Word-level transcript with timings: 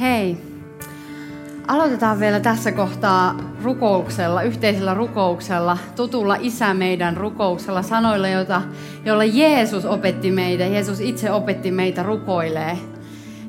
Hei, 0.00 0.36
aloitetaan 1.68 2.20
vielä 2.20 2.40
tässä 2.40 2.72
kohtaa 2.72 3.36
rukouksella, 3.62 4.42
yhteisellä 4.42 4.94
rukouksella, 4.94 5.78
tutulla 5.96 6.36
Isä 6.40 6.74
meidän 6.74 7.16
rukouksella, 7.16 7.82
sanoilla, 7.82 8.28
joita, 8.28 8.62
joilla 9.04 9.24
Jeesus 9.24 9.84
opetti 9.84 10.30
meitä. 10.30 10.64
Jeesus 10.64 11.00
itse 11.00 11.30
opetti 11.30 11.70
meitä 11.70 12.02
rukoilee. 12.02 12.78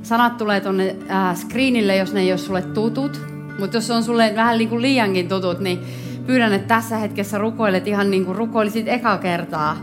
Sanat 0.04 0.38
tulee 0.38 0.62
tuonne 0.62 0.96
äh, 1.12 1.36
screenille, 1.36 1.96
jos 1.96 2.14
ne 2.14 2.22
ei 2.22 2.32
ole 2.32 2.38
sulle 2.38 2.62
tutut. 2.62 3.22
Mutta 3.60 3.78
jos 3.78 3.92
on 3.92 4.04
sulle 4.04 4.34
vähän 4.36 4.58
niin 4.58 4.70
kuin 4.70 4.82
liiankin 4.82 5.30
tutut, 5.30 5.60
niin 5.60 5.80
pyydän, 6.28 6.54
että 6.54 6.68
tässä 6.68 6.98
hetkessä 6.98 7.38
rukoilet 7.38 7.88
ihan 7.88 8.12
niin 8.12 8.26
kuin 8.26 8.38
rukoilisit 8.38 8.88
eka 8.88 9.18
kertaa 9.18 9.78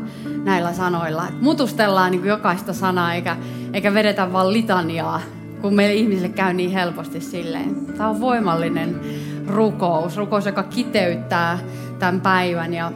näillä 0.44 0.72
sanoilla. 0.72 1.28
Et 1.28 1.40
mutustellaan 1.40 2.10
niin 2.10 2.20
kuin 2.20 2.30
jokaista 2.30 2.72
sanaa 2.72 3.14
eikä, 3.14 3.36
eikä 3.72 3.94
vedetä 3.94 4.32
vaan 4.32 4.52
litaniaa, 4.52 5.20
kun 5.62 5.74
meille 5.74 5.94
ihmisille 5.94 6.28
käy 6.28 6.52
niin 6.52 6.70
helposti 6.70 7.20
silleen. 7.20 7.86
Tämä 7.96 8.08
on 8.08 8.20
voimallinen 8.20 9.00
rukous, 9.46 10.16
rukous, 10.16 10.46
joka 10.46 10.62
kiteyttää 10.62 11.58
tämän 11.98 12.20
päivän. 12.20 12.74
Ja 12.74 12.92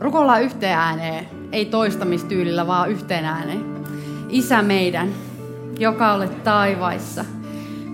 rukoillaan 0.00 0.42
yhteen 0.42 0.78
ääneen, 0.78 1.26
ei 1.52 1.64
toistamistyylillä, 1.64 2.66
vaan 2.66 2.90
yhteen 2.90 3.24
ääneen. 3.24 3.64
Isä 4.28 4.62
meidän, 4.62 5.08
joka 5.78 6.14
olet 6.14 6.44
taivaissa, 6.44 7.24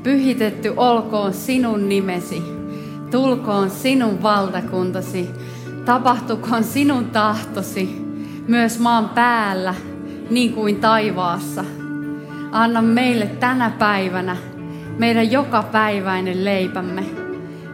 pyhitetty 0.03 0.73
olkoon 0.77 1.33
sinun 1.33 1.89
nimesi, 1.89 2.43
tulkoon 3.11 3.71
sinun 3.71 4.23
valtakuntasi, 4.23 5.31
tapahtukoon 5.85 6.65
sinun 6.65 7.05
tahtosi, 7.05 8.07
myös 8.49 8.79
maan 8.79 9.09
päällä, 9.09 9.75
niin 10.31 10.53
kuin 10.53 10.77
taivaassa. 10.77 11.65
Anna 12.57 12.83
meille 12.83 13.27
tänä 13.27 13.71
päivänä 13.71 14.37
meidän 14.99 15.33
jokapäiväinen 15.33 16.45
leipämme 16.45 17.05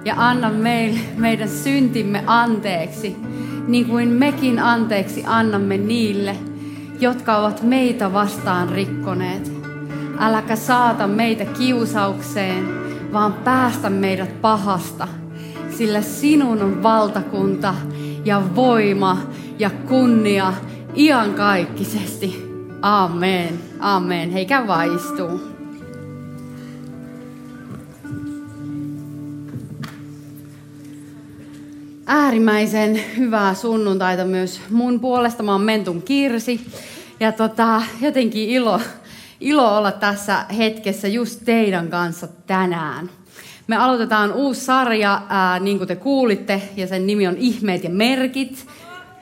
ja 0.04 0.14
anna 0.16 0.50
meille 0.50 1.00
meidän 1.16 1.48
syntimme 1.48 2.24
anteeksi, 2.26 3.16
niin 3.66 3.86
kuin 3.86 4.08
mekin 4.08 4.58
anteeksi 4.58 5.24
annamme 5.26 5.76
niille, 5.76 6.36
jotka 7.00 7.36
ovat 7.36 7.62
meitä 7.62 8.12
vastaan 8.12 8.68
rikkoneet. 8.68 9.52
Äläkä 10.18 10.56
saata 10.56 11.06
meitä 11.06 11.44
kiusaukseen, 11.44 12.68
vaan 13.12 13.32
päästä 13.32 13.90
meidät 13.90 14.40
pahasta, 14.40 15.08
sillä 15.70 16.00
sinun 16.00 16.62
on 16.62 16.82
valtakunta 16.82 17.74
ja 18.24 18.42
voima 18.54 19.18
ja 19.58 19.70
kunnia 19.70 20.52
iankaikkisesti. 20.96 22.51
Amen. 22.82 23.60
Amen. 23.80 24.30
Hei, 24.30 24.46
käy 24.46 24.66
vaan 24.66 24.96
istuu. 24.96 25.40
Äärimmäisen 32.06 33.00
hyvää 33.16 33.54
sunnuntaita 33.54 34.24
myös 34.24 34.60
mun 34.70 35.00
puolesta. 35.00 35.42
Mä 35.42 35.52
oon 35.52 35.60
Mentun 35.60 36.02
Kirsi. 36.02 36.66
Ja 37.20 37.32
tota, 37.32 37.82
jotenkin 38.00 38.48
ilo, 38.48 38.80
ilo 39.40 39.76
olla 39.76 39.92
tässä 39.92 40.44
hetkessä 40.56 41.08
just 41.08 41.40
teidän 41.44 41.88
kanssa 41.88 42.28
tänään. 42.46 43.10
Me 43.66 43.76
aloitetaan 43.76 44.32
uusi 44.32 44.60
sarja, 44.60 45.22
ää, 45.28 45.58
niin 45.58 45.78
kuin 45.78 45.88
te 45.88 45.96
kuulitte, 45.96 46.62
ja 46.76 46.86
sen 46.86 47.06
nimi 47.06 47.26
on 47.26 47.36
Ihmeet 47.36 47.84
ja 47.84 47.90
merkit. 47.90 48.66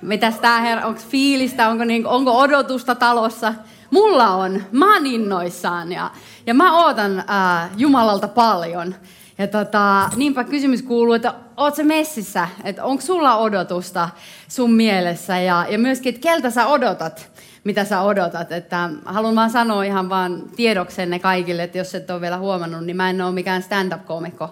Mitäs 0.03 0.35
tää 0.35 0.61
herra, 0.61 0.87
onko 0.87 1.01
fiilistä, 1.09 1.69
onko, 1.69 1.85
niin, 1.85 2.07
onko 2.07 2.39
odotusta 2.39 2.95
talossa? 2.95 3.55
Mulla 3.91 4.29
on, 4.29 4.63
mä 4.73 4.95
oon 4.95 5.07
innoissaan 5.07 5.93
ja, 5.93 6.11
ja 6.47 6.55
mä 6.55 6.85
ootan 6.85 7.25
ää, 7.27 7.71
Jumalalta 7.77 8.29
paljon. 8.29 8.95
Ja 9.39 9.47
tota, 9.47 10.11
niinpä 10.17 10.45
kysymys 10.45 10.83
kuuluu, 10.83 11.15
että 11.15 11.35
oot 11.57 11.75
se 11.75 11.83
messissä, 11.83 12.49
että 12.65 12.85
onko 12.85 13.01
sulla 13.01 13.37
odotusta 13.37 14.09
sun 14.49 14.73
mielessä 14.73 15.39
ja, 15.39 15.67
ja 15.69 15.79
myöskin, 15.79 16.15
että 16.15 16.29
keltä 16.29 16.51
sä 16.51 16.67
odotat, 16.67 17.31
mitä 17.65 17.85
sä 17.85 18.01
odotat. 18.01 18.53
Että 18.53 18.91
haluan 19.05 19.37
vaan 19.37 19.51
sanoa 19.51 19.85
ihan 19.85 20.09
vaan 20.09 20.43
tiedoksenne 20.57 21.19
kaikille, 21.19 21.63
että 21.63 21.79
jos 21.79 21.95
et 21.95 22.11
ole 22.11 22.21
vielä 22.21 22.39
huomannut, 22.39 22.85
niin 22.85 22.97
mä 22.97 23.11
en 23.11 23.23
ole 23.23 23.33
mikään 23.33 23.63
stand-up-komikko 23.63 24.51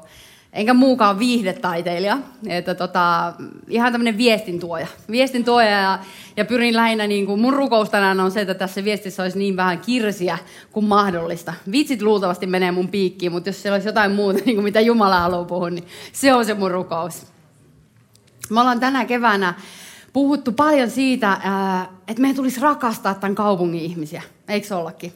enkä 0.53 0.75
muukaan 0.75 1.19
viihdetaiteilija. 1.19 2.19
Että 2.47 2.75
tota, 2.75 3.33
ihan 3.69 3.93
tämmöinen 3.93 4.19
viestintuoja. 4.19 4.87
Viestintuoja 5.11 5.71
ja, 5.71 5.99
ja 6.37 6.45
pyrin 6.45 6.77
lähinnä, 6.77 7.07
niin 7.07 7.27
kuin 7.27 7.41
mun 7.41 7.55
rukous 7.55 7.91
tänään 7.91 8.21
on 8.21 8.31
se, 8.31 8.41
että 8.41 8.55
tässä 8.55 8.85
viestissä 8.85 9.23
olisi 9.23 9.39
niin 9.39 9.57
vähän 9.57 9.79
kirsiä 9.79 10.39
kuin 10.73 10.87
mahdollista. 10.87 11.55
Vitsit 11.73 12.03
luultavasti 12.03 12.47
menee 12.47 12.71
mun 12.71 12.89
piikkiin, 12.89 13.33
mutta 13.33 13.49
jos 13.49 13.63
siellä 13.63 13.75
olisi 13.75 13.89
jotain 13.89 14.13
muuta, 14.13 14.39
niin 14.45 14.57
kuin 14.57 14.65
mitä 14.65 14.81
Jumala 14.81 15.21
haluaa 15.21 15.45
puhua, 15.45 15.71
niin 15.71 15.85
se 16.13 16.35
on 16.35 16.45
se 16.45 16.55
mun 16.55 16.71
rukous. 16.71 17.27
Me 18.51 18.61
ollaan 18.61 18.81
tänä 18.81 19.05
keväänä 19.05 19.55
puhuttu 20.13 20.53
paljon 20.53 20.91
siitä, 20.91 21.41
että 22.09 22.21
meidän 22.21 22.37
tulisi 22.37 22.61
rakastaa 22.61 23.15
tämän 23.15 23.35
kaupungin 23.35 23.83
ihmisiä. 23.83 24.23
Eikö 24.49 24.77
ollakin? 24.77 25.13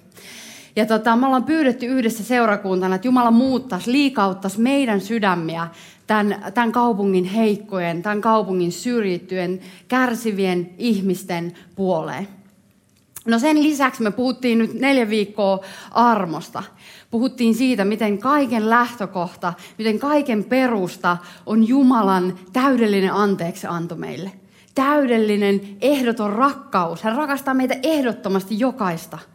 Ja 0.77 0.87
tota, 0.87 1.17
me 1.17 1.27
ollaan 1.27 1.45
pyydetty 1.45 1.87
yhdessä 1.87 2.25
seurakuntana, 2.25 2.95
että 2.95 3.09
Jumala 3.09 3.31
muuttaisi, 3.31 3.93
liikauttaisi 3.93 4.61
meidän 4.61 5.01
sydämiä 5.01 5.69
tämän, 6.07 6.45
tämän 6.55 6.73
kaupungin 6.73 7.25
heikkojen, 7.25 8.03
tämän 8.03 8.21
kaupungin 8.21 8.73
syrjittyjen, 8.73 9.61
kärsivien 9.89 10.71
ihmisten 10.79 11.53
puoleen. 11.77 12.29
No 13.27 13.39
sen 13.39 13.63
lisäksi 13.63 14.03
me 14.03 14.11
puhuttiin 14.11 14.59
nyt 14.59 14.75
neljä 14.75 15.11
viikkoa 15.11 15.59
armosta. 15.91 16.63
Puhuttiin 17.11 17.55
siitä, 17.55 17.85
miten 17.85 18.19
kaiken 18.19 18.71
lähtökohta, 18.71 19.55
miten 19.79 19.99
kaiken 19.99 20.45
perusta 20.45 21.17
on 21.47 21.69
Jumalan 21.69 22.39
täydellinen 22.53 23.13
anteeksianto 23.13 23.97
meille. 23.97 24.33
Täydellinen, 24.75 25.61
ehdoton 25.81 26.33
rakkaus. 26.33 27.03
Hän 27.03 27.17
rakastaa 27.17 27.55
meitä 27.55 27.77
ehdottomasti 27.83 28.59
jokaista– 28.59 29.19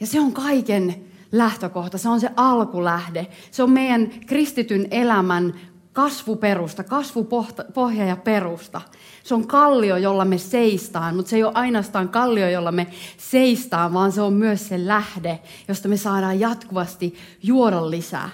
ja 0.00 0.06
se 0.06 0.20
on 0.20 0.32
kaiken 0.32 0.94
lähtökohta, 1.32 1.98
se 1.98 2.08
on 2.08 2.20
se 2.20 2.30
alkulähde. 2.36 3.26
Se 3.50 3.62
on 3.62 3.70
meidän 3.70 4.10
kristityn 4.26 4.88
elämän 4.90 5.54
kasvuperusta, 5.92 6.84
kasvupohja 6.84 8.06
ja 8.06 8.16
perusta. 8.16 8.80
Se 9.24 9.34
on 9.34 9.46
kallio, 9.46 9.96
jolla 9.96 10.24
me 10.24 10.38
seistaan, 10.38 11.16
mutta 11.16 11.30
se 11.30 11.36
ei 11.36 11.44
ole 11.44 11.52
ainoastaan 11.54 12.08
kallio, 12.08 12.48
jolla 12.48 12.72
me 12.72 12.86
seistaan, 13.16 13.92
vaan 13.92 14.12
se 14.12 14.20
on 14.20 14.32
myös 14.32 14.68
se 14.68 14.86
lähde, 14.86 15.38
josta 15.68 15.88
me 15.88 15.96
saadaan 15.96 16.40
jatkuvasti 16.40 17.14
juoda 17.42 17.90
lisää. 17.90 18.30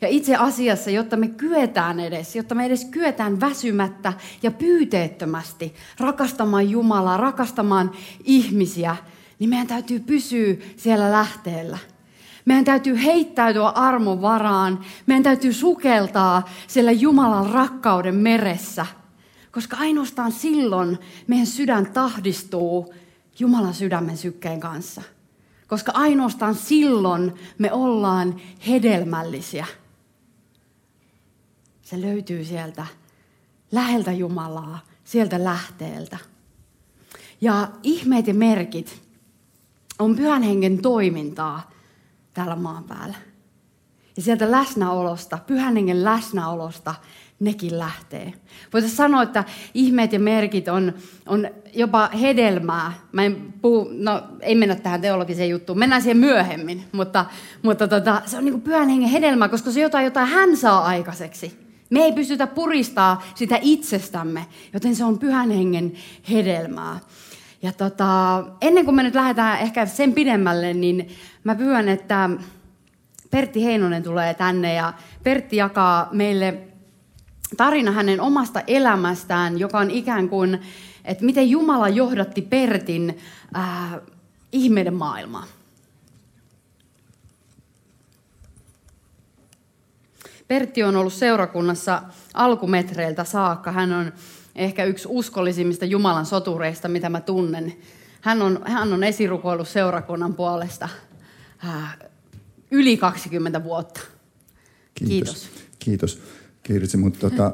Ja 0.00 0.08
itse 0.08 0.36
asiassa, 0.36 0.90
jotta 0.90 1.16
me 1.16 1.28
kyetään 1.28 2.00
edes, 2.00 2.36
jotta 2.36 2.54
me 2.54 2.66
edes 2.66 2.84
kyetään 2.84 3.40
väsymättä 3.40 4.12
ja 4.42 4.50
pyyteettömästi 4.50 5.74
rakastamaan 5.98 6.70
Jumalaa, 6.70 7.16
rakastamaan 7.16 7.90
ihmisiä, 8.24 8.96
niin 9.40 9.50
meidän 9.50 9.66
täytyy 9.66 10.00
pysyä 10.00 10.54
siellä 10.76 11.12
lähteellä. 11.12 11.78
Meidän 12.44 12.64
täytyy 12.64 13.02
heittäytyä 13.04 13.68
armon 13.68 14.22
varaan. 14.22 14.84
Meidän 15.06 15.22
täytyy 15.22 15.52
sukeltaa 15.52 16.48
siellä 16.66 16.92
Jumalan 16.92 17.50
rakkauden 17.50 18.14
meressä. 18.14 18.86
Koska 19.50 19.76
ainoastaan 19.76 20.32
silloin 20.32 20.98
meidän 21.26 21.46
sydän 21.46 21.92
tahdistuu 21.92 22.94
Jumalan 23.38 23.74
sydämen 23.74 24.16
sykkeen 24.16 24.60
kanssa. 24.60 25.02
Koska 25.66 25.92
ainoastaan 25.94 26.54
silloin 26.54 27.34
me 27.58 27.72
ollaan 27.72 28.40
hedelmällisiä. 28.66 29.66
Se 31.82 32.00
löytyy 32.00 32.44
sieltä 32.44 32.86
läheltä 33.72 34.12
Jumalaa, 34.12 34.78
sieltä 35.04 35.44
lähteeltä. 35.44 36.18
Ja 37.40 37.68
ihmeet 37.82 38.26
ja 38.26 38.34
merkit, 38.34 39.09
on 40.00 40.16
pyhän 40.16 40.42
hengen 40.42 40.82
toimintaa 40.82 41.70
täällä 42.34 42.56
maan 42.56 42.84
päällä. 42.84 43.16
Ja 44.16 44.22
sieltä 44.22 44.50
läsnäolosta, 44.50 45.38
pyhän 45.46 45.76
hengen 45.76 46.04
läsnäolosta 46.04 46.94
nekin 47.40 47.78
lähtee. 47.78 48.32
Voitaisiin 48.72 48.96
sanoa, 48.96 49.22
että 49.22 49.44
ihmeet 49.74 50.12
ja 50.12 50.20
merkit 50.20 50.68
on, 50.68 50.92
on 51.26 51.48
jopa 51.74 52.10
hedelmää. 52.20 52.92
Mä 53.12 53.24
en 53.24 53.54
puhu, 53.62 53.90
no 53.92 54.22
ei 54.40 54.54
mennä 54.54 54.74
tähän 54.74 55.00
teologiseen 55.00 55.50
juttuun, 55.50 55.78
mennään 55.78 56.02
siihen 56.02 56.16
myöhemmin, 56.16 56.84
mutta, 56.92 57.24
mutta 57.62 57.88
tota, 57.88 58.22
se 58.26 58.38
on 58.38 58.44
niin 58.44 58.60
pyhän 58.60 58.88
hengen 58.88 59.10
hedelmää, 59.10 59.48
koska 59.48 59.70
se 59.70 59.80
jotain, 59.80 60.04
jota 60.04 60.24
hän 60.24 60.56
saa 60.56 60.84
aikaiseksi. 60.84 61.70
Me 61.90 62.00
ei 62.00 62.12
pystytä 62.12 62.46
puristaa 62.46 63.22
sitä 63.34 63.58
itsestämme, 63.62 64.46
joten 64.72 64.96
se 64.96 65.04
on 65.04 65.18
pyhän 65.18 65.50
hengen 65.50 65.92
hedelmää. 66.30 67.00
Ja 67.62 67.72
tota, 67.72 68.44
ennen 68.60 68.84
kuin 68.84 68.94
me 68.94 69.02
nyt 69.02 69.14
lähdetään 69.14 69.58
ehkä 69.58 69.86
sen 69.86 70.12
pidemmälle, 70.12 70.74
niin 70.74 71.08
mä 71.44 71.54
pyydän, 71.54 71.88
että 71.88 72.30
Pertti 73.30 73.64
Heinonen 73.64 74.02
tulee 74.02 74.34
tänne 74.34 74.74
ja 74.74 74.92
Pertti 75.22 75.56
jakaa 75.56 76.08
meille 76.12 76.58
tarina 77.56 77.92
hänen 77.92 78.20
omasta 78.20 78.62
elämästään, 78.66 79.58
joka 79.58 79.78
on 79.78 79.90
ikään 79.90 80.28
kuin, 80.28 80.60
että 81.04 81.24
miten 81.24 81.50
Jumala 81.50 81.88
johdatti 81.88 82.42
Pertin 82.42 83.18
äh, 83.56 83.94
ihmeiden 84.52 84.94
maailmaa. 84.94 85.44
Pertti 90.48 90.82
on 90.82 90.96
ollut 90.96 91.12
seurakunnassa 91.12 92.02
alkumetreiltä 92.34 93.24
saakka. 93.24 93.72
Hän 93.72 93.92
on 93.92 94.12
ehkä 94.54 94.84
yksi 94.84 95.08
uskollisimmista 95.10 95.84
Jumalan 95.84 96.26
sotureista, 96.26 96.88
mitä 96.88 97.08
mä 97.08 97.20
tunnen. 97.20 97.76
Hän 98.20 98.42
on, 98.42 98.60
hän 98.64 98.92
on 98.92 99.04
esirukoillut 99.04 99.68
seurakunnan 99.68 100.34
puolesta 100.34 100.88
äh, 101.64 101.98
yli 102.70 102.96
20 102.96 103.64
vuotta. 103.64 104.00
Kiitos. 104.94 105.48
Kiitos, 105.78 106.22
Kirsi. 106.62 106.96
Mutta 106.96 107.30
tota, 107.30 107.52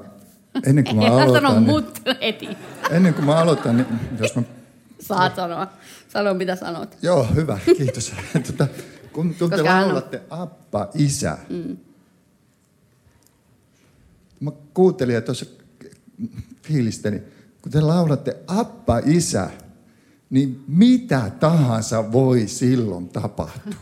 ennen 0.67 0.85
kuin 0.85 0.97
mä 1.03 1.07
aloitan... 1.07 1.53
Niin, 1.53 1.63
mut 1.63 2.03
heti. 2.21 2.49
Ennen 2.91 3.15
kuin 3.15 3.25
mä 3.25 3.37
aloitan, 3.37 3.77
niin 3.77 3.87
jos 4.21 4.37
mä... 4.37 4.43
Saat 5.01 5.37
sanoa. 5.37 5.67
Sano 6.09 6.35
mitä 6.35 6.57
sanot. 6.57 6.97
Joo, 7.03 7.27
hyvä. 7.35 7.59
Kiitos. 7.77 8.13
tota, 8.47 8.67
kun, 9.13 9.35
kun 9.35 9.51
te 9.51 9.63
laulatte 9.63 10.23
on... 10.31 10.41
Appa, 10.41 10.89
Isä. 10.95 11.39
Mm. 11.49 11.77
Mä 14.41 14.51
kuuntelin 14.75 15.15
ja 15.15 15.21
tuossa 15.21 15.47
fiilisteni, 16.69 17.23
kun 17.63 17.73
te 17.73 17.81
laulatte 17.81 18.37
Appa, 18.47 18.99
Isä, 18.99 19.51
niin 20.31 20.65
mitä 20.69 21.31
tahansa 21.41 22.13
voi 22.13 22.49
silloin 22.49 23.09
tapahtua. 23.09 23.75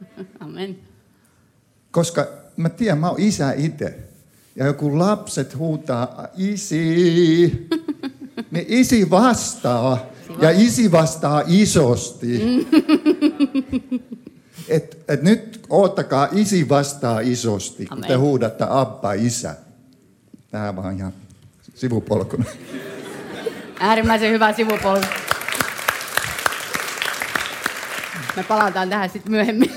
Amen. 0.40 0.78
Koska 1.90 2.26
mä 2.56 2.68
tiedän, 2.68 2.98
mä 2.98 3.10
oon 3.10 3.20
isä 3.20 3.52
itse. 3.52 3.98
Ja 4.56 4.66
joku 4.66 4.98
lapset 4.98 5.56
huutaa, 5.56 6.26
isi, 6.36 7.68
niin 8.50 8.66
isi 8.68 9.10
vastaa. 9.10 10.06
Ja 10.40 10.50
isi 10.50 10.92
vastaa 10.92 11.42
isosti. 11.46 12.38
Et, 14.68 15.04
et 15.08 15.22
nyt 15.22 15.60
oottakaa, 15.68 16.28
isi 16.32 16.68
vastaa 16.68 17.20
isosti, 17.20 17.86
Amen. 17.90 18.02
kun 18.02 18.08
te 18.08 18.14
huudatte 18.14 18.64
Abba, 18.68 19.12
isä. 19.12 19.56
Tämä 20.50 20.76
vaan 20.76 20.96
ihan 20.96 21.12
sivupolkuna. 21.78 22.44
Äärimmäisen 23.80 24.32
hyvä 24.32 24.52
sivupolku. 24.52 25.06
Me 28.36 28.42
palataan 28.42 28.88
tähän 28.88 29.10
sitten 29.10 29.32
myöhemmin. 29.32 29.70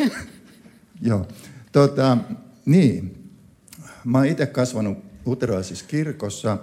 Joo. 1.02 1.28
Tota, 1.72 2.18
niin. 2.66 3.18
Mä 4.04 4.18
oon 4.18 4.28
itse 4.28 4.46
kasvanut 4.46 4.98
luterilaisessa 5.26 5.86
kirkossa 5.88 6.58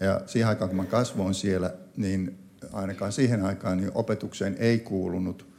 ja 0.00 0.20
siihen 0.26 0.48
aikaan, 0.48 0.68
kun 0.68 0.76
mä 0.76 0.84
kasvoin 0.84 1.34
siellä, 1.34 1.74
niin 1.96 2.38
ainakaan 2.72 3.12
siihen 3.12 3.44
aikaan 3.44 3.76
niin 3.76 3.90
opetukseen 3.94 4.56
ei 4.58 4.78
kuulunut 4.78 5.54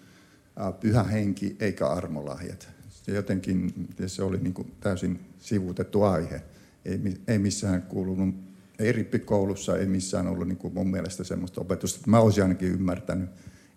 pyhä 0.80 1.04
henki 1.04 1.56
eikä 1.60 1.88
armolahjat. 1.88 2.68
Se 2.90 3.12
jotenkin 3.12 3.74
se 4.08 4.24
oli 4.24 4.38
niin 4.38 4.54
kuin 4.54 4.72
täysin 4.80 5.20
sivuutettu 5.40 6.04
aihe. 6.04 6.42
Ei, 6.86 7.00
ei 7.28 7.38
missään 7.40 7.82
kuulunut, 7.82 8.36
rippikoulussa, 8.80 9.78
ei 9.78 9.86
missään 9.86 10.28
ollut 10.28 10.48
niin 10.48 10.58
kuin 10.58 10.74
mun 10.74 10.92
mielestä 10.92 11.24
semmoista 11.24 11.62
opetusta. 11.62 12.00
Mä 12.08 12.20
olisin 12.20 12.44
ainakin 12.44 12.72
ymmärtänyt, 12.72 13.30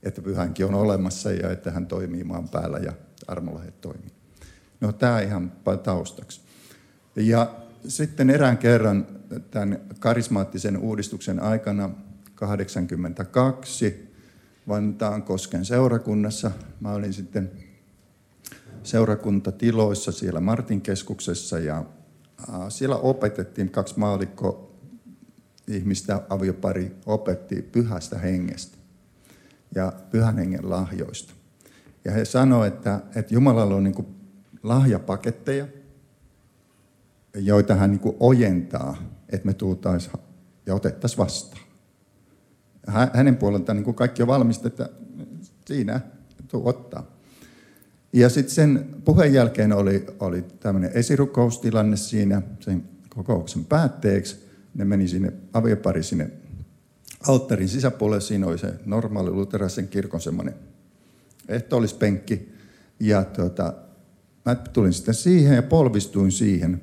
että 0.03 0.23
pyhänkin 0.23 0.67
on 0.67 0.75
olemassa 0.75 1.33
ja 1.33 1.51
että 1.51 1.71
hän 1.71 1.87
toimii 1.87 2.25
maan 2.25 2.49
päällä 2.49 2.79
ja 2.79 2.93
armolahjat 3.27 3.81
toimii. 3.81 4.11
No 4.81 4.93
tämä 4.93 5.21
ihan 5.21 5.53
taustaksi. 5.83 6.41
Ja 7.17 7.55
sitten 7.89 8.31
erään 8.31 8.59
kerran 8.59 9.07
tämän 9.51 9.81
karismaattisen 9.99 10.77
uudistuksen 10.77 11.43
aikana 11.43 11.91
82 12.35 14.09
Vantaan 14.69 15.23
Kosken 15.23 15.65
seurakunnassa. 15.65 16.51
Mä 16.81 16.93
olin 16.93 17.13
sitten 17.13 17.51
seurakuntatiloissa 18.83 20.13
siellä 20.13 20.41
Martin 20.41 20.81
keskuksessa 20.81 21.59
ja 21.59 21.85
siellä 22.69 22.97
opetettiin 22.97 23.71
kaksi 23.71 23.99
maalikko 23.99 24.68
ihmistä, 25.69 26.23
aviopari 26.29 26.97
opetti 27.07 27.63
pyhästä 27.63 28.19
hengestä 28.19 28.79
ja 29.75 29.93
pyhän 30.11 30.39
hengen 30.39 30.71
lahjoista. 30.71 31.33
Ja 32.05 32.13
he 32.13 32.25
sanoivat, 32.25 32.75
että, 32.75 33.01
että 33.15 33.35
Jumalalla 33.35 33.75
on 33.75 33.85
niin 33.85 34.07
lahjapaketteja, 34.63 35.67
joita 37.35 37.75
hän 37.75 37.91
niin 37.91 38.17
ojentaa, 38.21 38.97
että 39.29 39.47
me 39.47 39.55
tultaisiin 39.55 40.13
ja 40.67 40.75
otettaisiin 40.75 41.19
vastaan. 41.19 41.63
Hänen 43.13 43.37
puoleltaan 43.37 43.83
niin 43.83 43.95
kaikki 43.95 44.23
on 44.23 44.29
valmista, 44.29 44.69
että 44.69 44.89
siinä 45.67 46.01
tuu 46.49 46.69
ottaa. 46.69 47.19
Ja 48.13 48.29
sitten 48.29 48.55
sen 48.55 48.87
puheen 49.05 49.35
jälkeen 49.35 49.73
oli, 49.73 50.07
oli 50.21 50.45
tämmöinen 50.61 50.91
esirukoustilanne 50.95 51.97
siinä 51.97 52.43
sen 52.61 52.85
kokouksen 53.09 53.65
päätteeksi. 53.65 54.48
Ne 54.79 54.85
meni 54.85 55.09
sinne, 55.09 55.33
aviopari 55.53 56.03
sinne 56.03 56.31
alttarin 57.29 57.69
sisäpuolelle. 57.69 58.21
Siinä 58.21 58.47
oli 58.47 58.59
se 58.59 58.75
normaali 58.87 59.31
luterilaisen 59.31 59.89
kirkon 59.89 60.21
semmoinen 60.21 60.55
ehtoollispenkki. 61.49 62.53
Ja 63.01 63.25
tuota, 63.25 63.73
mä 64.45 64.55
tulin 64.55 64.93
sitten 64.93 65.15
siihen 65.15 65.55
ja 65.55 65.63
polvistuin 65.63 66.33
siihen 66.33 66.81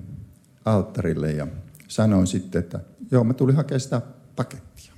alttarille 0.66 1.32
ja 1.32 1.48
sanoin 1.88 2.28
sitten, 2.28 2.60
että 2.60 2.80
joo, 3.12 3.24
mä 3.24 3.34
tulin 3.34 3.56
hakemaan 3.56 3.80
sitä 3.80 4.02
pakettia. 4.36 4.94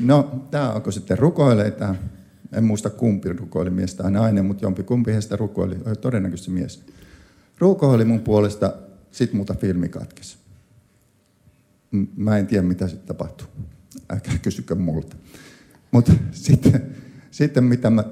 No, 0.00 0.46
tämä 0.50 0.72
onko 0.72 0.90
sitten 0.90 1.18
rukoilee 1.18 1.70
tämä, 1.70 1.94
en 2.52 2.64
muista 2.64 2.90
kumpi 2.90 3.32
rukoili, 3.32 3.70
mies 3.70 3.94
tai 3.94 4.10
nainen, 4.10 4.44
mutta 4.44 4.64
jompi 4.64 4.82
kumpi 4.82 5.12
heistä 5.12 5.36
rukoili, 5.36 5.76
todennäköisesti 6.00 6.50
mies. 6.50 6.84
Rukoili 7.58 8.04
mun 8.04 8.20
puolesta, 8.20 8.72
sit 9.12 9.32
muuta 9.32 9.54
filmi 9.54 9.88
katkesi. 9.88 10.38
Mä 12.16 12.38
en 12.38 12.46
tiedä, 12.46 12.62
mitä 12.62 12.88
sitten 12.88 13.06
tapahtuu. 13.06 13.46
Älkää 14.10 14.38
kysykö 14.38 14.74
multa. 14.74 15.16
Mutta 15.90 16.12
sitten, 16.32 16.96
sitten 17.30 17.64
mitä 17.64 17.90
mä 17.90 18.04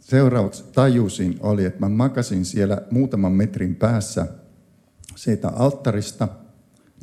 seuraavaksi 0.00 0.64
tajusin 0.72 1.36
oli, 1.40 1.64
että 1.64 1.80
mä 1.80 1.88
makasin 1.88 2.44
siellä 2.44 2.82
muutaman 2.90 3.32
metrin 3.32 3.76
päässä 3.76 4.26
siitä 5.16 5.48
alttarista 5.48 6.28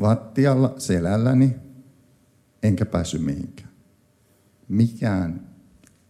vattialla 0.01 0.75
selälläni, 0.77 1.55
enkä 2.63 2.85
päässyt 2.85 3.21
mihinkään. 3.21 3.69
Mikään 4.69 5.47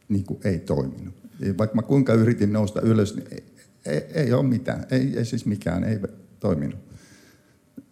niin 0.10 0.26
kuin, 0.26 0.40
ei 0.44 0.60
toiminut. 0.60 1.16
Vaikka 1.58 1.76
mä 1.76 1.82
kuinka 1.82 2.14
yritin 2.14 2.54
nousta 2.54 2.82
ylös, 2.82 3.16
niin 3.16 3.28
ei, 3.32 3.44
ei, 3.86 3.98
ei 4.14 4.34
ole 4.34 4.44
mitään. 4.44 4.86
Ei, 4.92 5.18
ei 5.18 5.26
siis 5.26 5.46
mikään, 5.46 5.84
ei 5.84 6.00
toiminut. 6.40 6.80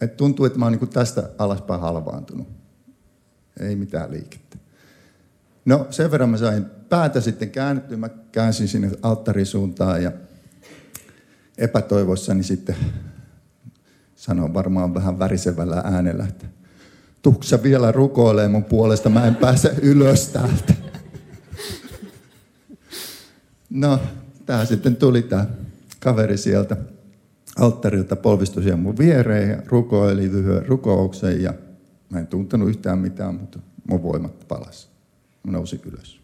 Et 0.01 0.17
tuntuu, 0.17 0.45
että 0.45 0.59
mä 0.59 0.65
oon 0.65 0.71
niin 0.71 0.89
tästä 0.89 1.29
alaspäin 1.37 1.81
halvaantunut. 1.81 2.47
Ei 3.59 3.75
mitään 3.75 4.11
liikettä. 4.11 4.57
No 5.65 5.87
sen 5.89 6.11
verran 6.11 6.29
mä 6.29 6.37
sain 6.37 6.65
päätä 6.89 7.21
sitten 7.21 7.49
käännettyä. 7.49 7.97
Mä 7.97 8.09
käänsin 8.09 8.67
sinne 8.67 8.91
alttarisuuntaan 9.01 10.03
ja 10.03 10.11
epätoivoissani 11.57 12.43
sitten 12.43 12.75
sanoin 14.15 14.53
varmaan 14.53 14.93
vähän 14.93 15.19
värisevällä 15.19 15.81
äänellä, 15.85 16.25
että 16.25 16.45
tuksa 17.21 17.63
vielä 17.63 17.91
rukoilee 17.91 18.47
mun 18.47 18.63
puolesta, 18.63 19.09
mä 19.09 19.27
en 19.27 19.35
pääse 19.35 19.75
ylös 19.81 20.27
täältä. 20.27 20.73
No, 23.69 23.99
tää 24.45 24.65
sitten 24.65 24.95
tuli 24.95 25.21
tää 25.21 25.47
kaveri 25.99 26.37
sieltä 26.37 26.77
alttarilta 27.59 28.15
polvistui 28.15 28.63
siihen 28.63 28.79
mun 28.79 28.97
viereen 28.97 29.49
ja 29.49 29.61
rukoili 29.65 30.31
lyhyen 30.31 30.65
rukouksen 30.65 31.43
ja 31.43 31.53
mä 32.09 32.19
en 32.19 32.27
tuntenut 32.27 32.69
yhtään 32.69 32.99
mitään, 32.99 33.35
mutta 33.35 33.59
mun 33.89 34.03
voimat 34.03 34.47
palasi. 34.47 34.87
Mä 35.43 35.51
nousin 35.51 35.81
ylös. 35.85 36.21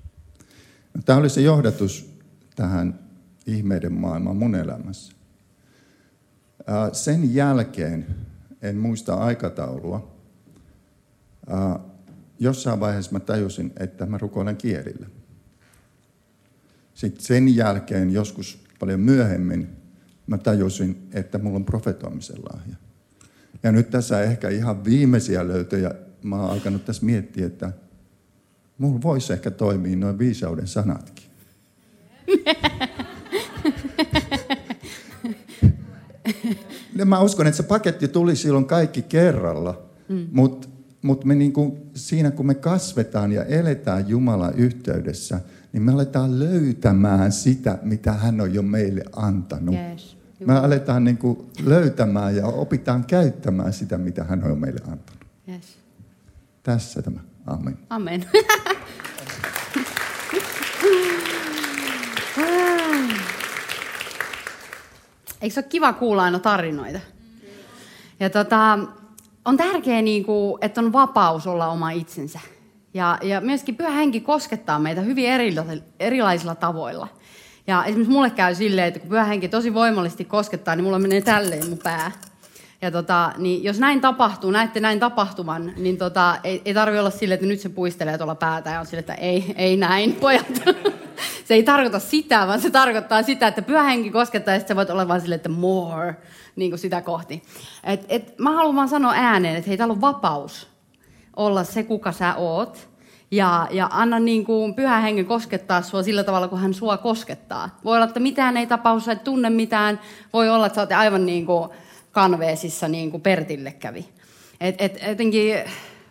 No, 0.93 1.01
tämä 1.05 1.19
oli 1.19 1.29
se 1.29 1.41
johdatus 1.41 2.13
tähän 2.55 3.00
ihmeiden 3.46 3.93
maailmaan 3.93 4.38
mun 4.38 4.55
elämässä. 4.55 5.13
Sen 6.91 7.36
jälkeen 7.36 8.05
en 8.62 8.77
muista 8.77 9.13
aikataulua. 9.13 10.17
Ää, 11.50 11.79
jossain 12.39 12.79
vaiheessa 12.79 13.12
mä 13.12 13.19
tajusin, 13.19 13.74
että 13.79 14.05
mä 14.05 14.17
rukoilen 14.17 14.57
kielillä. 14.57 15.07
Sitten 16.93 17.25
sen 17.25 17.55
jälkeen 17.55 18.12
joskus 18.12 18.63
paljon 18.79 19.00
myöhemmin 19.00 19.76
mä 20.27 20.38
tajusin, 20.38 21.07
että 21.13 21.38
mulla 21.38 21.55
on 21.55 21.65
profetoimisen 21.65 22.39
lahja. 22.51 22.75
Ja 23.63 23.72
nyt 23.72 23.89
tässä 23.89 24.22
ehkä 24.22 24.50
ihan 24.50 24.86
viimeisiä 24.86 25.48
löytöjä 25.48 25.91
mä 26.24 26.41
oon 26.41 26.51
alkanut 26.51 26.86
tässä 26.86 27.05
miettiä, 27.05 27.46
että 27.46 27.72
mulla 28.77 29.01
voisi 29.01 29.34
ehkä 29.34 29.51
toimia 29.51 29.96
noin 29.96 30.19
viisauden 30.19 30.67
sanatkin. 30.67 31.25
ja 36.96 37.05
mä 37.05 37.19
uskon, 37.19 37.48
että 37.48 37.57
se 37.57 37.63
paketti 37.63 38.07
tuli 38.07 38.36
silloin 38.36 38.65
kaikki 38.65 39.01
kerralla, 39.01 39.81
mm. 40.10 40.27
mutta 40.31 40.67
mut 41.01 41.25
me 41.25 41.36
niinku, 41.36 41.77
siinä 41.93 42.31
kun 42.31 42.46
me 42.46 42.55
kasvetaan 42.55 43.31
ja 43.31 43.43
eletään 43.43 44.10
Jumalan 44.10 44.53
yhteydessä, 44.53 45.39
niin 45.74 45.84
me 45.84 45.91
aletaan 45.91 46.39
löytämään 46.39 47.31
sitä, 47.31 47.79
mitä 47.81 48.13
hän 48.13 48.41
on 48.41 48.53
jo 48.53 48.62
meille 48.62 49.03
antanut. 49.15 49.75
Yes. 49.75 50.17
Me 50.46 50.60
aletaan 50.60 51.03
niinku 51.03 51.50
löytämään 51.65 52.36
ja 52.36 52.46
opitaan 52.46 53.06
käyttämään 53.06 53.74
sitä, 53.74 53.98
mitä 53.98 54.24
hän 54.24 54.44
on 54.44 54.60
meille 54.60 54.79
antanut. 54.91 55.25
Yes. 55.50 55.77
Tässä 56.63 57.01
tämä. 57.01 57.20
Amen. 57.48 57.77
Amen. 57.89 58.25
Eikö 65.41 65.53
se 65.53 65.60
ole 65.60 65.67
kiva 65.70 65.94
kuulla 65.94 66.24
aina 66.24 66.39
tarinoita? 66.39 67.00
Ja 68.20 68.29
tota, 68.29 68.79
on 69.46 69.58
tärkeää, 69.58 70.01
niin 70.01 70.25
kuin, 70.25 70.58
että 70.62 70.82
on 70.82 70.94
vapaus 70.94 71.48
olla 71.48 71.67
oma 71.67 71.91
itsensä. 71.91 72.39
Ja, 72.94 73.17
ja 73.24 73.41
myöskin 73.41 73.75
pyhä 73.75 73.89
henki 73.89 74.22
koskettaa 74.22 74.79
meitä 74.79 75.01
hyvin 75.01 75.25
erilaisilla 76.00 76.56
tavoilla. 76.56 77.08
Ja 77.68 77.86
esimerkiksi 77.86 78.14
mulle 78.14 78.30
käy 78.30 78.56
silleen, 78.56 78.88
että 78.88 79.00
kun 79.00 79.10
pyhä 79.10 79.24
henki 79.24 79.48
tosi 79.48 79.74
voimallisesti 79.74 80.26
koskettaa, 80.26 80.76
niin 80.76 80.84
mulla 80.84 81.00
menee 81.00 81.22
tälleen 81.22 81.70
mun 81.70 81.80
pää. 81.84 82.12
Ja 82.82 82.92
tota, 82.92 83.34
niin 83.38 83.64
jos 83.64 83.80
näin 83.80 84.02
tapahtuu, 84.02 84.52
näette 84.52 84.80
näin 84.80 85.00
tapahtuman, 85.00 85.74
niin 85.78 85.98
tota, 85.98 86.38
ei, 86.44 86.62
ei 86.66 86.74
tarvi 86.74 87.00
olla 87.00 87.10
silleen, 87.10 87.36
että 87.36 87.48
nyt 87.48 87.60
se 87.60 87.70
puistelee 87.70 88.18
tuolla 88.18 88.36
päätä 88.36 88.70
ja 88.70 88.80
on 88.80 88.86
silleen, 88.86 89.00
että 89.00 89.14
ei, 89.14 89.54
ei 89.56 89.78
näin, 89.78 90.14
pojat. 90.22 90.64
se 91.46 91.54
ei 91.54 91.64
tarkoita 91.64 92.00
sitä, 92.00 92.48
vaan 92.48 92.62
se 92.62 92.70
tarkoittaa 92.70 93.24
sitä, 93.24 93.48
että 93.48 93.62
pyhä 93.62 93.84
henki 93.84 94.10
koskettaa 94.10 94.54
ja 94.54 94.60
sitten 94.60 94.78
voit 94.78 94.90
olla 94.90 95.08
vaan 95.08 95.22
silleen, 95.22 95.36
että 95.36 95.50
more, 95.50 96.16
niin 96.56 96.72
kuin 96.72 96.80
sitä 96.80 97.02
kohti. 97.02 97.44
Et, 97.84 98.06
et, 98.10 98.40
mä 98.40 98.52
haluan 98.52 98.76
vaan 98.76 98.90
sanoa 98.90 99.14
ääneen, 99.16 99.56
että 99.56 99.70
hei, 99.70 99.78
täällä 99.78 99.94
on 99.94 100.02
vapaus 100.02 100.68
olla 101.36 101.64
se, 101.64 101.84
kuka 101.84 102.12
sä 102.12 102.36
oot. 102.36 102.90
Ja, 103.31 103.67
ja 103.72 103.89
anna 103.91 104.19
niin 104.19 104.46
kuin 104.46 104.74
pyhä 104.74 105.00
hengen 105.00 105.25
koskettaa 105.25 105.81
sua 105.81 106.03
sillä 106.03 106.24
tavalla, 106.24 106.48
kun 106.48 106.60
hän 106.60 106.74
sua 106.74 106.98
koskettaa. 106.98 107.79
Voi 107.84 107.96
olla, 107.96 108.05
että 108.05 108.19
mitään 108.19 108.57
ei 108.57 108.67
tapahdu, 108.67 109.00
sä 109.00 109.12
et 109.12 109.24
tunne 109.24 109.50
mitään. 109.50 110.00
Voi 110.34 110.50
olla, 110.50 110.65
että 110.65 110.75
sä 110.75 110.81
oot 110.81 110.91
aivan 110.91 111.25
niin 111.25 111.46
kuin 111.46 111.69
kanveesissa, 112.12 112.88
niin 112.88 113.12
kuin 113.12 113.22
Pertille 113.22 113.72
kävi. 113.72 114.05
Et, 114.62 114.75
et, 114.79 115.00
jotenkin 115.07 115.55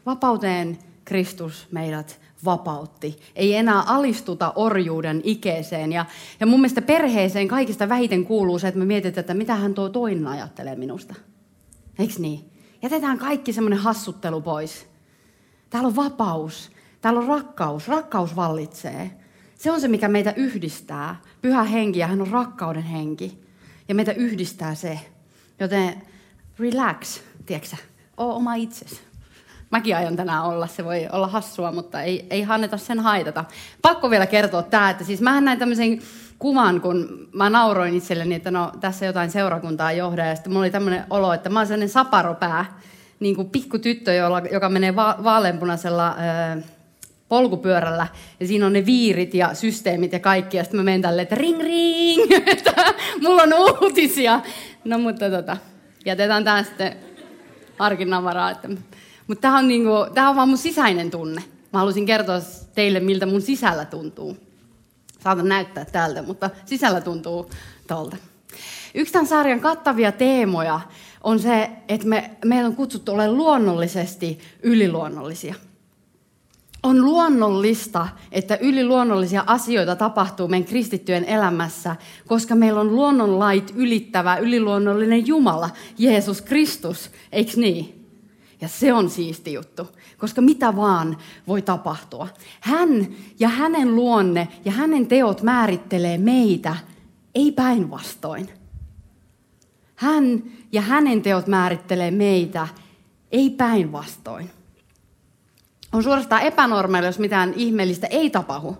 vapauteen 0.06 0.78
Kristus 1.04 1.66
meidät 1.70 2.20
vapautti. 2.44 3.18
Ei 3.36 3.54
enää 3.54 3.82
alistuta 3.82 4.52
orjuuden 4.56 5.20
ikeeseen. 5.24 5.92
Ja, 5.92 6.06
ja 6.40 6.46
mun 6.46 6.60
mielestä 6.60 6.82
perheeseen 6.82 7.48
kaikista 7.48 7.88
vähiten 7.88 8.24
kuuluu 8.24 8.58
se, 8.58 8.68
että 8.68 8.78
me 8.78 8.84
mietitään, 8.84 9.20
että 9.20 9.34
mitä 9.34 9.54
hän 9.54 9.74
tuo 9.74 9.88
toinen 9.88 10.26
ajattelee 10.26 10.76
minusta. 10.76 11.14
Eikö 11.98 12.14
niin? 12.18 12.50
Jätetään 12.82 13.18
kaikki 13.18 13.52
semmoinen 13.52 13.78
hassuttelu 13.78 14.40
pois. 14.40 14.86
Täällä 15.70 15.86
on 15.86 15.96
vapaus. 15.96 16.75
Täällä 17.06 17.20
on 17.20 17.26
rakkaus. 17.28 17.88
Rakkaus 17.88 18.36
vallitsee. 18.36 19.10
Se 19.58 19.70
on 19.70 19.80
se, 19.80 19.88
mikä 19.88 20.08
meitä 20.08 20.32
yhdistää. 20.36 21.16
Pyhä 21.42 21.64
henki 21.64 21.98
ja 21.98 22.06
hän 22.06 22.20
on 22.20 22.28
rakkauden 22.28 22.82
henki. 22.82 23.40
Ja 23.88 23.94
meitä 23.94 24.12
yhdistää 24.12 24.74
se. 24.74 25.00
Joten 25.60 26.02
relax, 26.58 27.20
tiedätkö 27.46 27.76
Oo 28.16 28.36
oma 28.36 28.54
itsesi. 28.54 29.00
Mäkin 29.70 29.96
aion 29.96 30.16
tänään 30.16 30.44
olla, 30.44 30.66
se 30.66 30.84
voi 30.84 31.08
olla 31.12 31.26
hassua, 31.26 31.72
mutta 31.72 32.02
ei, 32.02 32.26
ei 32.30 32.46
anneta 32.48 32.76
sen 32.76 33.00
haitata. 33.00 33.44
Pakko 33.82 34.10
vielä 34.10 34.26
kertoa 34.26 34.62
tämä, 34.62 34.90
että 34.90 35.04
siis 35.04 35.20
mähän 35.20 35.44
näin 35.44 35.58
tämmöisen 35.58 35.98
kuvan, 36.38 36.80
kun 36.80 37.28
mä 37.32 37.50
nauroin 37.50 37.94
itselleni, 37.94 38.34
että 38.34 38.50
no 38.50 38.72
tässä 38.80 39.06
jotain 39.06 39.30
seurakuntaa 39.30 39.92
johdaa, 39.92 40.26
ja 40.26 40.34
sitten 40.34 40.52
mulla 40.52 40.64
oli 40.64 40.70
tämmöinen 40.70 41.04
olo, 41.10 41.32
että 41.32 41.48
mä 41.48 41.58
oon 41.58 41.66
sellainen 41.66 41.88
saparopää, 41.88 42.80
niin 43.20 43.36
kuin 43.36 43.50
pikku 43.50 43.78
tyttö, 43.78 44.12
joka 44.52 44.68
menee 44.68 44.96
va- 44.96 45.18
vaaleanpunaisella 45.24 46.08
äh, 46.08 46.75
polkupyörällä, 47.28 48.06
ja 48.40 48.46
siinä 48.46 48.66
on 48.66 48.72
ne 48.72 48.86
viirit 48.86 49.34
ja 49.34 49.54
systeemit 49.54 50.12
ja 50.12 50.20
kaikki, 50.20 50.56
ja 50.56 50.64
sitten 50.64 50.80
mä 50.80 50.84
menen 50.84 51.02
tälleen, 51.02 51.22
että 51.22 51.34
ring 51.34 51.60
ring, 51.60 52.32
että 52.52 52.94
mulla 53.22 53.42
on 53.42 53.54
uutisia. 53.54 54.40
No 54.84 54.98
mutta 54.98 55.30
tota, 55.30 55.56
jätetään 56.04 56.44
tämä 56.44 56.62
sitten 56.62 56.96
harkinnan 57.78 58.24
varaa. 58.24 58.50
Että... 58.50 58.68
Mutta 59.26 59.42
tämä 59.42 59.58
on, 59.58 59.68
niinku, 59.68 59.90
tää 60.14 60.30
on 60.30 60.36
vaan 60.36 60.48
mun 60.48 60.58
sisäinen 60.58 61.10
tunne. 61.10 61.42
Mä 61.72 61.78
halusin 61.78 62.06
kertoa 62.06 62.40
teille, 62.74 63.00
miltä 63.00 63.26
mun 63.26 63.42
sisällä 63.42 63.84
tuntuu. 63.84 64.36
Saatan 65.20 65.48
näyttää 65.48 65.84
täältä, 65.84 66.22
mutta 66.22 66.50
sisällä 66.64 67.00
tuntuu 67.00 67.50
tolta. 67.86 68.16
Yksi 68.94 69.12
tämän 69.12 69.26
sarjan 69.26 69.60
kattavia 69.60 70.12
teemoja 70.12 70.80
on 71.24 71.38
se, 71.38 71.70
että 71.88 72.06
me, 72.06 72.30
meillä 72.44 72.66
on 72.66 72.76
kutsuttu 72.76 73.12
ole 73.12 73.30
luonnollisesti 73.30 74.38
yliluonnollisia. 74.62 75.54
On 76.86 77.04
luonnollista, 77.04 78.08
että 78.32 78.58
yliluonnollisia 78.60 79.44
asioita 79.46 79.96
tapahtuu 79.96 80.48
meidän 80.48 80.68
kristittyjen 80.68 81.24
elämässä, 81.24 81.96
koska 82.26 82.54
meillä 82.54 82.80
on 82.80 82.96
luonnonlait 82.96 83.72
ylittävä 83.76 84.36
yliluonnollinen 84.36 85.26
Jumala, 85.26 85.70
Jeesus 85.98 86.42
Kristus, 86.42 87.10
eikö 87.32 87.52
niin? 87.56 88.06
Ja 88.60 88.68
se 88.68 88.92
on 88.92 89.10
siisti 89.10 89.52
juttu, 89.52 89.88
koska 90.18 90.40
mitä 90.40 90.76
vaan 90.76 91.16
voi 91.48 91.62
tapahtua. 91.62 92.28
Hän 92.60 93.06
ja 93.38 93.48
hänen 93.48 93.96
luonne 93.96 94.48
ja 94.64 94.72
hänen 94.72 95.06
teot 95.06 95.42
määrittelee 95.42 96.18
meitä, 96.18 96.76
ei 97.34 97.52
päinvastoin. 97.52 98.48
Hän 99.96 100.42
ja 100.72 100.80
hänen 100.80 101.22
teot 101.22 101.46
määrittelee 101.46 102.10
meitä, 102.10 102.68
ei 103.32 103.50
päinvastoin. 103.50 104.55
On 105.92 106.02
suorastaan 106.02 106.42
epänormaalia, 106.42 107.08
jos 107.08 107.18
mitään 107.18 107.52
ihmeellistä 107.56 108.06
ei 108.06 108.30
tapahdu, 108.30 108.76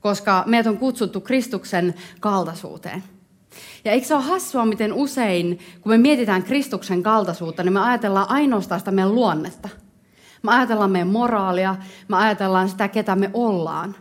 koska 0.00 0.44
meidät 0.46 0.66
on 0.66 0.78
kutsuttu 0.78 1.20
Kristuksen 1.20 1.94
kaltaisuuteen. 2.20 3.04
Ja 3.84 3.92
eikö 3.92 4.06
se 4.06 4.14
ole 4.14 4.22
hassua, 4.22 4.66
miten 4.66 4.92
usein, 4.92 5.58
kun 5.80 5.92
me 5.92 5.98
mietitään 5.98 6.42
Kristuksen 6.42 7.02
kaltaisuutta, 7.02 7.62
niin 7.62 7.72
me 7.72 7.80
ajatellaan 7.80 8.30
ainoastaan 8.30 8.80
sitä 8.80 8.90
meidän 8.90 9.14
luonnetta. 9.14 9.68
Me 10.42 10.52
ajatellaan 10.52 10.90
meidän 10.90 11.08
moraalia, 11.08 11.76
me 12.08 12.16
ajatellaan 12.16 12.68
sitä, 12.68 12.88
ketä 12.88 13.16
me 13.16 13.30
ollaan. 13.34 13.94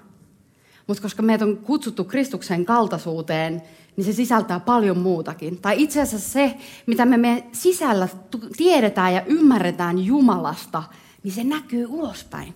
Mutta 0.88 1.02
koska 1.04 1.24
meidät 1.24 1.48
on 1.48 1.58
kutsuttu 1.58 2.04
Kristuksen 2.04 2.66
kaltaisuuteen, 2.66 3.62
niin 3.96 4.06
se 4.06 4.14
sisältää 4.14 4.60
paljon 4.60 4.98
muutakin. 4.98 5.62
Tai 5.62 5.82
itse 5.82 6.02
asiassa 6.02 6.30
se, 6.30 6.58
mitä 6.86 7.06
me, 7.06 7.18
me 7.18 7.44
sisällä 7.52 8.08
tiedetään 8.58 9.14
ja 9.14 9.22
ymmärretään 9.26 10.06
Jumalasta– 10.06 10.84
niin 11.26 11.34
se 11.34 11.44
näkyy 11.44 11.86
ulospäin. 11.86 12.54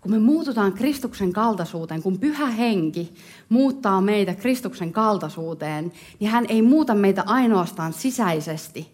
Kun 0.00 0.10
me 0.10 0.18
muututaan 0.18 0.72
Kristuksen 0.72 1.32
kaltaisuuteen, 1.32 2.02
kun 2.02 2.18
pyhä 2.18 2.46
henki 2.46 3.14
muuttaa 3.48 4.00
meitä 4.00 4.34
Kristuksen 4.34 4.92
kaltaisuuteen, 4.92 5.92
niin 6.20 6.30
hän 6.30 6.46
ei 6.48 6.62
muuta 6.62 6.94
meitä 6.94 7.22
ainoastaan 7.26 7.92
sisäisesti, 7.92 8.92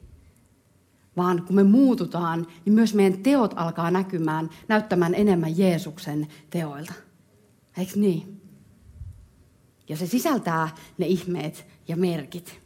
vaan 1.17 1.43
kun 1.43 1.57
me 1.57 1.65
muututaan, 1.65 2.47
niin 2.65 2.73
myös 2.73 2.95
meidän 2.95 3.23
teot 3.23 3.55
alkaa 3.57 3.91
näkymään, 3.91 4.51
näyttämään 4.69 5.15
enemmän 5.15 5.59
Jeesuksen 5.59 6.29
teoilta. 6.51 6.93
Eikö 7.79 7.93
niin? 7.97 8.41
Ja 9.89 9.97
se 9.97 10.07
sisältää 10.07 10.69
ne 10.99 11.07
ihmeet 11.07 11.67
ja 11.89 11.97
merkit. 11.97 12.61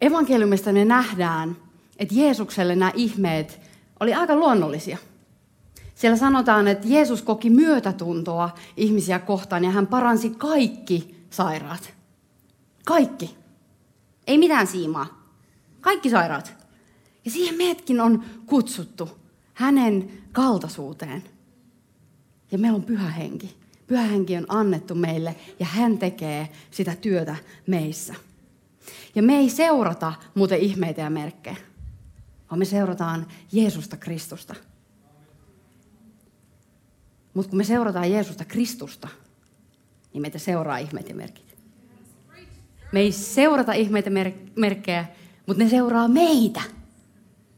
Evankeliumista 0.00 0.72
me 0.72 0.84
nähdään, 0.84 1.56
että 2.02 2.14
Jeesukselle 2.14 2.76
nämä 2.76 2.92
ihmeet 2.94 3.60
oli 4.00 4.14
aika 4.14 4.36
luonnollisia. 4.36 4.98
Siellä 5.94 6.16
sanotaan, 6.16 6.68
että 6.68 6.88
Jeesus 6.88 7.22
koki 7.22 7.50
myötätuntoa 7.50 8.50
ihmisiä 8.76 9.18
kohtaan 9.18 9.64
ja 9.64 9.70
hän 9.70 9.86
paransi 9.86 10.30
kaikki 10.30 11.24
sairaat. 11.30 11.94
Kaikki. 12.84 13.36
Ei 14.26 14.38
mitään 14.38 14.66
siimaa. 14.66 15.28
Kaikki 15.80 16.10
sairaat. 16.10 16.54
Ja 17.24 17.30
siihen 17.30 17.54
meidätkin 17.54 18.00
on 18.00 18.24
kutsuttu 18.46 19.08
hänen 19.54 20.10
kaltaisuuteen. 20.32 21.22
Ja 22.52 22.58
meillä 22.58 22.76
on 22.76 22.82
pyhä 22.82 23.10
henki. 23.10 23.56
Pyhä 23.86 24.02
henki 24.02 24.36
on 24.36 24.46
annettu 24.48 24.94
meille 24.94 25.36
ja 25.60 25.66
hän 25.66 25.98
tekee 25.98 26.48
sitä 26.70 26.96
työtä 26.96 27.36
meissä. 27.66 28.14
Ja 29.14 29.22
me 29.22 29.36
ei 29.36 29.50
seurata 29.50 30.12
muuten 30.34 30.58
ihmeitä 30.58 31.00
ja 31.00 31.10
merkkejä, 31.10 31.56
vaan 32.52 32.58
me 32.58 32.64
seurataan 32.64 33.26
Jeesusta 33.52 33.96
Kristusta. 33.96 34.54
Mutta 37.34 37.50
kun 37.50 37.56
me 37.56 37.64
seurataan 37.64 38.10
Jeesusta 38.10 38.44
Kristusta, 38.44 39.08
niin 40.12 40.22
meitä 40.22 40.38
seuraa 40.38 40.78
ihmeet 40.78 41.08
ja 41.08 41.14
merkit. 41.14 41.56
Me 42.92 43.00
ei 43.00 43.12
seurata 43.12 43.72
ihmeitä 43.72 44.10
ja 44.10 44.32
merkkejä, 44.56 45.04
mutta 45.46 45.62
ne 45.62 45.70
seuraa 45.70 46.08
meitä. 46.08 46.62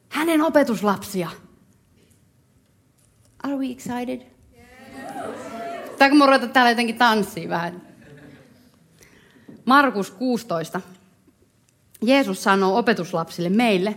Hänen 0.09 0.43
opetuslapsia. 0.43 1.31
Are 3.43 3.57
we 3.57 3.71
excited? 3.71 4.21
Yeah. 5.99 6.11
kun 6.11 6.27
ruveta 6.27 6.49
täällä 6.49 6.71
jotenkin 6.71 6.99
tanssiin 6.99 7.49
vähän? 7.49 7.83
Markus 9.65 10.11
16. 10.11 10.81
Jeesus 12.03 12.43
sanoo 12.43 12.79
opetuslapsille 12.79 13.49
meille, 13.49 13.97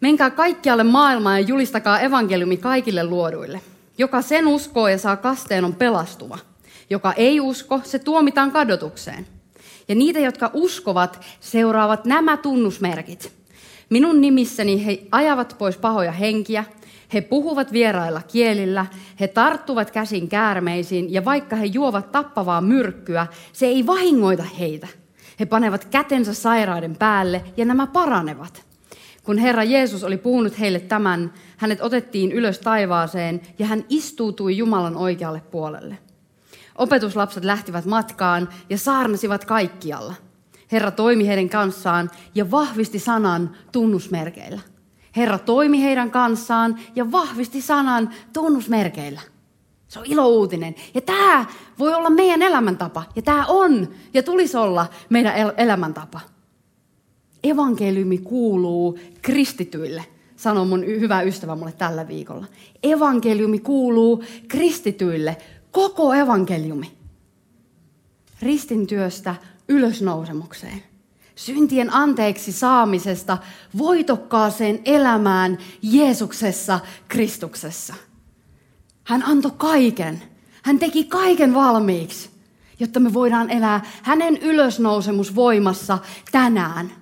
menkää 0.00 0.30
kaikkialle 0.30 0.84
maailmaan 0.84 1.40
ja 1.40 1.48
julistakaa 1.48 2.00
evankeliumi 2.00 2.56
kaikille 2.56 3.04
luoduille. 3.04 3.60
Joka 3.98 4.22
sen 4.22 4.46
uskoo 4.46 4.88
ja 4.88 4.98
saa 4.98 5.16
kasteen 5.16 5.64
on 5.64 5.74
pelastuva. 5.74 6.38
Joka 6.90 7.12
ei 7.12 7.40
usko, 7.40 7.80
se 7.84 7.98
tuomitaan 7.98 8.52
kadotukseen. 8.52 9.26
Ja 9.88 9.94
niitä, 9.94 10.18
jotka 10.18 10.50
uskovat, 10.52 11.24
seuraavat 11.40 12.04
nämä 12.04 12.36
tunnusmerkit. 12.36 13.32
Minun 13.90 14.20
nimissäni 14.20 14.86
he 14.86 14.98
ajavat 15.12 15.56
pois 15.58 15.76
pahoja 15.76 16.12
henkiä, 16.12 16.64
he 17.14 17.20
puhuvat 17.20 17.72
vierailla 17.72 18.22
kielillä, 18.22 18.86
he 19.20 19.28
tarttuvat 19.28 19.90
käsin 19.90 20.28
käärmeisiin 20.28 21.12
ja 21.12 21.24
vaikka 21.24 21.56
he 21.56 21.64
juovat 21.64 22.12
tappavaa 22.12 22.60
myrkkyä, 22.60 23.26
se 23.52 23.66
ei 23.66 23.86
vahingoita 23.86 24.42
heitä. 24.42 24.88
He 25.40 25.46
panevat 25.46 25.84
kätensä 25.84 26.34
sairaiden 26.34 26.96
päälle 26.96 27.44
ja 27.56 27.64
nämä 27.64 27.86
paranevat. 27.86 28.65
Kun 29.26 29.38
Herra 29.38 29.64
Jeesus 29.64 30.04
oli 30.04 30.16
puhunut 30.16 30.58
heille 30.58 30.80
tämän, 30.80 31.32
hänet 31.56 31.80
otettiin 31.80 32.32
ylös 32.32 32.58
taivaaseen 32.58 33.40
ja 33.58 33.66
hän 33.66 33.84
istuutui 33.88 34.56
Jumalan 34.56 34.96
oikealle 34.96 35.40
puolelle. 35.40 35.98
Opetuslapset 36.78 37.44
lähtivät 37.44 37.84
matkaan 37.84 38.48
ja 38.70 38.78
saarnasivat 38.78 39.44
kaikkialla. 39.44 40.14
Herra 40.72 40.90
toimi 40.90 41.26
heidän 41.26 41.48
kanssaan 41.48 42.10
ja 42.34 42.50
vahvisti 42.50 42.98
sanan 42.98 43.56
tunnusmerkeillä. 43.72 44.60
Herra 45.16 45.38
toimi 45.38 45.82
heidän 45.82 46.10
kanssaan 46.10 46.80
ja 46.96 47.12
vahvisti 47.12 47.60
sanan 47.60 48.10
tunnusmerkeillä. 48.32 49.20
Se 49.88 49.98
on 49.98 50.06
ilouutinen. 50.06 50.74
Ja 50.94 51.00
tämä 51.00 51.44
voi 51.78 51.94
olla 51.94 52.10
meidän 52.10 52.42
elämäntapa. 52.42 53.02
Ja 53.16 53.22
tämä 53.22 53.46
on 53.46 53.88
ja 54.14 54.22
tulisi 54.22 54.56
olla 54.56 54.86
meidän 55.10 55.36
el- 55.36 55.52
elämäntapa. 55.56 56.20
Evankeliumi 57.50 58.18
kuuluu 58.18 58.98
kristityille, 59.22 60.04
sanoi 60.36 60.66
mun 60.66 60.86
hyvä 60.86 61.22
ystävä 61.22 61.56
mulle 61.56 61.72
tällä 61.72 62.08
viikolla. 62.08 62.46
Evankeliumi 62.82 63.58
kuuluu 63.58 64.24
kristityille, 64.48 65.36
koko 65.70 66.14
evankeliumi. 66.14 66.92
Ristintyöstä 68.42 69.34
ylösnousemukseen. 69.68 70.82
Syntien 71.34 71.92
anteeksi 71.92 72.52
saamisesta 72.52 73.38
voitokkaaseen 73.78 74.80
elämään 74.84 75.58
Jeesuksessa, 75.82 76.80
Kristuksessa. 77.08 77.94
Hän 79.04 79.22
antoi 79.22 79.52
kaiken. 79.56 80.22
Hän 80.62 80.78
teki 80.78 81.04
kaiken 81.04 81.54
valmiiksi, 81.54 82.30
jotta 82.80 83.00
me 83.00 83.14
voidaan 83.14 83.50
elää 83.50 83.84
hänen 84.02 84.36
ylösnousemusvoimassa 84.36 85.98
tänään. 86.32 86.92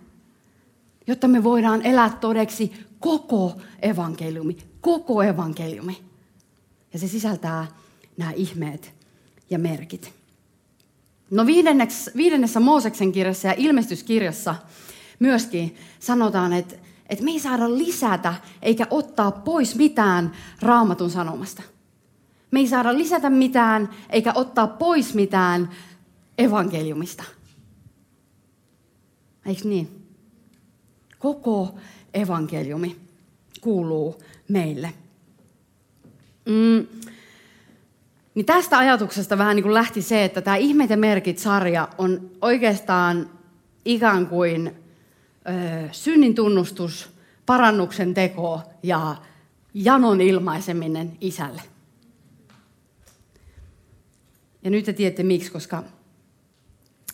Jotta 1.06 1.28
me 1.28 1.44
voidaan 1.44 1.82
elää 1.82 2.11
todeksi 2.20 2.73
koko 3.00 3.56
evankeliumi, 3.82 4.56
koko 4.80 5.23
evankeliumi. 5.23 6.02
Ja 6.92 6.99
se 6.99 7.08
sisältää 7.08 7.66
nämä 8.16 8.32
ihmeet 8.32 8.94
ja 9.50 9.58
merkit. 9.58 10.12
No 11.30 11.46
viidennessä 12.16 12.61
Mooseksen 12.61 13.12
kirjassa 13.12 13.48
ja 13.48 13.55
ilmestyskirjassa 13.57 14.55
myöskin 15.18 15.76
sanotaan, 16.00 16.52
että, 16.52 16.74
että 17.09 17.24
me 17.24 17.31
ei 17.31 17.40
saada 17.40 17.78
lisätä 17.78 18.35
eikä 18.62 18.87
ottaa 18.90 19.31
pois 19.31 19.74
mitään 19.74 20.33
raamatun 20.61 21.11
sanomasta. 21.11 21.62
Me 22.50 22.61
ei 22.61 22.68
saada 22.68 22.98
lisätä 22.98 23.31
mitään 23.31 23.88
eikä 24.11 24.33
ottaa 24.35 24.66
pois 24.66 25.14
mitään 25.14 25.70
evankeliumista. 26.38 27.24
Eikö 29.46 29.68
niin? 29.68 30.03
Koko 31.24 31.74
evankeliumi 32.14 32.96
kuuluu 33.60 34.22
meille. 34.48 34.92
Mm. 36.46 36.87
Niin 38.34 38.46
tästä 38.46 38.78
ajatuksesta 38.78 39.38
vähän 39.38 39.56
niin 39.56 39.62
kuin 39.62 39.74
lähti 39.74 40.02
se, 40.02 40.24
että 40.24 40.40
tämä 40.40 40.56
Ihmeet 40.56 40.90
ja 40.90 40.96
merkit-sarja 40.96 41.88
on 41.98 42.30
oikeastaan 42.42 43.30
ikään 43.84 44.26
kuin 44.26 44.74
ö, 45.48 45.88
synnin 45.92 46.34
tunnustus, 46.34 47.10
parannuksen 47.46 48.14
teko 48.14 48.60
ja 48.82 49.16
janon 49.74 50.20
ilmaiseminen 50.20 51.16
isälle. 51.20 51.62
Ja 54.64 54.70
nyt 54.70 54.84
te 54.84 54.92
tiedätte 54.92 55.22
miksi, 55.22 55.52
koska 55.52 55.82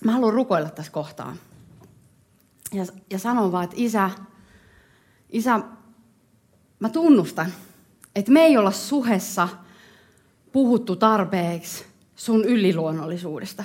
mä 0.04 0.12
haluan 0.12 0.34
rukoilla 0.34 0.70
tässä 0.70 0.92
kohtaa. 0.92 1.36
Ja, 2.74 2.84
ja 3.10 3.18
sanon 3.18 3.52
vaan, 3.52 3.64
että 3.64 3.76
isä, 3.78 4.10
isä, 5.30 5.60
mä 6.80 6.88
tunnustan, 6.88 7.52
että 8.14 8.32
me 8.32 8.40
ei 8.40 8.56
olla 8.56 8.70
suhessa– 8.70 9.48
puhuttu 10.52 10.96
tarpeeksi 10.96 11.84
sun 12.16 12.44
yliluonnollisuudesta. 12.44 13.64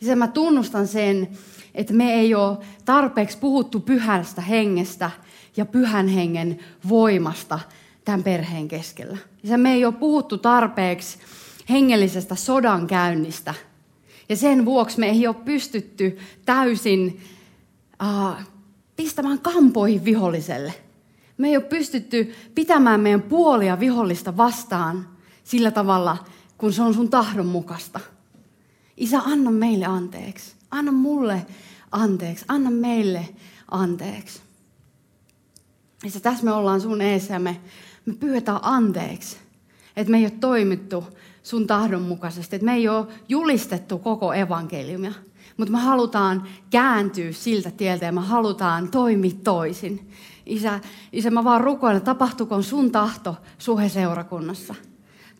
Ja 0.00 0.16
mä 0.16 0.28
tunnustan 0.28 0.86
sen, 0.86 1.28
että 1.74 1.94
me 1.94 2.14
ei 2.14 2.34
ole 2.34 2.58
tarpeeksi 2.84 3.38
puhuttu 3.38 3.80
pyhästä 3.80 4.42
hengestä 4.42 5.10
ja 5.56 5.66
pyhän 5.66 6.08
hengen 6.08 6.58
voimasta 6.88 7.60
tämän 8.04 8.22
perheen 8.22 8.68
keskellä. 8.68 9.18
Ja 9.42 9.58
me 9.58 9.72
ei 9.72 9.84
ole 9.84 9.94
puhuttu 9.94 10.38
tarpeeksi 10.38 11.18
hengellisestä 11.70 12.34
sodan 12.34 12.86
käynnistä. 12.86 13.54
Ja 14.28 14.36
sen 14.36 14.64
vuoksi 14.64 14.98
me 14.98 15.08
ei 15.08 15.26
ole 15.26 15.36
pystytty 15.44 16.18
täysin 16.44 17.20
uh, 18.02 18.36
pistämään 18.96 19.38
kampoihin 19.38 20.04
viholliselle. 20.04 20.74
Me 21.38 21.48
ei 21.48 21.56
ole 21.56 21.64
pystytty 21.64 22.34
pitämään 22.54 23.00
meidän 23.00 23.22
puolia 23.22 23.80
vihollista 23.80 24.36
vastaan– 24.36 25.06
sillä 25.50 25.70
tavalla, 25.70 26.16
kun 26.58 26.72
se 26.72 26.82
on 26.82 26.94
sun 26.94 27.10
tahdon 27.10 27.46
mukaista. 27.46 28.00
Isä, 28.96 29.18
anna 29.18 29.50
meille 29.50 29.84
anteeksi. 29.84 30.54
Anna 30.70 30.92
mulle 30.92 31.46
anteeksi. 31.92 32.44
Anna 32.48 32.70
meille 32.70 33.28
anteeksi. 33.70 34.40
Ja 36.14 36.20
tässä 36.20 36.44
me 36.44 36.52
ollaan 36.52 36.80
sun 36.80 37.00
eessä 37.00 37.34
ja 37.34 37.40
me, 37.40 37.60
me 38.06 38.14
pyydetään 38.14 38.58
anteeksi. 38.62 39.36
Että 39.96 40.10
me 40.10 40.18
ei 40.18 40.24
ole 40.24 40.30
toimittu 40.30 41.04
sun 41.42 41.66
tahdon 41.66 42.02
mukaisesti. 42.02 42.56
Että 42.56 42.66
me 42.66 42.74
ei 42.74 42.88
ole 42.88 43.06
julistettu 43.28 43.98
koko 43.98 44.32
evankeliumia. 44.32 45.12
Mutta 45.60 45.72
me 45.72 45.78
halutaan 45.78 46.42
kääntyä 46.70 47.32
siltä 47.32 47.70
tieltä 47.70 48.04
ja 48.04 48.12
me 48.12 48.20
halutaan 48.20 48.88
toimia 48.88 49.30
toisin. 49.44 50.10
Isä, 50.46 50.80
isä 51.12 51.30
mä 51.30 51.44
vaan 51.44 51.60
rukoilen, 51.60 52.02
tapahtukoon 52.02 52.62
sun 52.62 52.90
tahto 52.90 53.36
suheseurakunnassa– 53.58 54.74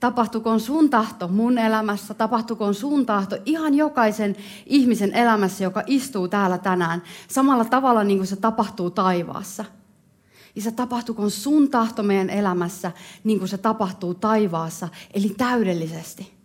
tapahtukoon 0.00 0.61
sun 0.61 0.90
tahto 0.90 1.28
mun 1.28 1.59
elämässä, 1.59 2.14
tapahtukoon 2.14 2.74
sun 2.74 3.06
tahto 3.06 3.37
ihan 3.44 3.74
jokaisen 3.74 4.37
ihmisen 4.66 5.14
elämässä, 5.14 5.64
joka 5.64 5.83
istuu 5.87 6.28
täällä 6.28 6.59
tänään, 6.59 7.02
samalla 7.28 7.64
tavalla 7.64 8.04
niin 8.04 8.18
kuin 8.18 8.26
se 8.26 8.37
tapahtuu 8.37 8.90
taivaassa. 8.90 9.64
se 10.59 10.70
tapahtukoon 10.72 11.30
sun 11.30 11.70
tahto 11.70 12.02
meidän 12.02 12.30
elämässä, 12.30 12.92
niin 13.24 13.38
kuin 13.38 13.48
se 13.48 13.59
tapahtuu 13.59 14.14
taivaassa, 14.14 14.88
eli 15.14 15.28
täydellisesti. 15.28 16.39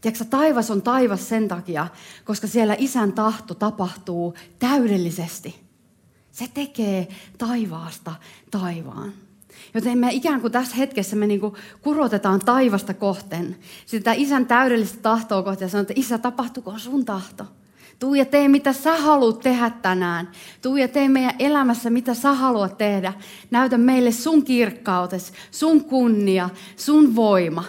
Tiedätkö, 0.00 0.24
taivas 0.24 0.70
on 0.70 0.82
taivas 0.82 1.28
sen 1.28 1.48
takia, 1.48 1.86
koska 2.24 2.46
siellä 2.46 2.76
isän 2.78 3.12
tahto 3.12 3.54
tapahtuu 3.54 4.34
täydellisesti. 4.58 5.60
Se 6.32 6.48
tekee 6.54 7.08
taivaasta 7.38 8.12
taivaan. 8.50 9.12
Joten 9.74 9.98
me 9.98 10.08
ikään 10.12 10.40
kuin 10.40 10.52
tässä 10.52 10.76
hetkessä 10.76 11.16
me 11.16 11.26
niin 11.26 11.40
kurotetaan 11.82 12.40
taivasta 12.40 12.94
kohten. 12.94 13.56
Sitä 13.86 14.12
isän 14.12 14.46
täydellistä 14.46 14.98
tahtoa 15.02 15.42
kohten 15.42 15.66
ja 15.66 15.70
sanotaan, 15.70 15.92
että 15.92 16.00
isä, 16.00 16.18
tapahtuko 16.18 16.78
sun 16.78 17.04
tahto? 17.04 17.44
Tuu 17.98 18.14
ja 18.14 18.24
tee, 18.24 18.48
mitä 18.48 18.72
sä 18.72 18.96
haluat 18.96 19.40
tehdä 19.40 19.70
tänään. 19.70 20.30
Tuu 20.62 20.76
ja 20.76 20.88
tee 20.88 21.08
meidän 21.08 21.34
elämässä, 21.38 21.90
mitä 21.90 22.14
sä 22.14 22.32
haluat 22.32 22.78
tehdä. 22.78 23.12
Näytä 23.50 23.78
meille 23.78 24.12
sun 24.12 24.44
kirkkautes, 24.44 25.32
sun 25.50 25.84
kunnia, 25.84 26.50
sun 26.76 27.16
voima. 27.16 27.64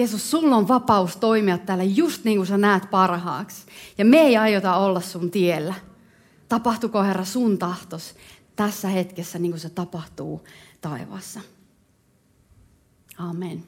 Jeesus, 0.00 0.30
sulla 0.30 0.56
on 0.56 0.68
vapaus 0.68 1.16
toimia 1.16 1.58
täällä 1.58 1.84
just 1.84 2.24
niin 2.24 2.36
kuin 2.36 2.46
sä 2.46 2.58
näet 2.58 2.90
parhaaksi. 2.90 3.66
Ja 3.98 4.04
me 4.04 4.20
ei 4.20 4.36
aiota 4.36 4.76
olla 4.76 5.00
sun 5.00 5.30
tiellä. 5.30 5.74
Tapahtuko 6.48 7.02
Herra 7.02 7.24
sun 7.24 7.58
tahtos 7.58 8.14
tässä 8.56 8.88
hetkessä 8.88 9.38
niin 9.38 9.52
kuin 9.52 9.60
se 9.60 9.70
tapahtuu 9.70 10.44
taivaassa. 10.80 11.40
Amen. 13.18 13.64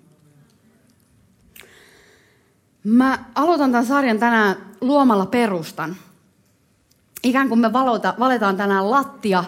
Mä 2.85 3.25
aloitan 3.35 3.71
tämän 3.71 3.87
sarjan 3.87 4.19
tänään 4.19 4.57
luomalla 4.81 5.27
perustan. 5.27 5.97
Ikään 7.23 7.49
kuin 7.49 7.61
me 7.61 7.73
valota, 7.73 8.15
valetaan 8.19 8.57
tänään 8.57 8.91
lattia 8.91 9.45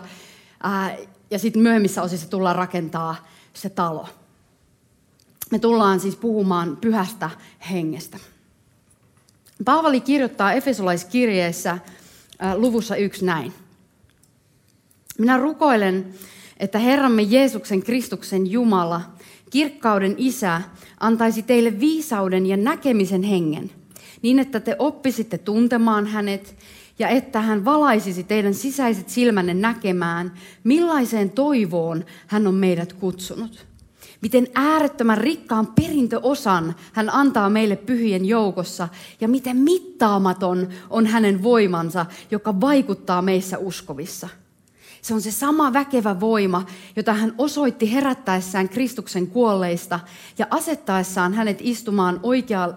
ää, 0.63 0.97
ja 1.31 1.39
sitten 1.39 1.63
myöhemmissä 1.63 2.03
osissa 2.03 2.31
tullaan 2.31 2.57
rakentaa 2.57 3.17
se 3.53 3.71
talo. 3.71 4.09
Me 5.51 5.59
tullaan 5.59 6.01
siis 6.01 6.17
puhumaan 6.17 6.77
pyhästä 6.77 7.31
hengestä. 7.71 8.19
Paavali 9.65 10.01
kirjoittaa 10.01 10.53
Efesolaiskirjeessä 10.53 11.79
luvussa 12.57 12.97
yksi 12.97 13.25
näin. 13.25 13.53
Minä 15.19 15.39
rukoilen, 15.39 16.15
että 16.57 16.79
Herramme 16.79 17.23
Jeesuksen 17.23 17.83
Kristuksen 17.83 18.51
Jumala, 18.51 19.01
kirkkauden 19.51 20.15
Isä, 20.19 20.61
antaisi 21.01 21.43
teille 21.43 21.81
viisauden 21.81 22.47
ja 22.47 22.57
näkemisen 22.57 23.23
hengen, 23.23 23.71
niin 24.23 24.39
että 24.39 24.61
te 24.61 24.77
oppisitte 24.79 25.39
tuntemaan 25.39 26.07
hänet 26.07 26.57
ja 26.99 27.09
että 27.09 27.41
hän 27.41 27.65
valaisisi 27.65 28.25
teidän 28.25 28.55
sisäiset 28.55 29.09
silmänne 29.09 29.55
näkemään, 29.55 30.33
millaiseen 30.65 31.31
toivoon 31.31 32.05
hän 32.27 32.47
on 32.47 32.55
meidät 32.55 32.93
kutsunut. 32.93 33.67
Miten 34.25 34.49
äärettömän 34.55 35.19
rikkaan 35.19 35.67
perintöosan 35.67 36.75
hän 36.93 37.11
antaa 37.11 37.51
meille 37.51 37.77
pyhien 37.77 38.25
joukossa 38.25 38.89
ja 39.21 39.29
miten 39.29 39.57
mittaamaton 39.57 40.69
on 40.91 41.07
hänen 41.07 41.43
voimansa, 41.43 42.07
joka 42.31 42.61
vaikuttaa 42.61 43.23
meissä 43.23 43.59
uskovissa– 43.59 44.29
se 45.05 45.15
on 45.15 45.23
se 45.23 45.31
sama 45.31 45.73
väkevä 45.73 46.21
voima, 46.21 46.67
jota 46.97 47.13
hän 47.13 47.35
osoitti 47.39 47.93
herättäessään 47.93 48.69
Kristuksen 48.69 49.27
kuolleista 49.27 50.01
ja 50.39 50.47
asettaessaan 50.51 51.35
hänet 51.35 51.59
istumaan 51.61 52.21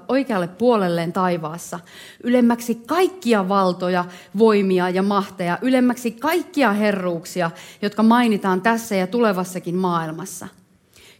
oikealle 0.07 0.47
puolelleen 0.47 1.13
taivaassa, 1.13 1.79
ylemmäksi 2.23 2.75
kaikkia 2.75 3.49
valtoja, 3.49 4.05
voimia 4.37 4.89
ja 4.89 5.03
mahteja, 5.03 5.57
ylemmäksi 5.61 6.11
kaikkia 6.11 6.73
herruuksia, 6.73 7.51
jotka 7.81 8.03
mainitaan 8.03 8.61
tässä 8.61 8.95
ja 8.95 9.07
tulevassakin 9.07 9.75
maailmassa. 9.75 10.47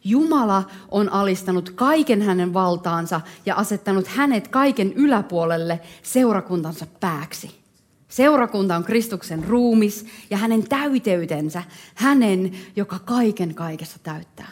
Jumala 0.08 0.64
on 0.92 1.10
alistanut 1.10 1.70
kaiken 1.70 2.22
hänen 2.22 2.54
valtaansa 2.54 3.22
ja 3.46 3.56
asettanut 3.56 4.08
hänet 4.08 4.48
kaiken 4.48 4.94
yläpuolelle 4.94 5.80
seurakuntansa 6.04 6.88
pääksi. 7.00 7.60
Seurakunta 8.08 8.76
on 8.76 8.84
Kristuksen 8.84 9.44
ruumis 9.44 10.06
ja 10.30 10.38
hänen 10.38 10.68
täyteytensä, 10.68 11.64
hänen, 11.96 12.52
joka 12.76 13.00
kaiken 13.00 13.56
kaikessa 13.56 14.00
täyttää. 14.00 14.50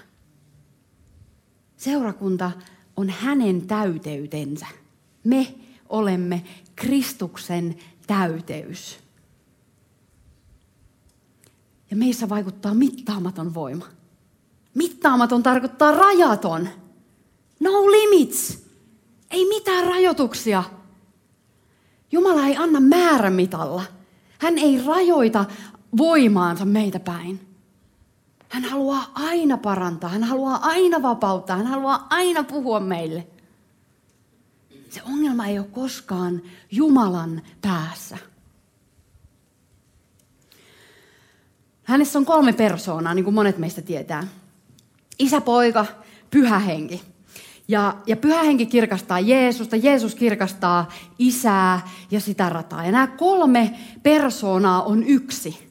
Seurakunta 1.78 2.52
on 2.98 3.10
hänen 3.10 3.68
täyteytensä. 3.68 4.65
Me 5.24 5.56
olemme 5.89 6.44
Kristuksen 6.76 7.76
täyteys. 8.08 9.00
Ja 11.91 11.98
meissä 11.98 12.30
vaikuttaa 12.30 12.74
mittaamaton 12.74 13.54
voima. 13.54 13.94
Mittaamaton 14.76 15.44
tarkoittaa 15.44 15.92
rajaton. 15.92 16.70
No 17.60 17.72
limits. 17.92 18.66
Ei 19.32 19.46
mitään 19.46 19.88
rajoituksia. 19.88 20.64
Jumala 22.12 22.46
ei 22.46 22.58
anna 22.58 22.80
määrämitalla. 22.80 23.84
Hän 24.40 24.58
ei 24.58 24.84
rajoita 24.86 25.46
voimaansa 25.98 26.66
meitä 26.66 27.00
päin. 27.00 27.56
Hän 28.50 28.64
haluaa 28.64 29.12
aina 29.14 29.58
parantaa, 29.58 30.10
hän 30.10 30.24
haluaa 30.24 30.60
aina 30.62 31.02
vapauttaa, 31.02 31.58
hän 31.58 31.68
haluaa 31.68 32.08
aina 32.10 32.44
puhua 32.44 32.80
meille. 32.80 33.28
Se 34.90 35.02
ongelma 35.06 35.46
ei 35.46 35.60
ole 35.60 35.68
koskaan 35.68 36.42
Jumalan 36.72 37.42
päässä. 37.62 38.18
Hänessä 41.84 42.20
on 42.20 42.26
kolme 42.26 42.54
persoonaa, 42.54 43.14
niin 43.14 43.24
kuin 43.24 43.34
monet 43.34 43.58
meistä 43.58 43.82
tietää. 43.82 44.28
Isä, 45.19 45.41
poika, 45.41 45.86
pyhä 46.32 46.60
henki. 46.60 47.01
Ja, 47.67 47.95
ja 48.08 48.17
pyhä 48.17 48.43
henki 48.43 48.65
kirkastaa 48.65 49.19
Jeesusta, 49.19 49.75
Jeesus 49.75 50.15
kirkastaa 50.15 50.91
isää 51.19 51.89
ja 52.12 52.19
sitä 52.19 52.49
rataa. 52.49 52.86
Ja 52.86 52.91
nämä 52.91 53.08
kolme 53.08 53.80
persoonaa 54.04 54.84
on 54.84 55.04
yksi. 55.04 55.65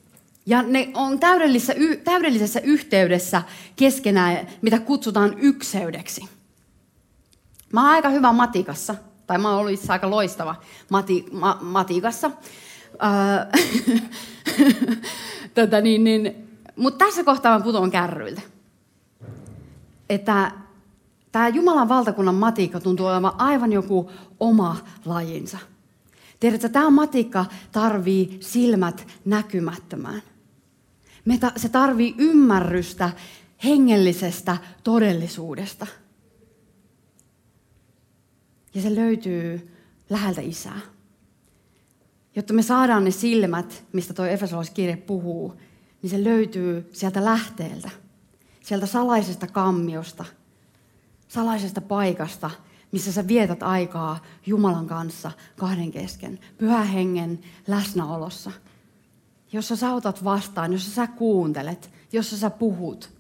Ja 0.47 0.63
ne 0.63 0.91
on 0.95 1.19
täydellisessä, 1.19 1.75
täydellisessä 2.05 2.61
yhteydessä 2.61 3.43
keskenään, 3.77 4.49
mitä 4.63 4.79
kutsutaan 4.79 5.39
ykseydeksi. 5.39 6.29
Mä 7.73 7.81
oon 7.81 7.91
aika 7.91 8.09
hyvä 8.09 8.33
matikassa, 8.33 8.95
tai 9.27 9.39
mä 9.39 9.51
oon 9.51 9.59
ollut 9.59 9.73
itse 9.73 9.93
aika 9.93 10.11
loistava 10.11 10.55
mati, 10.91 11.27
ma, 11.33 11.59
matikassa. 11.61 12.31
Tätä 15.55 15.81
niin, 15.81 16.05
niin. 16.05 16.49
Mutta 16.77 17.05
tässä 17.05 17.25
kohtaa 17.25 17.59
mä 17.59 17.65
putoan 17.65 17.91
kärryiltä. 17.91 18.54
Että 20.09 20.53
Tämä 21.35 21.49
Jumalan 21.49 21.89
valtakunnan 21.89 22.35
matikka 22.35 22.81
tuntuu 22.81 23.07
olevan 23.07 23.33
aivan 23.39 23.73
joku 23.73 24.11
oma 24.41 24.77
lajinsa. 25.05 25.59
Tiedätkö, 26.41 26.69
tämä 26.69 26.91
matikka 26.91 27.47
tarvii 27.73 28.39
silmät 28.41 29.07
näkymättömään. 29.25 30.23
Se 31.57 31.69
tarvii 31.69 32.15
ymmärrystä 32.19 33.11
hengellisestä 33.65 34.57
todellisuudesta. 34.85 35.87
Ja 38.75 38.83
se 38.83 38.95
löytyy 38.95 39.77
läheltä 40.11 40.41
isää. 40.41 40.81
Jotta 42.37 42.55
me 42.55 42.63
saadaan 42.63 43.05
ne 43.05 43.11
silmät, 43.11 43.85
mistä 43.93 44.15
tuo 44.15 44.25
Efesolaiskirje 44.25 44.97
puhuu, 44.97 45.61
niin 46.03 46.11
se 46.11 46.25
löytyy 46.25 46.89
sieltä 46.93 47.25
lähteeltä, 47.25 47.91
sieltä 48.65 48.87
salaisesta 48.87 49.47
kammiosta– 49.47 50.25
salaisesta 51.35 51.81
paikasta, 51.81 52.51
missä 52.93 53.13
sä 53.13 53.29
vietät 53.29 53.63
aikaa 53.63 54.23
Jumalan 54.47 54.87
kanssa 54.87 55.33
kahden 55.57 55.91
kesken, 55.91 56.39
pyhän 56.59 56.87
hengen 56.87 57.41
läsnäolossa. 57.67 58.53
Jossa 59.53 59.77
sä 59.77 59.95
otat 59.95 60.25
vastaan, 60.25 60.73
jossa 60.73 60.91
sä 60.91 61.07
kuuntelet, 61.07 61.91
jossa 62.13 62.37
sä 62.37 62.51
puhut. 62.51 63.11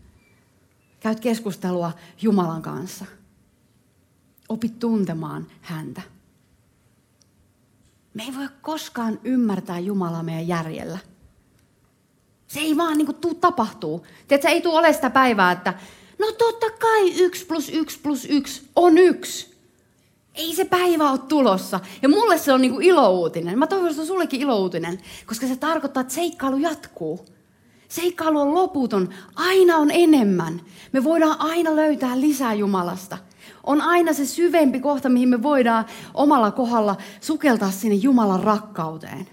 Käyt 1.01 1.21
keskustelua 1.21 1.93
Jumalan 2.23 2.63
kanssa. 2.63 3.05
Opit 4.49 4.79
tuntemaan 4.79 5.47
häntä. 5.61 6.03
Me 8.15 8.23
ei 8.23 8.35
voi 8.35 8.49
koskaan 8.63 9.21
ymmärtää 9.25 9.79
Jumalaa 9.79 10.23
meidän 10.23 10.49
järjellä. 10.49 10.99
Se 12.49 12.61
ei 12.61 12.77
vaan 12.77 12.99
niin 12.99 13.07
kuin, 13.07 13.17
tuu 13.17 13.35
tapahtuu. 13.35 14.07
Tiedätkö, 14.29 14.49
ei 14.49 14.61
tule 14.61 14.79
ole 14.79 14.93
sitä 14.93 15.11
päivää, 15.11 15.53
että 15.53 15.75
No 16.19 16.33
totta 16.33 16.67
kai 16.71 17.15
yksi 17.21 17.47
plus 17.47 17.69
yksi 17.69 17.99
plus 18.03 18.27
yksi 18.31 18.69
on 18.77 18.99
yksi. 18.99 19.55
Ei 20.35 20.55
se 20.55 20.65
päivä 20.65 21.11
ole 21.11 21.19
tulossa. 21.19 21.81
Ja 22.03 22.09
mulle 22.09 22.39
se 22.39 22.53
on 22.53 22.61
niinku 22.61 22.81
ilouutinen. 22.81 23.59
Mä 23.59 23.67
toivon, 23.67 23.87
että 23.87 23.95
se 23.95 24.01
on 24.01 24.07
sullekin 24.07 24.41
ilouutinen, 24.41 25.01
koska 25.27 25.47
se 25.47 25.57
tarkoittaa, 25.57 26.01
että 26.01 26.15
seikkailu 26.15 26.57
jatkuu. 26.57 27.27
Seikkailu 27.89 28.41
on 28.41 28.55
loputon. 28.55 29.09
Aina 29.35 29.77
on 29.77 29.91
enemmän. 29.91 30.61
Me 30.93 31.05
voidaan 31.05 31.37
aina 31.41 31.77
löytää 31.77 32.21
lisää 32.21 32.55
Jumalasta. 32.55 33.19
On 33.65 33.81
aina 33.81 34.13
se 34.13 34.27
syvempi 34.27 34.81
kohta, 34.81 35.09
mihin 35.09 35.29
me 35.29 35.43
voidaan 35.43 35.85
omalla 36.15 36.51
kohdalla 36.51 36.97
sukeltaa 37.21 37.71
sinne 37.71 37.97
Jumalan 37.97 38.43
rakkauteen. 38.43 39.29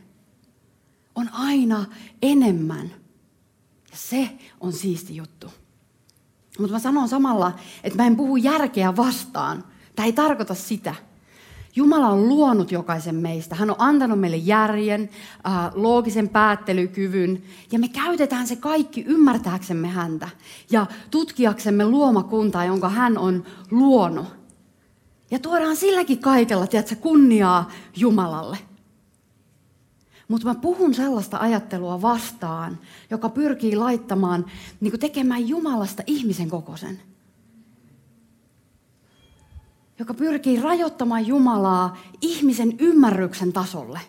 On 1.15 1.29
aina 1.33 1.85
enemmän. 2.21 3.00
Ja 3.91 3.97
se 3.97 4.29
on 4.59 4.73
siisti 4.73 5.15
juttu. 5.15 5.47
Mutta 6.59 6.73
mä 6.73 6.79
sanon 6.79 7.09
samalla, 7.09 7.51
että 7.83 7.97
mä 7.97 8.07
en 8.07 8.15
puhu 8.15 8.37
järkeä 8.37 8.95
vastaan. 8.95 9.63
Tämä 9.95 10.05
ei 10.05 10.13
tarkoita 10.13 10.55
sitä. 10.55 10.95
Jumala 11.75 12.07
on 12.07 12.27
luonut 12.27 12.71
jokaisen 12.71 13.15
meistä. 13.15 13.55
Hän 13.55 13.69
on 13.69 13.75
antanut 13.79 14.19
meille 14.19 14.37
järjen, 14.37 15.09
äh, 15.47 15.71
loogisen 15.73 16.29
päättelykyvyn. 16.29 17.43
Ja 17.71 17.79
me 17.79 17.87
käytetään 17.87 18.47
se 18.47 18.55
kaikki 18.55 19.03
ymmärtääksemme 19.07 19.87
häntä. 19.87 20.29
Ja 20.71 20.85
tutkiaksemme 21.11 21.85
luomakuntaa, 21.85 22.65
jonka 22.65 22.89
hän 22.89 23.17
on 23.17 23.43
luonut. 23.71 24.25
Ja 25.31 25.39
tuodaan 25.39 25.75
silläkin 25.75 26.19
kaikella, 26.19 26.67
tiedätkö, 26.67 26.95
kunniaa 26.95 27.69
Jumalalle. 27.95 28.57
Mutta 30.31 30.47
mä 30.47 30.55
puhun 30.55 30.93
sellaista 30.93 31.37
ajattelua 31.37 32.01
vastaan, 32.01 32.79
joka 33.09 33.29
pyrkii 33.29 33.75
laittamaan, 33.75 34.45
niin 34.79 34.99
tekemään 34.99 35.47
Jumalasta 35.47 36.03
ihmisen 36.07 36.49
kokoisen. 36.49 37.01
Joka 39.99 40.13
pyrkii 40.13 40.59
rajoittamaan 40.59 41.27
Jumalaa 41.27 41.97
ihmisen 42.21 42.75
ymmärryksen 42.79 43.53
tasolle. 43.53 43.99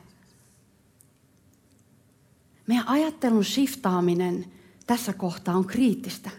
Meidän 2.66 2.88
ajattelun 2.88 3.44
shiftaaminen 3.44 4.46
tässä 4.86 5.12
kohtaa 5.12 5.56
on 5.56 5.66
kriittistä. 5.66 6.30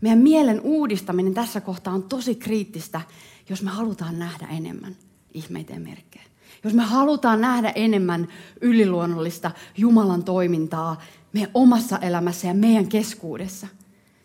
Meidän 0.00 0.18
mielen 0.18 0.60
uudistaminen 0.60 1.34
tässä 1.34 1.60
kohtaa 1.60 1.94
on 1.94 2.02
tosi 2.02 2.34
kriittistä, 2.34 3.00
jos 3.48 3.62
me 3.62 3.70
halutaan 3.70 4.18
nähdä 4.18 4.46
enemmän 4.46 4.96
ihmeitä 5.34 5.72
ja 5.72 5.80
merkkejä. 5.80 6.29
Jos 6.64 6.74
me 6.74 6.82
halutaan 6.82 7.40
nähdä 7.40 7.72
enemmän 7.74 8.28
yliluonnollista 8.60 9.50
Jumalan 9.76 10.24
toimintaa 10.24 11.02
meidän 11.32 11.50
omassa 11.54 11.98
elämässä 11.98 12.46
ja 12.46 12.54
meidän 12.54 12.88
keskuudessa. 12.88 13.66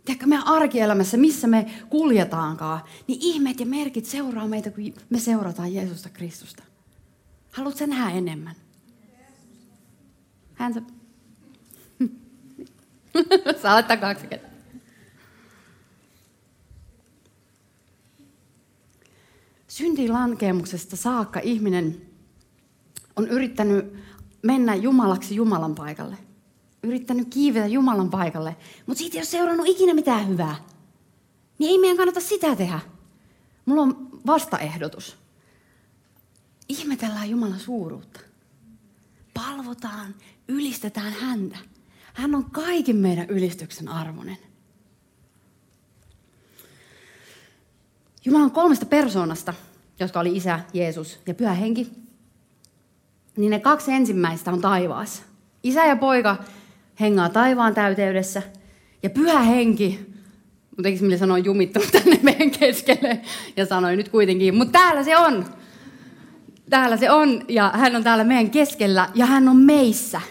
Tiedätkö, 0.06 0.26
meidän 0.26 0.48
arkielämässä, 0.48 1.18
missä 1.18 1.48
me 1.48 1.66
kuljetaankaan, 1.90 2.82
niin 3.08 3.20
ihmeet 3.22 3.60
ja 3.60 3.66
merkit 3.66 4.06
seuraa 4.06 4.48
meitä, 4.48 4.72
kun 4.72 4.94
me 5.10 5.20
seurataan 5.20 5.74
Jeesusta 5.74 6.10
Kristusta. 6.10 6.64
Haluatko 7.52 7.86
nähdä 7.86 8.18
enemmän? 8.18 8.56
Häntä. 10.54 10.82
Saa 13.62 13.74
laittaa 13.74 13.98
kaksi 14.08 14.28
kättä. 14.28 14.56
Syntilankemuksesta 19.68 20.96
saakka 20.96 21.40
ihminen 21.40 22.02
on 23.16 23.28
yrittänyt 23.28 23.94
mennä 24.42 24.76
Jumalaksi 24.76 25.36
Jumalan 25.36 25.76
paikalle. 25.76 26.18
Yrittänyt 26.84 27.28
kiivetä 27.30 27.68
Jumalan 27.68 28.10
paikalle, 28.10 28.56
mutta 28.86 29.00
siitä 29.00 29.16
ei 29.16 29.20
ole 29.20 29.26
seurannut 29.26 29.68
ikinä 29.68 29.94
mitään 29.94 30.28
hyvää. 30.28 30.56
Niin 31.60 31.72
ei 31.72 31.78
meidän 31.78 31.98
kannata 31.98 32.20
sitä 32.20 32.56
tehdä. 32.56 32.80
Mulla 33.66 33.82
on 33.82 34.10
vastaehdotus. 34.26 35.18
Ihmetellään 36.70 37.30
Jumalan 37.30 37.60
suuruutta. 37.60 38.20
Palvotaan, 39.34 40.16
ylistetään 40.48 41.14
häntä. 41.14 41.58
Hän 42.14 42.36
on 42.36 42.46
kaiken 42.52 42.96
meidän 42.96 43.30
ylistyksen 43.30 43.88
arvoinen. 43.88 44.38
Jumalan 48.26 48.52
kolmesta 48.52 48.86
persoonasta, 48.86 49.54
jotka 50.00 50.20
oli 50.20 50.38
isä, 50.38 50.60
Jeesus 50.74 51.20
ja 51.28 51.34
pyhä 51.34 51.54
henki, 51.54 51.92
niin 53.38 53.50
ne 53.50 53.60
kaksi 53.60 53.92
ensimmäistä 53.92 54.52
on 54.52 54.62
taivaassa. 54.62 55.24
Isä 55.64 55.86
ja 55.86 55.96
poika 55.96 56.38
hengaa 57.00 57.30
taivaan 57.30 57.74
täyteydessä 57.74 58.42
ja 59.04 59.10
pyhä 59.10 59.40
henki, 59.40 60.00
mutta 60.70 60.90
eikö 60.90 61.02
mille 61.02 61.18
sanoa 61.18 61.38
jumittunut 61.38 61.92
tänne 61.92 62.20
meidän 62.22 62.52
keskelle 62.52 63.22
ja 63.58 63.66
sanoi 63.66 63.96
nyt 63.96 64.10
kuitenkin, 64.10 64.56
mutta 64.56 64.80
täällä 64.80 65.04
se 65.04 65.18
on. 65.18 65.46
Täällä 66.70 66.98
se 66.98 67.12
on 67.12 67.42
ja 67.48 67.72
hän 67.74 67.96
on 67.96 68.04
täällä 68.04 68.24
meidän 68.24 68.50
keskellä 68.50 69.10
ja 69.16 69.26
hän 69.26 69.50
on 69.50 69.58
meissä. 69.58 70.22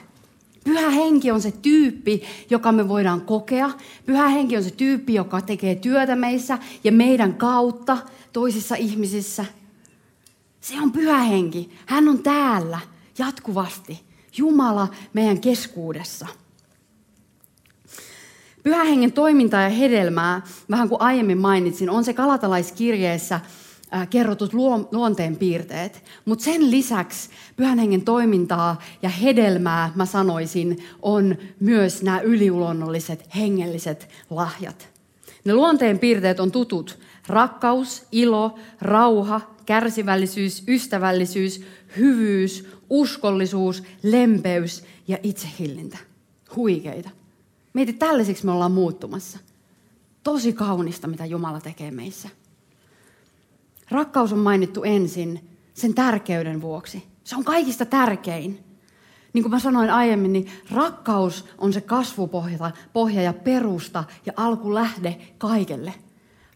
Pyhä 0.64 0.90
henki 0.90 1.31
on 1.31 1.40
se 1.40 1.53
tyyppi, 1.62 2.23
joka 2.51 2.73
me 2.73 2.88
voidaan 2.88 3.21
kokea. 3.21 3.71
Pyhä 4.07 4.29
henki 4.29 4.57
on 4.57 4.64
se 4.64 4.71
tyyppi, 4.71 5.14
joka 5.14 5.40
tekee 5.40 5.75
työtä 5.75 6.17
meissä 6.17 6.59
ja 6.85 6.93
meidän 6.93 7.35
kautta 7.35 7.99
toisissa 8.33 8.75
ihmisissä. 8.75 9.45
Se 10.61 10.75
on 10.83 10.93
pyhä 10.93 11.19
henki. 11.19 11.71
Hän 11.87 12.09
on 12.09 12.23
täällä 12.23 12.79
jatkuvasti. 13.18 14.00
Jumala 14.37 14.88
meidän 15.12 15.40
keskuudessa. 15.40 16.27
Pyhähengen 18.62 19.12
toimintaa 19.12 19.62
ja 19.62 19.68
hedelmää, 19.68 20.42
vähän 20.70 20.88
kuin 20.88 21.00
aiemmin 21.00 21.38
mainitsin, 21.38 21.90
on 21.90 22.05
se 22.05 22.14
kalatalaiskirjeessä 22.14 23.40
kerrotut 24.11 24.53
luonteen 24.92 25.37
piirteet. 25.37 26.05
Mutta 26.24 26.44
sen 26.44 26.70
lisäksi 26.70 27.31
pyhän 27.57 27.79
hengen 27.79 28.03
toimintaa 28.03 28.83
ja 29.03 29.09
hedelmää, 29.09 29.92
mä 29.94 30.07
sanoisin, 30.07 30.85
on 31.03 31.37
myös 31.61 32.03
nämä 32.03 32.20
yliluonnolliset 32.20 33.29
hengelliset 33.37 34.09
lahjat. 34.31 34.88
Ne 35.44 35.55
luonteen 35.55 35.98
piirteet 35.98 36.40
on 36.40 36.53
tutut. 36.53 36.98
Rakkaus, 37.27 38.03
ilo, 38.12 38.59
rauha, 38.81 39.40
kärsivällisyys, 39.66 40.64
ystävällisyys, 40.68 41.64
hyvyys, 41.97 42.69
uskollisuus, 42.91 43.83
lempeys 44.03 44.85
ja 45.09 45.19
itsehillintä. 45.23 45.99
Huikeita. 46.57 47.11
Mieti, 47.73 47.93
tällaisiksi 47.93 48.47
me 48.47 48.53
ollaan 48.53 48.73
muuttumassa. 48.73 49.39
Tosi 50.23 50.53
kaunista, 50.53 51.07
mitä 51.07 51.27
Jumala 51.27 51.61
tekee 51.61 51.91
meissä. 51.91 52.29
Rakkaus 53.91 54.33
on 54.33 54.39
mainittu 54.39 54.83
ensin 54.83 55.49
sen 55.75 55.95
tärkeyden 55.95 56.61
vuoksi. 56.61 57.03
Se 57.25 57.37
on 57.37 57.45
kaikista 57.45 57.85
tärkein. 57.85 58.59
Niin 59.33 59.43
kuin 59.43 59.51
mä 59.51 59.59
sanoin 59.59 59.91
aiemmin, 59.91 60.33
niin 60.33 60.51
rakkaus 60.71 61.45
on 61.59 61.73
se 61.73 61.81
kasvupohja 61.81 62.71
pohja 62.93 63.23
ja 63.23 63.33
perusta 63.33 64.05
ja 64.27 64.33
alkulähde 64.37 65.19
kaikelle. 65.39 65.95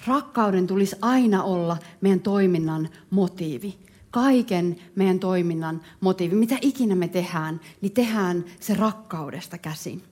Rakkauden 0.07 0.67
tulisi 0.67 0.97
aina 1.03 1.43
olla 1.43 1.77
meidän 2.01 2.21
toiminnan 2.21 2.89
motiivi. 3.11 3.79
Kaiken 4.11 4.77
meidän 4.97 5.21
toiminnan 5.21 5.83
motiivi. 6.01 6.35
Mitä 6.35 6.59
ikinä 6.61 6.95
me 6.95 7.09
tehdään, 7.09 7.61
niin 7.81 7.93
tehdään 7.93 8.45
se 8.61 8.75
rakkaudesta 8.75 9.59
käsin. 9.59 10.03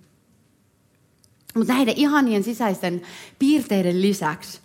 Mutta 1.55 1.73
näiden 1.73 1.95
ihanien 1.97 2.43
sisäisten 2.43 3.03
piirteiden 3.39 4.03
lisäksi 4.03 4.61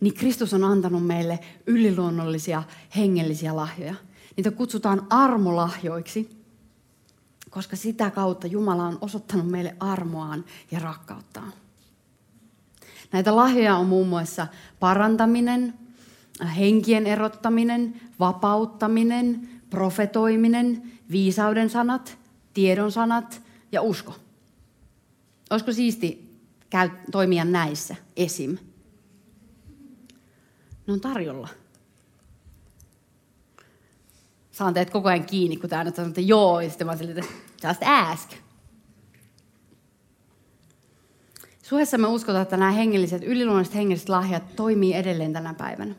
niin 0.00 0.14
Kristus 0.14 0.54
on 0.54 0.64
antanut 0.64 1.06
meille 1.06 1.38
yliluonnollisia 1.66 2.62
hengellisiä 2.96 3.56
lahjoja. 3.56 3.94
Niitä 4.36 4.50
kutsutaan 4.50 5.06
armolahjoiksi, 5.10 6.44
koska 7.50 7.76
sitä 7.76 8.10
kautta 8.10 8.46
Jumala 8.46 8.86
on 8.86 8.98
osoittanut 9.00 9.50
meille 9.50 9.76
armoaan 9.80 10.44
ja 10.70 10.78
rakkauttaan. 10.78 11.52
Näitä 13.12 13.36
lahjoja 13.36 13.76
on 13.76 13.86
muun 13.86 14.08
muassa 14.08 14.46
parantaminen, 14.80 15.74
henkien 16.46 17.06
erottaminen, 17.06 18.00
vapauttaminen, 18.20 19.48
profetoiminen, 19.70 20.82
viisauden 21.10 21.70
sanat, 21.70 22.18
tiedon 22.54 22.92
sanat 22.92 23.42
ja 23.72 23.82
usko. 23.82 24.14
Olisiko 25.50 25.72
siisti 25.72 26.30
käy, 26.70 26.90
toimia 27.12 27.44
näissä 27.44 27.96
esim? 28.16 28.58
Ne 30.86 30.92
on 30.92 31.00
tarjolla. 31.00 31.48
Saan 34.52 34.74
teet 34.74 34.90
koko 34.90 35.08
ajan 35.08 35.26
kiinni, 35.26 35.56
kun 35.56 35.70
tämä 35.70 35.84
nyt 35.84 35.94
sanoo, 35.94 36.08
että 36.08 36.20
joo, 36.20 36.60
ja 36.60 36.68
sitten 36.68 36.86
mä 36.86 36.96
sille, 36.96 37.10
että 37.10 37.68
just 37.68 37.82
ask. 37.82 38.30
Suhessa 41.62 41.98
me 41.98 42.06
uskotaan, 42.06 42.42
että 42.42 42.56
nämä 42.56 42.70
hengelliset, 42.70 43.22
yliluonnolliset 43.22 43.74
hengelliset 43.74 44.08
lahjat 44.08 44.56
toimii 44.56 44.94
edelleen 44.94 45.32
tänä 45.32 45.54
päivänä. 45.54 45.94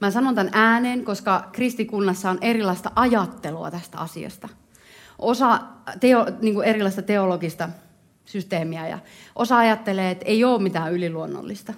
Mä 0.00 0.10
sanon 0.10 0.34
tämän 0.34 0.52
ääneen, 0.52 1.04
koska 1.04 1.48
kristikunnassa 1.52 2.30
on 2.30 2.38
erilaista 2.40 2.90
ajattelua 2.96 3.70
tästä 3.70 3.98
asiasta. 3.98 4.48
Osa 5.18 5.60
teo, 6.00 6.26
niin 6.42 6.54
kuin 6.54 6.66
erilaista 6.66 7.02
teologista 7.02 7.68
systeemiä 8.24 8.88
ja 8.88 8.98
osa 9.36 9.58
ajattelee, 9.58 10.10
että 10.10 10.24
ei 10.24 10.44
ole 10.44 10.62
mitään 10.62 10.92
yliluonnollista. 10.92 11.74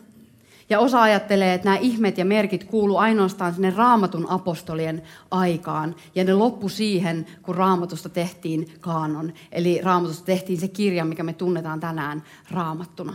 Ja 0.71 0.79
osa 0.79 1.03
ajattelee, 1.03 1.55
että 1.55 1.65
nämä 1.65 1.77
ihmet 1.77 2.19
ja 2.19 2.25
merkit 2.25 2.65
kuuluu 2.65 2.97
ainoastaan 2.97 3.55
sinne 3.55 3.71
raamatun 3.71 4.31
apostolien 4.31 5.03
aikaan. 5.31 5.95
Ja 6.15 6.25
ne 6.25 6.35
loppu 6.35 6.69
siihen, 6.69 7.27
kun 7.43 7.55
raamatusta 7.55 8.09
tehtiin 8.09 8.69
kaanon. 8.81 9.33
Eli 9.53 9.81
raamatusta 9.83 10.25
tehtiin 10.25 10.61
se 10.61 10.69
kirja, 10.69 11.05
mikä 11.05 11.23
me 11.23 11.33
tunnetaan 11.33 11.81
tänään 11.81 12.23
raamattuna. 12.51 13.15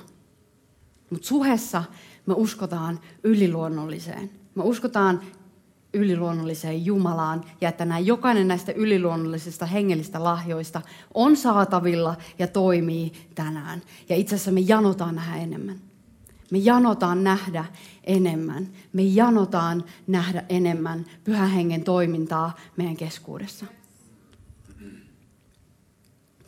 Mutta 1.10 1.28
suhessa 1.28 1.84
me 2.26 2.34
uskotaan 2.34 3.00
yliluonnolliseen. 3.24 4.40
Me 4.56 4.64
uskotaan 4.64 5.22
yliluonnolliseen 5.94 6.86
Jumalaan 6.86 7.44
ja 7.62 7.70
että 7.70 7.86
nämä, 7.86 8.00
jokainen 8.00 8.48
näistä 8.48 8.72
yliluonnollisista 8.72 9.66
hengellistä 9.66 10.24
lahjoista 10.24 10.82
on 11.14 11.38
saatavilla 11.38 12.16
ja 12.40 12.48
toimii 12.48 13.14
tänään. 13.36 13.82
Ja 14.10 14.16
itse 14.16 14.36
asiassa 14.36 14.52
me 14.52 14.60
janotaan 14.60 15.16
nähdä 15.16 15.38
enemmän. 15.38 15.76
Me 16.52 16.58
janotaan 16.58 17.24
nähdä 17.24 17.66
enemmän. 18.04 18.68
Me 18.94 19.02
janotaan 19.02 19.84
nähdä 20.08 20.44
enemmän 20.50 21.06
pyhän 21.24 21.50
hengen 21.50 21.84
toimintaa 21.84 22.58
meidän 22.78 22.98
keskuudessa. 22.98 23.66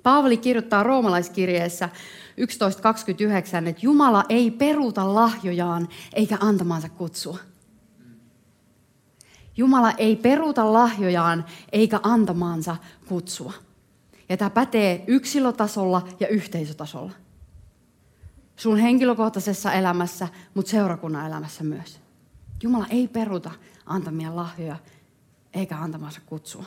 Paavali 0.03 0.37
kirjoittaa 0.37 0.83
roomalaiskirjeessä 0.83 1.89
11.29, 3.63 3.67
että 3.67 3.81
Jumala 3.81 4.23
ei 4.29 4.51
peruuta 4.51 5.13
lahjojaan 5.13 5.87
eikä 6.13 6.37
antamansa 6.39 6.89
kutsua. 6.89 7.37
Jumala 9.57 9.91
ei 9.91 10.15
peruuta 10.15 10.73
lahjojaan 10.73 11.45
eikä 11.71 11.99
antamaansa 12.03 12.75
kutsua. 13.07 13.53
Ja 14.29 14.37
tämä 14.37 14.49
pätee 14.49 15.03
yksilötasolla 15.07 16.07
ja 16.19 16.27
yhteisötasolla. 16.27 17.11
Sun 18.55 18.77
henkilökohtaisessa 18.77 19.73
elämässä, 19.73 20.27
mutta 20.53 20.71
seurakunnan 20.71 21.27
elämässä 21.27 21.63
myös. 21.63 21.99
Jumala 22.63 22.85
ei 22.89 23.07
peruta 23.07 23.51
antamia 23.85 24.35
lahjoja 24.35 24.75
eikä 25.53 25.77
antamansa 25.77 26.21
kutsua. 26.25 26.65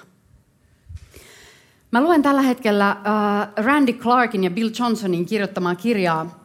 Mä 1.90 2.02
luen 2.02 2.22
tällä 2.22 2.42
hetkellä 2.42 2.96
uh, 3.00 3.64
Randy 3.64 3.92
Clarkin 3.92 4.44
ja 4.44 4.50
Bill 4.50 4.70
Johnsonin 4.78 5.26
kirjoittamaa 5.26 5.74
kirjaa 5.74 6.44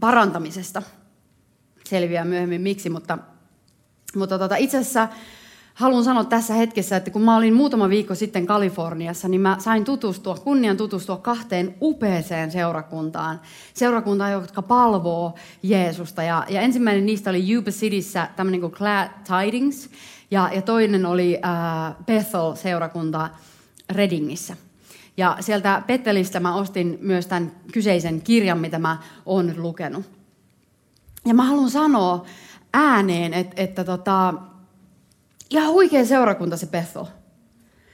parantamisesta. 0.00 0.82
Selviää 1.84 2.24
myöhemmin 2.24 2.60
miksi, 2.60 2.90
mutta, 2.90 3.18
mutta 4.16 4.38
tota, 4.38 4.56
itse 4.56 4.78
asiassa 4.78 5.08
haluan 5.74 6.04
sanoa 6.04 6.24
tässä 6.24 6.54
hetkessä, 6.54 6.96
että 6.96 7.10
kun 7.10 7.22
mä 7.22 7.36
olin 7.36 7.54
muutama 7.54 7.88
viikko 7.88 8.14
sitten 8.14 8.46
Kaliforniassa, 8.46 9.28
niin 9.28 9.40
mä 9.40 9.56
sain 9.58 9.84
tutustua, 9.84 10.34
kunnian 10.34 10.76
tutustua 10.76 11.16
kahteen 11.16 11.74
upeeseen 11.82 12.50
seurakuntaan. 12.50 13.40
Seurakuntaan, 13.74 14.32
jotka 14.32 14.62
palvoo 14.62 15.34
Jeesusta. 15.62 16.22
Ja, 16.22 16.44
ja 16.48 16.60
ensimmäinen 16.60 17.06
niistä 17.06 17.30
oli 17.30 17.52
Yuba 17.52 17.70
Cityssä 17.70 18.28
tämmöinen 18.36 18.60
kuin 18.60 18.72
Glad 18.72 19.08
Tidings, 19.24 19.90
ja, 20.30 20.50
ja 20.54 20.62
toinen 20.62 21.06
oli 21.06 21.38
äh, 21.44 21.94
Bethel-seurakunta 22.06 23.28
Readingissä. 23.90 24.56
Ja 25.16 25.36
sieltä 25.40 25.82
Pettelistä 25.86 26.40
mä 26.40 26.54
ostin 26.54 26.98
myös 27.00 27.26
tämän 27.26 27.52
kyseisen 27.72 28.22
kirjan, 28.22 28.58
mitä 28.58 28.78
mä 28.78 28.98
oon 29.26 29.54
lukenut. 29.56 30.04
Ja 31.26 31.34
mä 31.34 31.44
haluan 31.44 31.70
sanoa 31.70 32.24
ääneen, 32.74 33.34
että, 33.34 33.62
että 33.62 33.84
tota, 33.84 34.34
ihan 35.50 35.72
huikea 35.72 36.04
seurakunta 36.04 36.56
se 36.56 36.66
Bethel. 36.66 37.04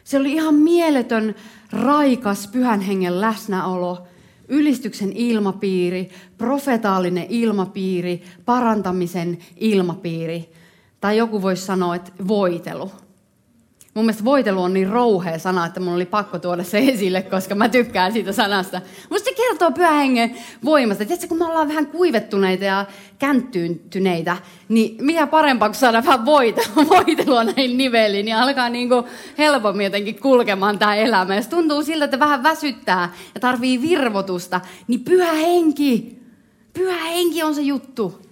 Se 0.05 0.19
oli 0.19 0.33
ihan 0.33 0.55
mieletön, 0.55 1.35
raikas, 1.73 2.49
pyhän 2.49 2.81
hengen 2.81 3.21
läsnäolo, 3.21 4.07
ylistyksen 4.49 5.13
ilmapiiri, 5.13 6.11
profetaalinen 6.39 7.27
ilmapiiri, 7.29 8.23
parantamisen 8.45 9.39
ilmapiiri. 9.57 10.53
Tai 11.01 11.17
joku 11.17 11.43
voisi 11.43 11.67
sanoa, 11.67 11.95
että 11.95 12.13
voitelu. 12.29 12.91
Mun 14.01 14.07
mielestä 14.07 14.25
voitelu 14.25 14.63
on 14.63 14.75
niin 14.75 14.89
rouhea 14.89 15.39
sana, 15.39 15.67
että 15.67 15.81
mun 15.81 15.95
oli 15.95 16.07
pakko 16.07 16.39
tuoda 16.39 16.65
se 16.65 16.79
esille, 16.79 17.23
koska 17.23 17.55
mä 17.55 17.69
tykkään 17.69 18.13
siitä 18.13 18.33
sanasta. 18.33 18.81
Musta 19.11 19.25
se 19.31 19.35
kertoo 19.37 19.71
pyhän 19.71 20.37
voimasta. 20.65 21.05
Tiedätkö, 21.05 21.29
kun 21.29 21.39
me 21.39 21.45
ollaan 21.45 21.69
vähän 21.69 21.87
kuivettuneita 21.87 22.65
ja 22.65 22.87
känttyneitä, 23.19 24.37
niin 24.69 25.05
mikä 25.05 25.27
parempaa 25.27 25.69
kuin 25.69 25.77
saada 25.77 26.05
vähän 26.05 26.27
voitelua, 26.35 26.89
voitelua 26.89 27.45
näin 27.45 27.79
niveliin, 27.79 28.25
niin 28.25 28.37
alkaa 28.37 28.69
niinku 28.69 29.05
helpommin 29.39 29.85
jotenkin 29.85 30.21
kulkemaan 30.21 30.79
tämä 30.79 30.97
elämä. 30.97 31.37
Jos 31.37 31.49
tuntuu 31.49 31.83
siltä, 31.83 32.05
että 32.05 32.19
vähän 32.19 32.43
väsyttää 32.43 33.13
ja 33.35 33.41
tarvii 33.41 33.83
virvotusta, 33.83 34.61
niin 34.89 35.01
pyhä 35.01 35.33
henki, 35.33 36.19
pyhä 36.73 36.97
henki 36.97 37.43
on 37.43 37.55
se 37.55 37.63
juttu. 37.63 38.30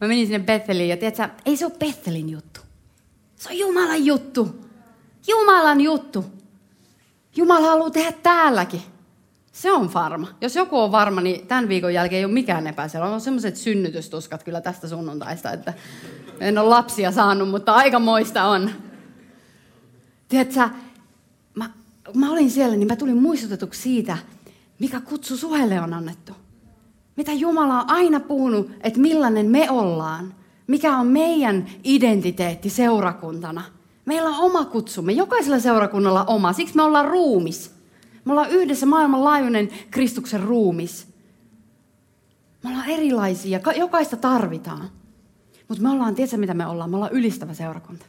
Mä 0.00 0.08
menin 0.08 0.26
sinne 0.26 0.46
Betheliin 0.46 0.88
ja 0.88 0.96
tiedätkö, 0.96 1.28
ei 1.46 1.56
se 1.56 1.66
ole 1.66 1.74
Bethelin 1.78 2.30
juttu. 2.30 2.60
Se 3.36 3.48
on 3.48 3.58
Jumalan 3.58 4.04
juttu. 4.04 4.66
Jumalan 5.26 5.80
juttu. 5.80 6.24
Jumala 7.36 7.66
haluaa 7.66 7.90
tehdä 7.90 8.12
täälläkin. 8.12 8.82
Se 9.52 9.72
on 9.72 9.94
varma. 9.94 10.28
Jos 10.40 10.56
joku 10.56 10.78
on 10.78 10.92
varma, 10.92 11.20
niin 11.20 11.46
tämän 11.46 11.68
viikon 11.68 11.94
jälkeen 11.94 12.18
ei 12.18 12.24
ole 12.24 12.32
mikään 12.32 12.66
epäselvä. 12.66 13.06
On 13.06 13.20
semmoiset 13.20 13.56
synnytystuskat 13.56 14.42
kyllä 14.42 14.60
tästä 14.60 14.88
sunnuntaista, 14.88 15.52
että 15.52 15.74
en 16.40 16.58
ole 16.58 16.68
lapsia 16.68 17.12
saanut, 17.12 17.50
mutta 17.50 17.74
aika 17.74 17.98
moista 17.98 18.44
on. 18.44 18.70
Tiedätkö, 20.28 20.68
mä, 21.54 21.70
mä 22.14 22.32
olin 22.32 22.50
siellä, 22.50 22.76
niin 22.76 22.88
mä 22.88 22.96
tulin 22.96 23.22
muistutetuksi 23.22 23.82
siitä, 23.82 24.18
mikä 24.78 25.00
kutsu 25.00 25.36
suhelle 25.36 25.80
on 25.80 25.94
annettu. 25.94 26.32
Mitä 27.16 27.32
Jumala 27.32 27.82
on 27.82 27.90
aina 27.90 28.20
puhunut, 28.20 28.70
että 28.80 29.00
millainen 29.00 29.46
me 29.46 29.70
ollaan. 29.70 30.34
Mikä 30.66 30.98
on 30.98 31.06
meidän 31.06 31.66
identiteetti 31.84 32.70
seurakuntana. 32.70 33.62
Meillä 34.04 34.28
on 34.28 34.34
oma 34.34 34.64
kutsumme. 34.64 35.12
Jokaisella 35.12 35.58
seurakunnalla 35.58 36.24
oma. 36.24 36.52
Siksi 36.52 36.76
me 36.76 36.82
ollaan 36.82 37.08
ruumis. 37.08 37.74
Me 38.24 38.32
ollaan 38.32 38.50
yhdessä 38.50 38.86
maailmanlaajuinen 38.86 39.68
Kristuksen 39.90 40.42
ruumis. 40.42 41.06
Me 42.64 42.70
ollaan 42.70 42.88
erilaisia. 42.88 43.60
Jokaista 43.76 44.16
tarvitaan. 44.16 44.90
Mutta 45.68 45.82
me 45.82 45.90
ollaan, 45.90 46.14
tiedätkö 46.14 46.36
mitä 46.36 46.54
me 46.54 46.66
ollaan? 46.66 46.90
Me 46.90 46.96
ollaan 46.96 47.12
ylistävä 47.12 47.54
seurakunta. 47.54 48.06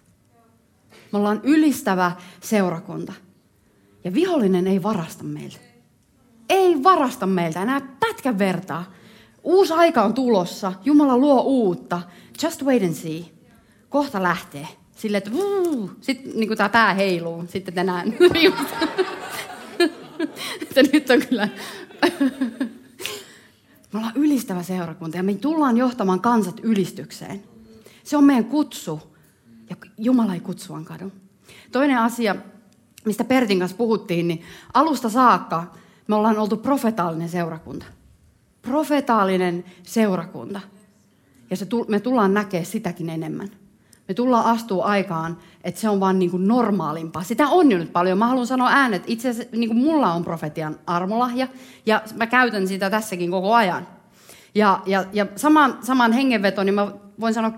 Me 1.12 1.18
ollaan 1.18 1.42
ylistävä 1.44 2.12
seurakunta. 2.42 3.14
Ja 4.04 4.14
vihollinen 4.14 4.68
ei 4.68 4.84
varasta 4.84 5.24
meiltä. 5.24 5.75
Ei 6.50 6.84
varasta 6.84 7.26
meiltä 7.26 7.62
enää 7.62 7.82
pätkän 8.00 8.40
vertaa. 8.40 8.92
Uusi 9.44 9.74
aika 9.74 10.04
on 10.04 10.14
tulossa. 10.14 10.74
Jumala 10.86 11.18
luo 11.18 11.42
uutta. 11.42 12.02
Just 12.44 12.64
wait 12.64 12.84
and 12.84 12.94
see. 12.94 13.26
Kohta 13.90 14.24
lähtee. 14.24 14.68
Sille, 14.96 15.18
että 15.18 15.32
sitten 16.02 16.32
niin 16.36 16.58
tämä 16.58 16.70
pää 16.70 16.94
heiluu. 16.94 17.46
Sitten 17.48 17.74
tänään. 17.74 18.14
että 20.62 20.84
nyt 20.94 21.10
on 21.10 21.20
kyllä... 21.30 21.50
me 23.94 24.00
ollaan 24.00 24.14
ylistävä 24.16 24.64
seurakunta 24.64 25.18
ja 25.18 25.24
me 25.24 25.34
tullaan 25.34 25.78
johtamaan 25.78 26.22
kansat 26.22 26.60
ylistykseen. 26.64 27.44
Se 28.04 28.18
on 28.18 28.24
meidän 28.24 28.46
kutsu. 28.46 29.16
Ja 29.70 29.76
Jumala 29.98 30.34
ei 30.34 30.40
kutsuaan 30.40 30.86
kadu. 30.86 31.12
Toinen 31.72 31.98
asia, 31.98 32.36
mistä 33.06 33.24
Pertin 33.24 33.60
kanssa 33.60 33.78
puhuttiin, 33.78 34.28
niin 34.28 34.44
alusta 34.74 35.10
saakka 35.10 35.74
me 36.08 36.16
ollaan 36.16 36.38
oltu 36.38 36.58
profetaalinen 36.58 37.30
seurakunta. 37.30 37.86
Profetaalinen 38.62 39.66
seurakunta. 39.84 40.62
Ja 41.50 41.58
se, 41.58 41.68
me 41.88 42.00
tullaan 42.00 42.34
näkemään 42.34 42.66
sitäkin 42.66 43.10
enemmän. 43.10 43.50
Me 44.08 44.14
tullaan 44.14 44.46
astua 44.46 44.86
aikaan, 44.86 45.38
että 45.64 45.82
se 45.82 45.90
on 45.90 46.00
vaan 46.00 46.20
niin 46.20 46.32
kuin 46.32 46.48
normaalimpaa. 46.48 47.24
Sitä 47.24 47.48
on 47.48 47.72
jo 47.72 47.78
nyt 47.78 47.94
paljon. 47.94 48.18
Mä 48.18 48.28
haluan 48.28 48.48
sanoa 48.48 48.70
äänet, 48.72 49.04
itse 49.08 49.30
asiassa 49.30 49.56
niin 49.58 49.70
kuin 49.70 49.78
mulla 49.78 50.14
on 50.14 50.24
profetian 50.24 50.80
armolahja, 50.88 51.48
ja 51.86 52.02
mä 52.16 52.28
käytän 52.28 52.68
sitä 52.68 52.90
tässäkin 52.90 53.32
koko 53.32 53.54
ajan. 53.54 53.88
Ja, 54.56 54.82
ja, 54.86 55.06
ja 55.14 55.26
saman, 55.36 55.78
saman 55.82 56.12
hengenveto, 56.14 56.64
niin 56.64 56.76
mä 56.76 56.92
voin 57.20 57.34
sanoa 57.34 57.52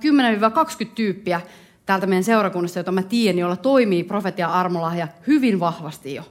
10-20 0.86 0.86
tyyppiä 0.96 1.42
täältä 1.86 2.08
meidän 2.08 2.24
seurakunnasta, 2.24 2.80
jota 2.80 2.92
mä 2.92 3.04
tiedän, 3.04 3.40
jolla 3.40 3.56
toimii 3.56 4.04
profetian 4.04 4.52
armolahja 4.52 5.08
hyvin 5.28 5.60
vahvasti 5.60 6.16
jo. 6.16 6.24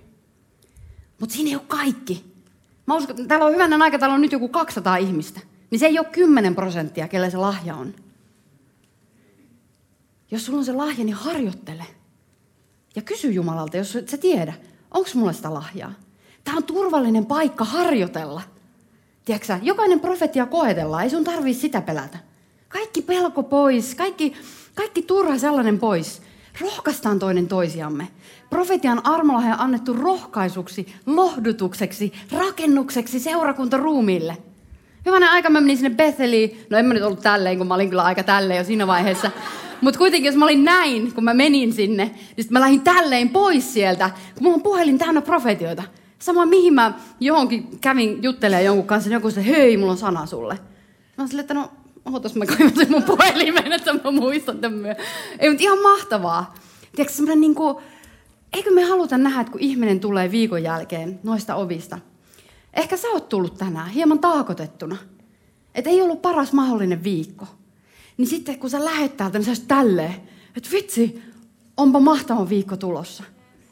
Mutta 1.20 1.34
siinä 1.34 1.50
ei 1.50 1.56
ole 1.56 1.64
kaikki. 1.68 2.24
Mä 2.86 2.94
uskon, 2.94 3.28
täällä 3.28 3.46
on 3.46 3.52
hyvänä 3.52 3.84
aika, 3.84 3.98
täällä 3.98 4.14
on 4.14 4.20
nyt 4.20 4.32
joku 4.32 4.48
200 4.48 4.96
ihmistä. 4.96 5.40
Niin 5.70 5.78
se 5.78 5.86
ei 5.86 5.98
ole 5.98 6.06
10 6.12 6.54
prosenttia, 6.54 7.08
kelle 7.08 7.30
se 7.30 7.36
lahja 7.36 7.76
on. 7.76 7.94
Jos 10.30 10.46
sulla 10.46 10.58
on 10.58 10.64
se 10.64 10.72
lahja, 10.72 11.04
niin 11.04 11.16
harjoittele. 11.16 11.86
Ja 12.96 13.02
kysy 13.02 13.30
Jumalalta, 13.30 13.76
jos 13.76 13.98
sä 14.06 14.18
tiedä, 14.18 14.54
onko 14.90 15.10
mulla 15.14 15.32
sitä 15.32 15.54
lahjaa. 15.54 15.92
Tämä 16.44 16.56
on 16.56 16.64
turvallinen 16.64 17.26
paikka 17.26 17.64
harjoitella. 17.64 18.42
Tiedätkö 19.24 19.58
jokainen 19.62 20.00
profetia 20.00 20.46
koetellaan, 20.46 21.04
ei 21.04 21.10
sun 21.10 21.24
tarvii 21.24 21.54
sitä 21.54 21.80
pelätä. 21.80 22.18
Kaikki 22.68 23.02
pelko 23.02 23.42
pois, 23.42 23.94
kaikki, 23.94 24.32
kaikki 24.74 25.02
turha 25.02 25.38
sellainen 25.38 25.78
pois. 25.78 26.22
Rohkaistaan 26.60 27.18
toinen 27.18 27.48
toisiamme. 27.48 28.08
Profetian 28.50 29.00
armolahja 29.06 29.54
on 29.54 29.60
annettu 29.60 29.92
rohkaisuksi, 29.92 30.86
lohdutukseksi, 31.06 32.12
rakennukseksi 32.32 33.20
seurakuntaruumille. 33.20 34.36
Hyvänä 35.06 35.32
aika 35.32 35.50
mä 35.50 35.60
menin 35.60 35.76
sinne 35.76 35.96
Betheliin. 35.96 36.66
No 36.70 36.78
en 36.78 36.86
mä 36.86 36.94
nyt 36.94 37.02
ollut 37.02 37.20
tälleen, 37.20 37.58
kun 37.58 37.66
mä 37.66 37.74
olin 37.74 37.88
kyllä 37.88 38.02
aika 38.02 38.22
tälleen 38.22 38.58
jo 38.58 38.64
siinä 38.64 38.86
vaiheessa. 38.86 39.30
Mutta 39.80 39.98
kuitenkin, 39.98 40.26
jos 40.26 40.36
mä 40.36 40.44
olin 40.44 40.64
näin, 40.64 41.12
kun 41.12 41.24
mä 41.24 41.34
menin 41.34 41.72
sinne, 41.72 42.14
niin 42.36 42.46
mä 42.50 42.60
lähdin 42.60 42.80
tälleen 42.80 43.28
pois 43.28 43.74
sieltä, 43.74 44.10
kun 44.34 44.42
mulla 44.42 44.56
on 44.56 44.62
puhelin 44.62 44.98
täynnä 44.98 45.22
profetioita. 45.22 45.82
Sama 46.18 46.46
mihin 46.46 46.74
mä 46.74 46.92
johonkin 47.20 47.78
kävin 47.80 48.22
juttelemaan 48.22 48.64
jonkun 48.64 48.86
kanssa, 48.86 49.10
niin 49.10 49.14
joku 49.14 49.30
se, 49.30 49.46
hei, 49.46 49.76
mulla 49.76 49.92
on 49.92 49.98
sana 49.98 50.26
sulle. 50.26 50.54
Mä 50.54 50.62
olin 51.18 51.28
silleen, 51.28 51.42
että 51.42 51.54
no, 51.54 51.70
ootas 52.12 52.34
mä 52.34 52.46
kaivasin 52.46 52.90
mun 52.90 53.02
puhelimen, 53.02 53.72
että 53.72 53.92
mä 53.92 54.10
muistan 54.10 54.58
tämän 54.58 54.96
Ei, 55.38 55.48
mutta 55.48 55.62
ihan 55.62 55.82
mahtavaa. 55.82 56.54
Tiedätkö, 56.96 57.16
semmoinen 57.16 57.40
niin 57.40 57.54
kuin, 57.54 57.76
eikö 58.52 58.70
me 58.70 58.82
haluta 58.82 59.18
nähdä, 59.18 59.40
että 59.40 59.52
kun 59.52 59.60
ihminen 59.60 60.00
tulee 60.00 60.30
viikon 60.30 60.62
jälkeen 60.62 61.20
noista 61.22 61.54
ovista, 61.54 61.98
ehkä 62.74 62.96
sä 62.96 63.08
oot 63.08 63.28
tullut 63.28 63.58
tänään 63.58 63.90
hieman 63.90 64.18
taakotettuna, 64.18 64.96
että 65.74 65.90
ei 65.90 66.02
ollut 66.02 66.22
paras 66.22 66.52
mahdollinen 66.52 67.04
viikko. 67.04 67.46
Niin 68.16 68.28
sitten 68.28 68.58
kun 68.58 68.70
sä 68.70 68.84
lähet 68.84 69.16
täältä, 69.16 69.38
niin 69.38 69.56
sä 69.56 69.62
tälleen, 69.68 70.14
että 70.56 70.70
vitsi, 70.72 71.22
onpa 71.76 72.00
mahtava 72.00 72.48
viikko 72.48 72.76
tulossa. 72.76 73.24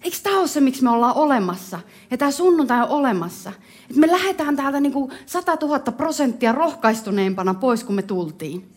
Eikö 0.02 0.16
tämä 0.22 0.38
ole 0.38 0.48
se, 0.48 0.61
miksi 0.61 0.82
me 0.82 0.90
ollaan 0.90 1.16
olemassa? 1.16 1.80
Ja 2.11 2.16
tämä 2.16 2.30
sunnuntai 2.30 2.82
on 2.82 2.88
olemassa. 2.88 3.52
Että 3.91 4.01
me 4.01 4.11
lähdetään 4.11 4.57
täältä 4.57 4.80
niin 4.80 4.93
kuin 4.93 5.12
100 5.26 5.57
000 5.62 5.78
prosenttia 5.78 6.53
rohkaistuneempana 6.53 7.55
pois, 7.55 7.85
kun 7.85 7.95
me 7.95 8.03
tultiin. 8.03 8.68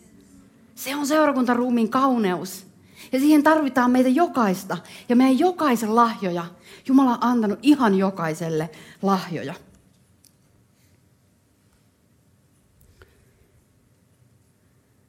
Se 0.74 0.96
on 0.96 1.06
seurakuntaruumiin 1.06 1.88
kauneus. 1.88 2.66
Ja 3.12 3.18
siihen 3.18 3.42
tarvitaan 3.42 3.90
meitä 3.90 4.08
jokaista. 4.08 4.76
Ja 5.08 5.16
meidän 5.16 5.38
jokaisen 5.38 5.96
lahjoja. 5.96 6.44
Jumala 6.86 7.10
on 7.10 7.18
antanut 7.20 7.58
ihan 7.62 7.94
jokaiselle 7.94 8.70
lahjoja. 9.02 9.54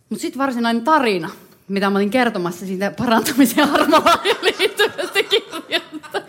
Mutta 0.09 0.21
sitten 0.21 0.39
varsinainen 0.39 0.83
tarina, 0.83 1.29
mitä 1.67 1.89
mä 1.89 1.97
olin 1.97 2.09
kertomassa 2.09 2.65
siitä 2.65 2.91
parantamisen 2.97 3.69
armolaan 3.69 4.19
liittyvästä 4.41 5.23
kirjasta. 5.23 6.21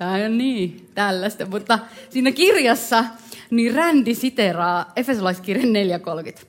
On 0.00 0.38
niin 0.38 0.88
tällaista, 0.94 1.46
mutta 1.46 1.78
siinä 2.10 2.32
kirjassa 2.32 3.04
niin 3.50 3.74
Rändi 3.74 4.14
siteraa 4.14 4.92
Efesolaiskirjan 4.96 5.68
4.30. 6.38 6.46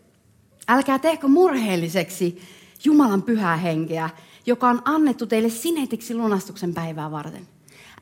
Älkää 0.68 1.00
tehkö 1.00 1.28
murheelliseksi 1.28 2.42
Jumalan 2.84 3.22
pyhää 3.24 3.58
henkeä, 3.58 4.10
joka 4.46 4.70
on 4.70 4.82
annettu 4.86 5.26
teille 5.26 5.50
sinetiksi 5.50 6.16
lunastuksen 6.16 6.74
päivää 6.74 7.12
varten. 7.12 7.48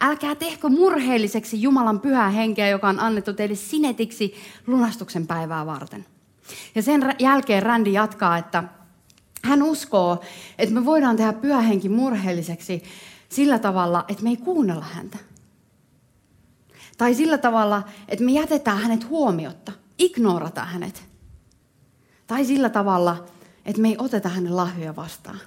Älkää 0.01 0.35
tehkö 0.35 0.69
murheelliseksi 0.69 1.61
Jumalan 1.61 1.99
pyhää 1.99 2.29
henkeä, 2.29 2.69
joka 2.69 2.89
on 2.89 2.99
annettu 2.99 3.33
teille 3.33 3.55
sinetiksi 3.55 4.35
lunastuksen 4.67 5.27
päivää 5.27 5.65
varten. 5.65 6.05
Ja 6.75 6.81
sen 6.81 7.15
jälkeen 7.19 7.63
Rändi 7.63 7.93
jatkaa, 7.93 8.37
että 8.37 8.63
hän 9.43 9.63
uskoo, 9.63 10.21
että 10.57 10.75
me 10.75 10.85
voidaan 10.85 11.17
tehdä 11.17 11.33
pyhä 11.33 11.61
henki 11.61 11.89
murheelliseksi 11.89 12.83
sillä 13.29 13.59
tavalla, 13.59 14.05
että 14.07 14.23
me 14.23 14.29
ei 14.29 14.37
kuunnella 14.37 14.85
häntä. 14.93 15.17
Tai 16.99 17.15
sillä 17.15 17.37
tavalla, 17.37 17.83
että 18.07 18.25
me 18.25 18.31
jätetään 18.31 18.77
hänet 18.77 19.09
huomiotta, 19.09 19.71
ignorataan 19.99 20.67
hänet. 20.67 21.03
Tai 22.27 22.45
sillä 22.45 22.69
tavalla, 22.69 23.25
että 23.65 23.81
me 23.81 23.87
ei 23.87 23.95
oteta 23.97 24.29
hänen 24.29 24.55
lahjoja 24.55 24.95
vastaan. 24.95 25.39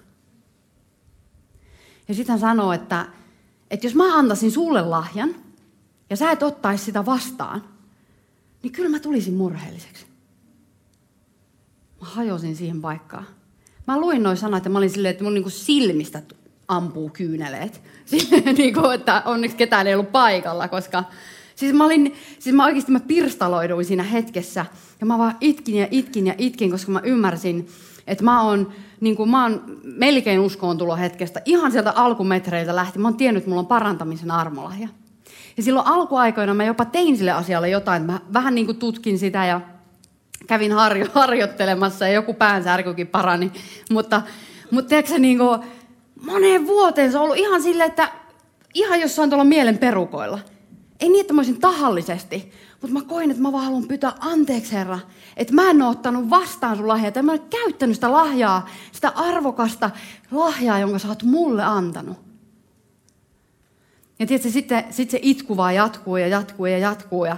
Ja 2.08 2.14
sitten 2.14 2.32
hän 2.32 2.40
sanoo, 2.40 2.72
että, 2.72 3.06
että 3.70 3.86
jos 3.86 3.94
mä 3.94 4.18
antaisin 4.18 4.52
sulle 4.52 4.82
lahjan 4.82 5.34
ja 6.10 6.16
sä 6.16 6.30
et 6.30 6.42
ottaisi 6.42 6.84
sitä 6.84 7.06
vastaan, 7.06 7.64
niin 8.62 8.72
kyllä 8.72 8.88
mä 8.88 8.98
tulisin 8.98 9.34
murheelliseksi. 9.34 10.06
Mä 12.00 12.06
hajosin 12.06 12.56
siihen 12.56 12.80
paikkaan. 12.80 13.26
Mä 13.86 14.00
luin 14.00 14.22
noin 14.22 14.36
sanat 14.36 14.64
ja 14.64 14.70
mä 14.70 14.78
olin 14.78 14.90
silleen, 14.90 15.12
että 15.12 15.24
mun 15.24 15.34
niinku 15.34 15.50
silmistä 15.50 16.22
ampuu 16.68 17.08
kyyneleet. 17.08 17.82
niin 18.58 18.74
kuin, 18.74 18.94
että 18.94 19.22
onneksi 19.24 19.56
ketään 19.56 19.86
ei 19.86 19.94
ollut 19.94 20.12
paikalla, 20.12 20.68
koska 20.68 21.04
Siis 21.62 21.74
mä, 21.74 21.84
olin, 21.84 22.14
siis 22.38 22.56
mä 22.56 22.64
oikeasti 22.64 22.92
mä 22.92 23.00
pirstaloiduin 23.00 23.84
siinä 23.84 24.02
hetkessä 24.02 24.66
ja 25.00 25.06
mä 25.06 25.18
vaan 25.18 25.36
itkin 25.40 25.74
ja 25.74 25.88
itkin 25.90 26.26
ja 26.26 26.34
itkin, 26.38 26.70
koska 26.70 26.92
mä 26.92 27.00
ymmärsin, 27.04 27.68
että 28.06 28.24
mä 28.24 28.42
oon, 28.42 28.72
niin 29.00 29.16
kuin, 29.16 29.30
mä 29.30 29.42
oon 29.42 29.80
melkein 29.82 30.40
uskoon 30.40 30.98
hetkestä. 30.98 31.42
Ihan 31.44 31.72
sieltä 31.72 31.90
alkumetreiltä 31.90 32.76
lähti. 32.76 32.98
Mä 32.98 33.08
oon 33.08 33.16
tiennyt, 33.16 33.40
että 33.40 33.48
mulla 33.48 33.60
on 33.60 33.66
parantamisen 33.66 34.30
armolahja. 34.30 34.88
Ja 35.56 35.62
silloin 35.62 35.86
alkuaikoina 35.86 36.54
mä 36.54 36.64
jopa 36.64 36.84
tein 36.84 37.16
sille 37.16 37.30
asialle 37.30 37.68
jotain. 37.68 38.02
Mä 38.02 38.20
vähän 38.32 38.54
niin 38.54 38.66
kuin 38.66 38.78
tutkin 38.78 39.18
sitä 39.18 39.46
ja 39.46 39.60
kävin 40.46 40.72
harjo, 40.72 41.06
harjoittelemassa 41.14 42.06
ja 42.06 42.12
joku 42.12 42.34
päänsärkykin 42.34 43.06
parani. 43.06 43.52
Mutta, 43.90 44.22
mutta 44.70 44.88
tiedätkö, 44.88 45.18
niin 45.18 45.38
kuin, 45.38 45.60
moneen 46.20 46.66
vuoteen 46.66 47.12
se 47.12 47.18
on 47.18 47.24
ollut 47.24 47.38
ihan 47.38 47.62
silleen, 47.62 47.88
että 47.88 48.08
ihan 48.74 49.00
jossain 49.00 49.30
tuolla 49.30 49.44
mielen 49.44 49.78
perukoilla. 49.78 50.38
Ei 51.02 51.08
niin, 51.08 51.20
että 51.20 51.34
mä 51.34 51.38
olisin 51.38 51.60
tahallisesti, 51.60 52.52
mutta 52.80 52.98
mä 52.98 53.02
koin, 53.02 53.30
että 53.30 53.42
mä 53.42 53.52
vaan 53.52 53.64
haluan 53.64 53.88
pyytää 53.88 54.12
anteeksi, 54.20 54.72
Herra. 54.72 54.98
Että 55.36 55.54
mä 55.54 55.70
en 55.70 55.82
ole 55.82 55.90
ottanut 55.90 56.30
vastaan 56.30 56.76
sun 56.76 56.88
lahjaa. 56.88 57.08
Että 57.08 57.22
mä 57.22 57.32
en 57.32 57.40
ole 57.40 57.48
käyttänyt 57.50 57.96
sitä 57.96 58.12
lahjaa, 58.12 58.68
sitä 58.92 59.12
arvokasta 59.14 59.90
lahjaa, 60.30 60.78
jonka 60.78 60.98
sä 60.98 61.08
oot 61.08 61.22
mulle 61.22 61.62
antanut. 61.62 62.16
Ja 64.18 64.26
tiedätkö, 64.26 64.50
sitten, 64.50 64.84
sitten 64.90 65.10
se 65.10 65.18
itku 65.22 65.56
vaan 65.56 65.74
jatkuu 65.74 66.16
ja 66.16 66.28
jatkuu 66.28 66.66
ja 66.66 66.78
jatkuu. 66.78 67.24
Ja 67.24 67.36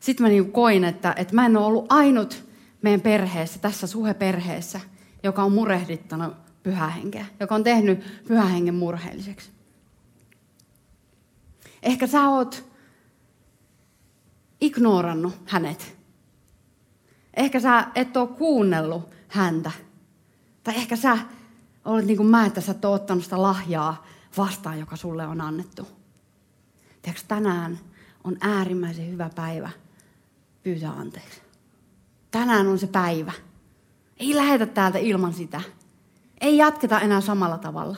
sitten 0.00 0.24
mä 0.24 0.28
niin 0.28 0.52
koin, 0.52 0.84
että, 0.84 1.14
että 1.16 1.34
mä 1.34 1.46
en 1.46 1.56
ole 1.56 1.66
ollut 1.66 1.86
ainut 1.88 2.44
meidän 2.82 3.00
perheessä, 3.00 3.58
tässä 3.58 3.86
suheperheessä, 3.86 4.80
joka 5.22 5.42
on 5.42 5.52
murehdittanut 5.52 6.34
pyhähenkeä, 6.62 7.26
joka 7.40 7.54
on 7.54 7.64
tehnyt 7.64 8.24
pyhähengen 8.28 8.74
murheelliseksi. 8.74 9.50
Ehkä 11.82 12.06
sä 12.06 12.28
oot 12.28 12.65
ignorannut 14.60 15.34
hänet. 15.46 15.96
Ehkä 17.36 17.60
sä 17.60 17.86
et 17.94 18.16
ole 18.16 18.28
kuunnellut 18.28 19.08
häntä. 19.28 19.70
Tai 20.64 20.76
ehkä 20.76 20.96
sä 20.96 21.18
olet 21.84 22.04
niin 22.04 22.16
kuin 22.16 22.28
mä, 22.28 22.46
että 22.46 22.60
sä 22.60 22.72
et 22.72 22.84
ole 22.84 22.94
ottanut 22.94 23.24
sitä 23.24 23.42
lahjaa 23.42 24.06
vastaan, 24.36 24.78
joka 24.78 24.96
sulle 24.96 25.26
on 25.26 25.40
annettu. 25.40 25.88
Tiedätkö, 27.02 27.26
tänään 27.28 27.78
on 28.24 28.36
äärimmäisen 28.40 29.10
hyvä 29.10 29.30
päivä 29.34 29.70
pyytää 30.62 30.90
anteeksi. 30.90 31.40
Tänään 32.30 32.66
on 32.66 32.78
se 32.78 32.86
päivä. 32.86 33.32
Ei 34.16 34.36
lähetä 34.36 34.66
täältä 34.66 34.98
ilman 34.98 35.32
sitä. 35.32 35.60
Ei 36.40 36.56
jatketa 36.56 37.00
enää 37.00 37.20
samalla 37.20 37.58
tavalla. 37.58 37.96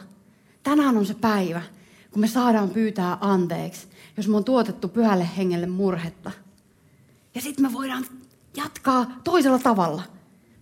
Tänään 0.62 0.96
on 0.96 1.06
se 1.06 1.14
päivä, 1.14 1.62
kun 2.10 2.20
me 2.20 2.28
saadaan 2.28 2.70
pyytää 2.70 3.18
anteeksi, 3.20 3.88
jos 4.16 4.28
me 4.28 4.36
on 4.36 4.44
tuotettu 4.44 4.88
pyhälle 4.88 5.28
hengelle 5.36 5.66
murhetta– 5.66 6.30
ja 7.38 7.42
sitten 7.42 7.64
me 7.64 7.72
voidaan 7.72 8.04
jatkaa 8.56 9.06
toisella 9.24 9.58
tavalla. 9.58 10.02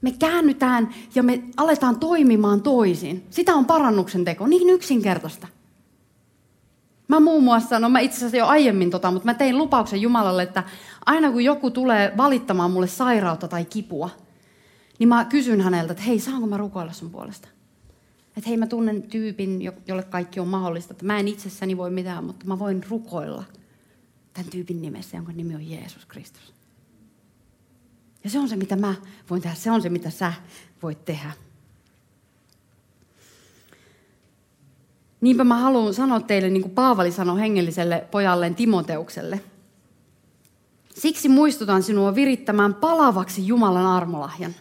Me 0.02 0.12
käännytään 0.12 0.94
ja 1.14 1.22
me 1.22 1.42
aletaan 1.56 1.98
toimimaan 1.98 2.62
toisin. 2.62 3.26
Sitä 3.30 3.54
on 3.54 3.64
parannuksen 3.64 4.24
teko, 4.24 4.46
niin 4.46 4.70
yksinkertaista. 4.70 5.48
Mä 7.08 7.20
muun 7.20 7.44
muassa, 7.44 7.78
no 7.78 7.88
mä 7.88 8.00
itse 8.00 8.16
asiassa 8.16 8.36
jo 8.36 8.46
aiemmin 8.46 8.90
tota, 8.90 9.10
mutta 9.10 9.26
mä 9.26 9.34
tein 9.34 9.58
lupauksen 9.58 10.02
Jumalalle, 10.02 10.42
että 10.42 10.64
aina 11.06 11.30
kun 11.30 11.44
joku 11.44 11.70
tulee 11.70 12.12
valittamaan 12.16 12.70
mulle 12.70 12.86
sairautta 12.86 13.48
tai 13.48 13.64
kipua, 13.64 14.10
niin 14.98 15.08
mä 15.08 15.24
kysyn 15.24 15.60
häneltä, 15.60 15.92
että 15.92 16.04
hei, 16.04 16.18
saanko 16.20 16.46
mä 16.46 16.56
rukoilla 16.56 16.92
sun 16.92 17.10
puolesta? 17.10 17.48
Että 18.36 18.48
hei, 18.48 18.56
mä 18.56 18.66
tunnen 18.66 19.02
tyypin, 19.02 19.60
jolle 19.86 20.02
kaikki 20.02 20.40
on 20.40 20.48
mahdollista, 20.48 20.92
että 20.92 21.04
mä 21.06 21.18
en 21.18 21.28
itsessäni 21.28 21.76
voi 21.76 21.90
mitään, 21.90 22.24
mutta 22.24 22.46
mä 22.46 22.58
voin 22.58 22.84
rukoilla 22.88 23.44
tämän 24.32 24.50
tyypin 24.50 24.82
nimessä, 24.82 25.16
jonka 25.16 25.32
nimi 25.32 25.54
on 25.54 25.70
Jeesus 25.70 26.06
Kristus. 26.06 26.55
Ja 28.26 28.30
se 28.30 28.38
on 28.38 28.48
se, 28.48 28.56
mitä 28.56 28.76
mä 28.76 28.94
voin 29.30 29.42
tehdä. 29.42 29.54
Se 29.56 29.70
on 29.70 29.82
se, 29.82 29.88
mitä 29.88 30.10
sä 30.10 30.32
voit 30.82 31.04
tehdä. 31.04 31.30
Niinpä 35.20 35.44
mä 35.44 35.58
haluan 35.58 35.94
sanoa 35.94 36.20
teille, 36.20 36.50
niin 36.50 36.62
kuin 36.62 36.74
Paavali 36.74 37.12
sanoi 37.12 37.40
hengelliselle 37.40 38.04
pojalleen 38.10 38.54
Timoteukselle. 38.54 39.40
Siksi 40.94 41.28
muistutan 41.28 41.82
sinua 41.82 42.14
virittämään 42.14 42.74
palavaksi 42.74 43.46
Jumalan 43.46 43.86
armolahjan, 43.86 44.54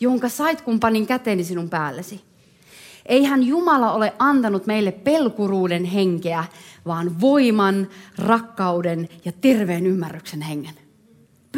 jonka 0.00 0.28
sait 0.28 0.60
kumpanin 0.60 1.06
käteeni 1.06 1.44
sinun 1.44 1.70
päällesi. 1.70 2.20
Eihän 3.06 3.42
Jumala 3.42 3.92
ole 3.92 4.14
antanut 4.18 4.66
meille 4.66 4.92
pelkuruuden 4.92 5.84
henkeä, 5.84 6.44
vaan 6.86 7.20
voiman, 7.20 7.88
rakkauden 8.18 9.08
ja 9.24 9.32
terveen 9.32 9.86
ymmärryksen 9.86 10.42
hengen. 10.42 10.77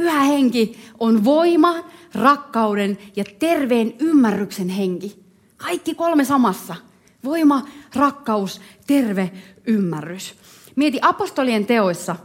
Pyhä 0.01 0.23
henki 0.23 0.79
on 1.01 1.25
voima, 1.25 1.75
rakkauden 2.15 2.99
ja 3.17 3.25
terveen 3.39 3.95
ymmärryksen 3.99 4.69
henki. 4.69 5.25
Kaikki 5.57 5.95
kolme 5.95 6.25
samassa. 6.25 6.77
Voima, 7.25 7.67
rakkaus, 7.95 8.61
terve 8.87 9.31
ymmärrys. 9.67 10.35
Mieti 10.77 10.99
apostolien 11.03 11.67
teoissa, 11.67 12.17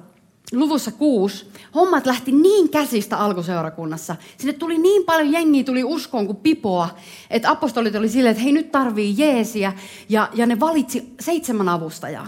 luvussa 0.53 0.91
kuusi, 0.91 1.47
hommat 1.75 2.05
lähti 2.05 2.31
niin 2.31 2.69
käsistä 2.69 3.17
alkuseurakunnassa. 3.17 4.15
Sinne 4.37 4.53
tuli 4.53 4.77
niin 4.77 5.03
paljon 5.03 5.31
jengiä, 5.31 5.63
tuli 5.63 5.83
uskoon 5.83 6.25
kuin 6.25 6.37
pipoa, 6.37 6.89
että 7.29 7.51
apostolit 7.51 7.95
oli 7.95 8.09
silleen, 8.09 8.31
että 8.31 8.43
hei 8.43 8.51
nyt 8.51 8.71
tarvii 8.71 9.15
Jeesiä. 9.17 9.73
Ja, 10.09 10.29
ja 10.33 10.45
ne 10.45 10.59
valitsi 10.59 11.13
seitsemän 11.19 11.69
avustajaa. 11.69 12.27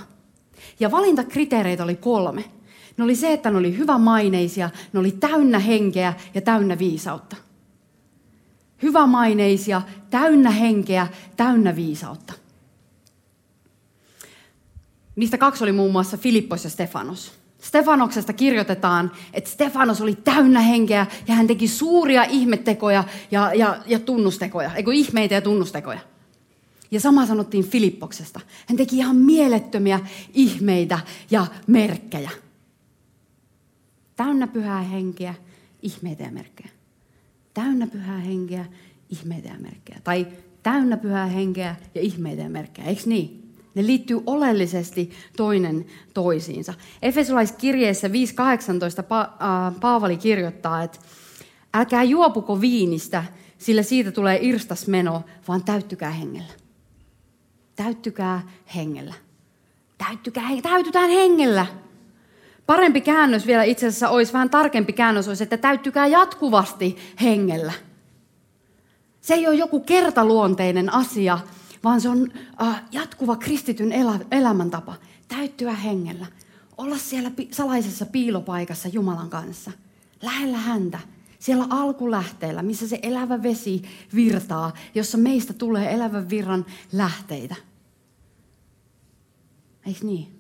Ja 0.80 0.92
valintakriteereitä 0.92 1.84
oli 1.84 1.96
kolme. 1.96 2.57
Ne 2.98 3.04
oli 3.04 3.16
se, 3.16 3.34
että 3.34 3.52
ne 3.52 3.58
oli 3.58 3.78
hyvämaineisia, 3.78 4.70
ne 4.94 5.00
oli 5.00 5.12
täynnä 5.12 5.60
henkeä 5.60 6.14
ja 6.34 6.42
täynnä 6.42 6.80
viisautta. 6.80 7.36
Hyvämaineisia, 8.82 9.82
täynnä 10.10 10.52
henkeä, 10.52 11.08
täynnä 11.38 11.76
viisautta. 11.76 12.34
Niistä 15.16 15.38
kaksi 15.38 15.64
oli 15.64 15.72
muun 15.72 15.92
muassa 15.92 16.18
Filippos 16.18 16.64
ja 16.64 16.70
Stefanos. 16.70 17.32
Stefanoksesta 17.62 18.34
kirjoitetaan, 18.34 19.12
että 19.34 19.50
Stefanos 19.50 20.02
oli 20.02 20.16
täynnä 20.16 20.60
henkeä 20.60 21.06
ja 21.28 21.36
hän 21.36 21.48
teki 21.48 21.68
suuria 21.68 22.24
ihmettekoja 22.24 23.04
ja, 23.32 23.54
ja, 23.54 23.78
ja 23.86 24.00
tunnustekoja, 24.00 24.76
eikö 24.76 24.94
ihmeitä 24.94 25.36
ja 25.36 25.42
tunnustekoja. 25.42 26.00
Ja 26.92 27.00
sama 27.00 27.26
sanottiin 27.26 27.64
Filippoksesta. 27.64 28.40
Hän 28.68 28.78
teki 28.78 28.98
ihan 28.98 29.16
mielettömiä 29.16 30.00
ihmeitä 30.34 31.00
ja 31.32 31.46
merkkejä. 31.68 32.32
Täynnä 34.18 34.48
pyhää 34.48 34.82
henkeä, 34.82 35.34
ihmeitä 35.82 36.24
ja 36.24 36.32
merkkejä. 36.32 36.70
Täynnä 37.54 37.88
pyhää 37.88 38.20
henkeä, 38.20 38.66
ihmeitä 39.10 39.50
ja 39.50 39.60
merkkejä. 39.60 40.00
Tai 40.04 40.28
täynnä 40.64 40.98
pyhää 40.98 41.26
henkeä 41.26 41.76
ja 41.96 42.02
ihmeitä 42.02 42.42
ja 42.42 42.50
merkkejä. 42.50 42.88
Eikö 42.88 43.02
niin? 43.06 43.54
Ne 43.76 43.86
liittyy 43.86 44.24
oleellisesti 44.26 45.12
toinen 45.38 45.86
toisiinsa. 46.14 46.74
Efesolaiskirjeessä 47.02 48.08
5.18 48.08 48.14
pa- 48.14 49.44
äh, 49.44 49.80
Paavali 49.82 50.18
kirjoittaa, 50.18 50.84
että 50.84 51.00
älkää 51.74 52.04
juopuko 52.04 52.62
viinistä, 52.62 53.24
sillä 53.58 53.84
siitä 53.84 54.12
tulee 54.12 54.40
irstasmeno, 54.42 55.24
vaan 55.48 55.64
täyttykää 55.64 56.12
hengellä. 56.12 56.54
Täyttykää 57.76 58.42
hengellä. 58.76 59.14
Täyttykää, 59.98 60.50
täytytään 60.62 61.10
hengellä. 61.10 61.66
Parempi 62.68 63.02
käännös 63.02 63.48
vielä 63.48 63.64
itse 63.64 63.88
asiassa 63.88 64.10
olisi, 64.10 64.34
vähän 64.34 64.50
tarkempi 64.50 64.94
käännös 64.94 65.28
olisi, 65.28 65.44
että 65.44 65.58
täyttykää 65.58 66.08
jatkuvasti 66.08 66.98
hengellä. 67.22 67.74
Se 69.22 69.34
ei 69.34 69.48
ole 69.48 69.56
joku 69.56 69.80
kertaluonteinen 69.80 70.94
asia, 70.94 71.40
vaan 71.84 72.02
se 72.02 72.10
on 72.10 72.32
äh, 72.62 72.84
jatkuva 72.92 73.36
kristityn 73.36 73.92
elä, 73.92 74.20
elämäntapa. 74.32 74.96
Täyttyä 75.28 75.72
hengellä. 75.72 76.26
Olla 76.78 76.98
siellä 76.98 77.32
pi- 77.32 77.50
salaisessa 77.52 78.06
piilopaikassa 78.06 78.88
Jumalan 78.88 79.30
kanssa. 79.30 79.72
Lähellä 80.22 80.58
häntä. 80.58 81.00
Siellä 81.40 81.68
alkulähteellä, 81.70 82.62
missä 82.62 82.88
se 82.88 83.00
elävä 83.02 83.44
vesi 83.44 83.82
virtaa, 84.16 84.74
jossa 84.96 85.18
meistä 85.18 85.54
tulee 85.54 85.94
elävän 85.94 86.30
virran 86.30 86.66
lähteitä. 86.92 87.56
Eikö 89.86 90.06
niin? 90.06 90.38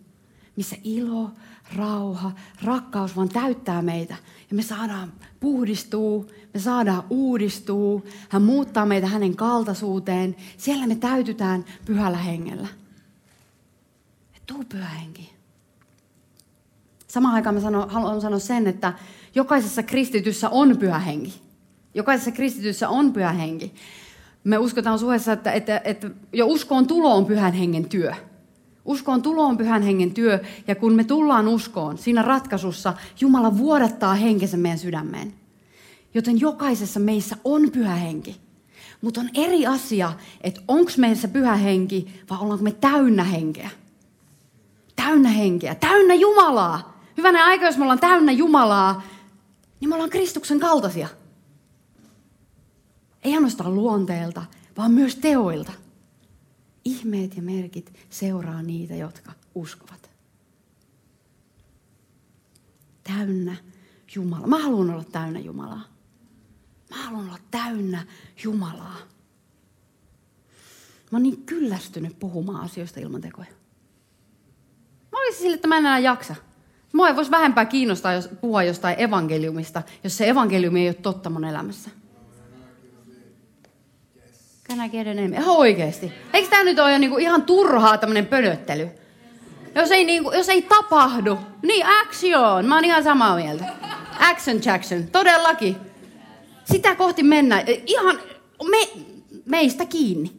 Missä 0.55 0.75
ilo, 0.83 1.31
rauha, 1.75 2.31
rakkaus 2.63 3.15
vaan 3.15 3.29
täyttää 3.29 3.81
meitä. 3.81 4.15
Ja 4.49 4.55
me 4.55 4.61
saadaan 4.61 5.13
puhdistuu, 5.39 6.31
me 6.53 6.59
saadaan 6.59 7.03
uudistuu. 7.09 8.07
Hän 8.29 8.41
muuttaa 8.41 8.85
meitä 8.85 9.07
hänen 9.07 9.35
kaltaisuuteen. 9.35 10.35
Siellä 10.57 10.87
me 10.87 10.95
täytytään 10.95 11.65
pyhällä 11.85 12.17
hengellä. 12.17 12.67
Et 14.35 14.43
tuu 14.47 14.63
pyhä 14.69 14.89
henki. 14.89 15.33
Samaan 17.07 17.35
aikaan 17.35 17.55
mä 17.55 17.61
sano, 17.61 17.87
haluan 17.89 18.21
sanoa 18.21 18.39
sen, 18.39 18.67
että 18.67 18.93
jokaisessa 19.35 19.83
kristityssä 19.83 20.49
on 20.49 20.77
pyhä 20.77 20.99
henki. 20.99 21.41
Jokaisessa 21.93 22.31
kristityssä 22.31 22.89
on 22.89 23.13
pyhä 23.13 23.31
henki. 23.31 23.73
Me 24.43 24.57
uskotaan 24.57 24.99
suhessa, 24.99 25.33
että, 25.33 25.51
että, 25.51 25.81
että 25.83 26.09
jo 26.33 26.47
uskoon 26.47 26.87
tulo 26.87 27.15
on 27.15 27.25
pyhän 27.25 27.53
hengen 27.53 27.89
työ. 27.89 28.15
Tulo 29.23 29.45
on 29.45 29.57
pyhän 29.57 29.81
hengen 29.81 30.13
työ, 30.13 30.39
ja 30.67 30.75
kun 30.75 30.93
me 30.93 31.03
tullaan 31.03 31.47
uskoon, 31.47 31.97
siinä 31.97 32.21
ratkaisussa 32.21 32.93
Jumala 33.19 33.57
vuodattaa 33.57 34.13
henkensä 34.13 34.57
meidän 34.57 34.79
sydämeen. 34.79 35.33
Joten 36.13 36.39
jokaisessa 36.39 36.99
meissä 36.99 37.37
on 37.43 37.71
pyhä 37.71 37.95
henki. 37.95 38.41
Mutta 39.01 39.21
on 39.21 39.29
eri 39.33 39.67
asia, 39.67 40.13
että 40.41 40.61
onko 40.67 40.91
meissä 40.97 41.27
pyhä 41.27 41.55
henki 41.55 42.21
vai 42.29 42.37
ollaanko 42.41 42.63
me 42.63 42.71
täynnä 42.71 43.23
henkeä. 43.23 43.69
Täynnä 44.95 45.29
henkeä, 45.29 45.75
täynnä 45.75 46.13
Jumalaa. 46.13 47.01
Hyvänä 47.17 47.45
aika, 47.45 47.65
jos 47.65 47.77
me 47.77 47.83
ollaan 47.83 47.99
täynnä 47.99 48.31
Jumalaa, 48.31 49.03
niin 49.79 49.89
me 49.89 49.95
ollaan 49.95 50.09
Kristuksen 50.09 50.59
kaltaisia. 50.59 51.07
Ei 53.23 53.33
ainoastaan 53.33 53.75
luonteelta, 53.75 54.43
vaan 54.77 54.91
myös 54.91 55.15
teoilta. 55.15 55.71
Ihmeet 56.87 57.35
ja 57.35 57.41
merkit 57.41 57.93
seuraa 58.09 58.61
niitä, 58.61 58.95
jotka 58.95 59.31
uskovat. 59.55 60.09
Täynnä 63.03 63.55
Jumala. 64.15 64.47
Mä 64.47 64.57
haluan 64.57 64.89
olla 64.89 65.03
täynnä 65.03 65.39
Jumalaa. 65.39 65.87
Mä 66.89 67.03
haluan 67.03 67.25
olla 67.25 67.39
täynnä 67.51 68.05
Jumalaa. 68.43 68.97
Mä 71.11 71.15
oon 71.15 71.23
niin 71.23 71.45
kyllästynyt 71.45 72.19
puhumaan 72.19 72.63
asioista 72.63 72.99
ilman 72.99 73.21
tekoja. 73.21 73.49
Mä 75.11 75.19
olisin 75.19 75.41
sille, 75.41 75.55
että 75.55 75.67
mä 75.67 75.77
en 75.77 75.85
enää 75.85 75.99
jaksa. 75.99 76.35
Mua 76.93 77.07
ei 77.07 77.15
voisi 77.15 77.31
vähempää 77.31 77.65
kiinnostaa 77.65 78.13
jos 78.13 78.29
puhua 78.41 78.63
jostain 78.63 78.99
evankeliumista, 78.99 79.83
jos 80.03 80.17
se 80.17 80.29
evankeliumi 80.29 80.81
ei 80.81 80.87
ole 80.87 80.93
totta 80.93 81.29
mun 81.29 81.43
elämässä. 81.43 81.89
Can 84.69 84.85
I 84.85 84.89
get 84.89 85.07
an 85.07 85.19
amen? 85.19 85.33
Ihan 85.33 85.55
oikeesti. 85.57 86.13
Eikö 86.33 86.49
tämä 86.49 86.63
nyt 86.63 86.79
ole 86.79 86.91
jo 86.91 86.97
niinku 86.97 87.17
ihan 87.17 87.41
turhaa 87.43 87.97
tämmöinen 87.97 88.25
pönöttely? 88.25 88.89
Jos 89.75 89.91
ei, 89.91 90.03
niinku, 90.03 90.31
jos 90.31 90.49
ei 90.49 90.61
tapahdu, 90.61 91.39
niin 91.61 91.85
action. 91.85 92.65
Mä 92.65 92.75
oon 92.75 92.85
ihan 92.85 93.03
samaa 93.03 93.35
mieltä. 93.35 93.65
Action 94.19 94.59
Jackson, 94.65 95.07
todellakin. 95.11 95.75
Sitä 96.65 96.95
kohti 96.95 97.23
mennään. 97.23 97.63
Ihan 97.85 98.19
me, 98.69 98.77
meistä 99.45 99.85
kiinni. 99.85 100.31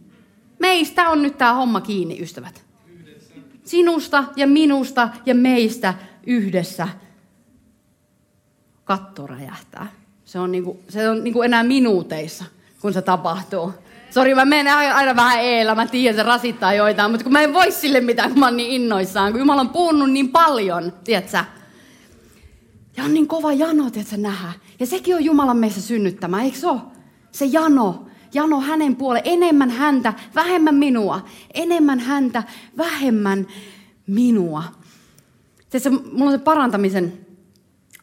Meistä 0.58 1.08
on 1.08 1.22
nyt 1.22 1.38
tämä 1.38 1.54
homma 1.54 1.80
kiinni, 1.80 2.22
ystävät. 2.22 2.64
Sinusta 3.64 4.24
ja 4.36 4.46
minusta 4.46 5.08
ja 5.26 5.34
meistä 5.34 5.94
yhdessä. 6.26 6.88
Katto 8.84 9.26
räjähtää. 9.26 9.86
Se 10.24 10.38
on, 10.38 10.52
niinku, 10.52 10.80
se 10.88 11.08
on 11.08 11.24
niinku 11.24 11.42
enää 11.42 11.62
minuuteissa, 11.62 12.44
kun 12.80 12.92
se 12.92 13.02
tapahtuu. 13.02 13.72
Sori, 14.10 14.34
mä 14.34 14.44
menen 14.44 14.74
aina 14.74 15.16
vähän 15.16 15.40
eellä, 15.40 15.74
mä 15.74 15.86
tiedän, 15.86 16.16
se 16.16 16.22
rasittaa 16.22 16.74
joitain, 16.74 17.10
mutta 17.10 17.24
kun 17.24 17.32
mä 17.32 17.42
en 17.42 17.54
voi 17.54 17.72
sille 17.72 18.00
mitään, 18.00 18.30
kun 18.30 18.38
mä 18.38 18.46
oon 18.46 18.56
niin 18.56 18.82
innoissaan, 18.82 19.32
kun 19.32 19.40
Jumala 19.40 19.60
on 19.60 19.68
puhunut 19.68 20.10
niin 20.10 20.28
paljon, 20.28 20.92
tiedätkö? 21.04 21.44
Ja 22.96 23.04
on 23.04 23.14
niin 23.14 23.28
kova 23.28 23.52
jano, 23.52 23.90
tiedätkö, 23.90 24.16
nähdä. 24.16 24.52
Ja 24.80 24.86
sekin 24.86 25.14
on 25.14 25.24
Jumalan 25.24 25.56
meissä 25.56 25.82
synnyttämä, 25.82 26.42
eikö 26.42 26.58
se 26.58 26.66
ole? 26.66 26.80
Se 27.32 27.44
jano, 27.44 28.06
jano 28.34 28.60
hänen 28.60 28.96
puoleen, 28.96 29.24
enemmän 29.26 29.70
häntä, 29.70 30.14
vähemmän 30.34 30.74
minua. 30.74 31.24
Enemmän 31.54 32.00
häntä, 32.00 32.42
vähemmän 32.76 33.46
minua. 34.06 34.64
Tiedätkö, 35.70 36.10
mulla 36.12 36.30
on 36.30 36.38
se 36.38 36.44
parantamisen 36.44 37.26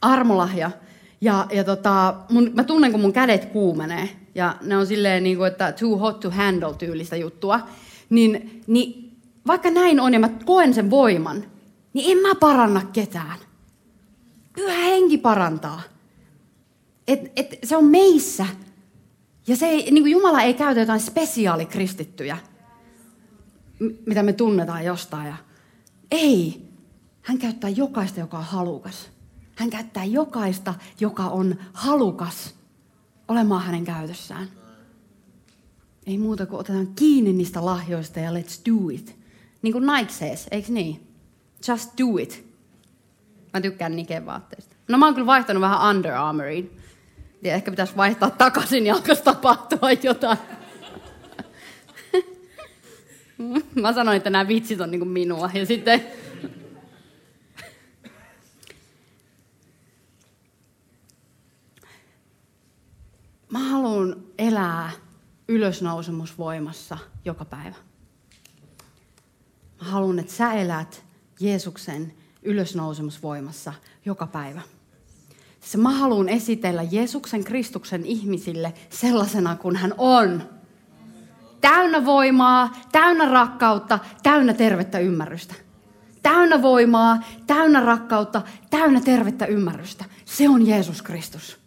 armolahja. 0.02 0.72
Ja, 1.22 1.48
ja 1.54 1.64
tota, 1.64 2.16
mun, 2.30 2.52
mä 2.54 2.64
tunnen, 2.64 2.92
kun 2.92 3.02
mun 3.02 3.14
kädet 3.14 3.46
kuumenee. 3.46 4.25
Ja 4.36 4.56
ne 4.62 4.78
on 4.78 4.88
silleen, 4.88 5.24
niin 5.24 5.38
kuin, 5.38 5.48
että 5.48 5.72
too 5.72 5.98
hot 5.98 6.20
to 6.20 6.32
handle 6.32 6.74
tyylistä 6.74 7.16
juttua. 7.16 7.60
Niin, 8.10 8.64
niin 8.68 9.18
vaikka 9.48 9.72
näin 9.72 10.00
on 10.00 10.14
ja 10.14 10.20
mä 10.20 10.30
koen 10.46 10.74
sen 10.74 10.90
voiman, 10.90 11.44
niin 11.94 12.18
en 12.18 12.18
mä 12.18 12.36
paranna 12.36 12.82
ketään. 12.94 13.40
Pyhä 14.56 14.78
henki 14.78 15.18
parantaa. 15.18 15.82
Et, 17.08 17.32
et, 17.36 17.60
se 17.64 17.78
on 17.78 17.86
meissä. 17.86 18.46
Ja 19.48 19.56
se 19.56 19.66
ei, 19.66 19.92
niin 19.92 20.04
kuin 20.04 20.12
Jumala 20.12 20.42
ei 20.42 20.54
käytä 20.54 20.80
jotain 20.80 21.00
spesiaalikristittyjä, 21.00 22.38
mitä 24.06 24.24
me 24.24 24.34
tunnetaan 24.34 24.86
jostain. 24.86 25.28
Ja, 25.28 25.36
ei. 26.12 26.66
Hän 27.22 27.38
käyttää 27.38 27.70
jokaista, 27.70 28.20
joka 28.20 28.38
on 28.38 28.44
halukas. 28.44 29.10
Hän 29.56 29.70
käyttää 29.70 30.06
jokaista, 30.06 30.74
joka 31.00 31.28
on 31.28 31.56
halukas 31.74 32.56
olemaan 33.28 33.64
hänen 33.64 33.86
käytössään. 33.86 34.48
Ei 36.06 36.18
muuta 36.18 36.46
kuin 36.46 36.60
otetaan 36.60 36.88
kiinni 36.96 37.34
niistä 37.34 37.66
lahjoista 37.66 38.20
ja 38.20 38.32
let's 38.32 38.62
do 38.72 38.90
it. 38.90 39.16
Niin 39.62 39.74
kuin 39.74 39.88
Nike 39.88 40.12
says, 40.12 40.48
eikö 40.52 40.72
niin? 40.72 41.08
Just 41.68 41.90
do 41.98 42.18
it. 42.18 42.46
Mä 43.54 43.62
tykkään 43.62 43.96
Niken 43.96 44.26
vaatteista. 44.26 44.76
No 44.88 44.98
mä 44.98 45.06
oon 45.06 45.14
kyllä 45.14 45.26
vaihtanut 45.28 45.62
vähän 45.62 45.96
Under 45.96 46.12
Armouriin. 46.12 46.78
Ja 47.42 47.54
ehkä 47.54 47.72
pitäisi 47.72 47.98
vaihtaa 47.98 48.30
takaisin, 48.30 48.84
niin 48.84 48.94
alkaisi 48.94 49.24
tapahtua 49.24 49.92
jotain. 50.04 50.38
mä 53.82 53.94
sanoin, 53.94 54.18
että 54.18 54.30
nämä 54.30 54.48
vitsit 54.48 54.82
on 54.82 54.92
niin 54.92 55.00
kuin 55.00 55.10
minua. 55.10 55.50
Ja 55.54 55.66
sitten 55.66 56.02
Mä 63.56 63.70
haluan 63.70 64.16
elää 64.38 64.92
ylösnousemusvoimassa 65.48 66.98
joka 67.26 67.46
päivä. 67.46 67.76
Mä 69.82 69.90
haluan, 69.90 70.20
että 70.20 70.34
sä 70.34 70.54
elät 70.54 71.06
Jeesuksen 71.40 72.14
ylösnousemusvoimassa 72.44 73.74
joka 74.06 74.28
päivä. 74.28 74.62
Se 75.60 75.78
mä 75.78 75.90
haluan 75.90 76.30
esitellä 76.30 76.84
Jeesuksen 76.84 77.44
Kristuksen 77.44 78.06
ihmisille 78.06 78.74
sellaisena 78.90 79.56
kuin 79.56 79.76
hän 79.76 79.94
on. 79.98 80.44
Täynnä 81.62 82.06
voimaa, 82.06 82.72
täynnä 82.92 83.30
rakkautta, 83.30 84.00
täynnä 84.24 84.54
tervettä 84.54 85.00
ymmärrystä. 85.00 85.56
Täynnä 86.22 86.62
voimaa, 86.62 87.20
täynnä 87.48 87.80
rakkautta, 87.80 88.42
täynnä 88.70 89.02
tervettä 89.02 89.46
ymmärrystä. 89.46 90.06
Se 90.26 90.50
on 90.50 90.68
Jeesus 90.68 91.02
Kristus. 91.02 91.65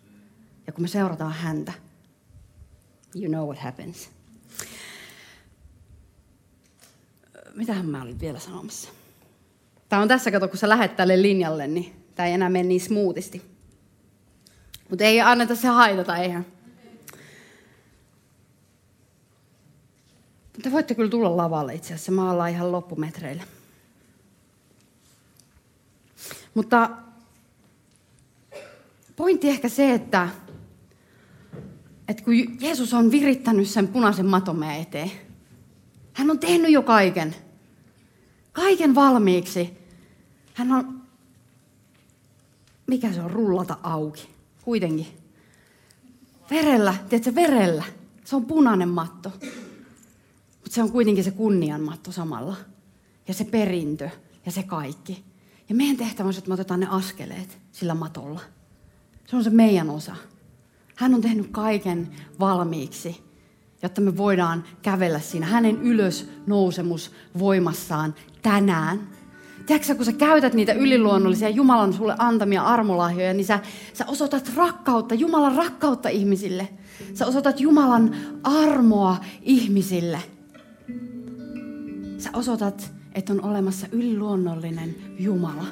Ja 0.69 0.73
kun 0.73 0.83
me 0.83 0.89
seurataan 0.89 1.33
häntä, 1.33 1.73
you 3.15 3.29
know 3.29 3.47
what 3.47 3.59
happens. 3.59 4.11
Mitähän 7.55 7.87
mä 7.87 8.03
olin 8.03 8.21
vielä 8.21 8.39
sanomassa? 8.39 8.89
Tämä 9.89 10.03
on 10.03 10.09
tässä, 10.09 10.31
kato, 10.31 10.49
kun 10.49 10.59
sä 10.59 10.69
lähet 10.69 10.97
tälle 10.97 11.23
linjalle, 11.23 11.67
niin 11.67 12.05
tämä 12.15 12.27
ei 12.27 12.33
enää 12.33 12.49
mene 12.49 12.69
niin 12.69 12.81
smoothisti. 12.81 13.43
Mutta 14.91 15.05
ei 15.05 15.21
anneta 15.21 15.57
se 15.57 15.69
haitata, 15.69 16.17
eihän. 16.17 16.47
Te 20.63 20.73
voitte 20.73 20.95
kyllä 20.95 21.11
tulla 21.11 21.37
lavalle 21.37 21.75
itse 21.75 21.95
asiassa. 21.95 22.13
Mä 22.13 22.31
ollaan 22.31 22.51
ihan 22.51 22.73
loppumetreillä. 22.73 23.43
Mutta 26.55 26.91
pointti 29.17 29.49
ehkä 29.49 29.69
se, 29.69 29.95
että 29.95 30.29
että 32.09 32.25
kun 32.25 32.61
Jeesus 32.61 32.95
on 32.95 33.11
virittänyt 33.11 33.69
sen 33.69 33.89
punaisen 33.89 34.27
maton 34.27 34.57
meidän 34.57 34.81
eteen, 34.81 35.11
hän 36.13 36.31
on 36.31 36.39
tehnyt 36.39 36.71
jo 36.71 36.83
kaiken. 36.83 37.35
Kaiken 38.53 38.95
valmiiksi. 38.95 39.71
Hän 40.55 40.73
on, 40.73 41.03
mikä 42.87 43.13
se 43.13 43.21
on, 43.21 43.31
rullata 43.31 43.79
auki. 43.83 44.29
Kuitenkin. 44.63 45.07
Verellä, 46.51 46.95
tiedätkö, 47.09 47.35
verellä. 47.35 47.85
Se 48.25 48.37
on 48.37 48.45
punainen 48.45 48.89
matto. 48.89 49.29
Mutta 49.31 50.75
se 50.75 50.83
on 50.83 50.93
kuitenkin 50.93 51.25
se 51.25 51.31
kunnianmatto 51.31 52.13
samalla. 52.13 52.57
Ja 53.29 53.35
se 53.35 53.45
perintö 53.45 54.11
ja 54.47 54.53
se 54.53 54.63
kaikki. 54.63 55.25
Ja 55.69 55.75
meidän 55.75 55.97
tehtävä 55.97 56.27
on 56.27 56.35
se, 56.35 56.39
että 56.39 56.49
me 56.49 56.55
otetaan 56.55 56.81
ne 56.81 56.87
askeleet 56.91 57.59
sillä 57.73 57.95
matolla. 57.95 58.41
Se 59.27 59.37
on 59.37 59.45
se 59.45 59.51
meidän 59.51 59.91
osa. 59.91 60.17
Hän 60.99 61.15
on 61.15 61.21
tehnyt 61.21 61.49
kaiken 61.51 62.09
valmiiksi, 62.41 63.21
jotta 63.83 64.01
me 64.01 64.17
voidaan 64.17 64.65
kävellä 64.83 65.21
siinä 65.21 65.47
hänen 65.47 65.83
ylös 65.83 66.31
nousemus 66.47 67.11
voimassaan 67.39 68.15
tänään. 68.43 69.09
Tiedätkö 69.67 69.95
kun 69.95 70.05
sä 70.05 70.13
käytät 70.13 70.55
niitä 70.55 70.73
yliluonnollisia 70.73 71.49
Jumalan 71.49 71.93
sulle 71.93 72.15
antamia 72.19 72.63
armolahjoja, 72.63 73.35
niin 73.35 73.45
sä, 73.45 73.61
sä 73.93 74.05
osoitat 74.07 74.53
rakkautta, 74.57 75.15
Jumalan 75.15 75.57
rakkautta 75.57 76.09
ihmisille. 76.09 76.69
Sä 77.15 77.27
osoitat 77.27 77.61
Jumalan 77.61 78.17
armoa 78.43 79.17
ihmisille. 79.43 80.19
Sä 82.19 82.31
osoitat, 82.33 82.93
että 83.15 83.33
on 83.33 83.45
olemassa 83.45 83.87
yliluonnollinen 83.93 84.95
Jumala. 85.19 85.67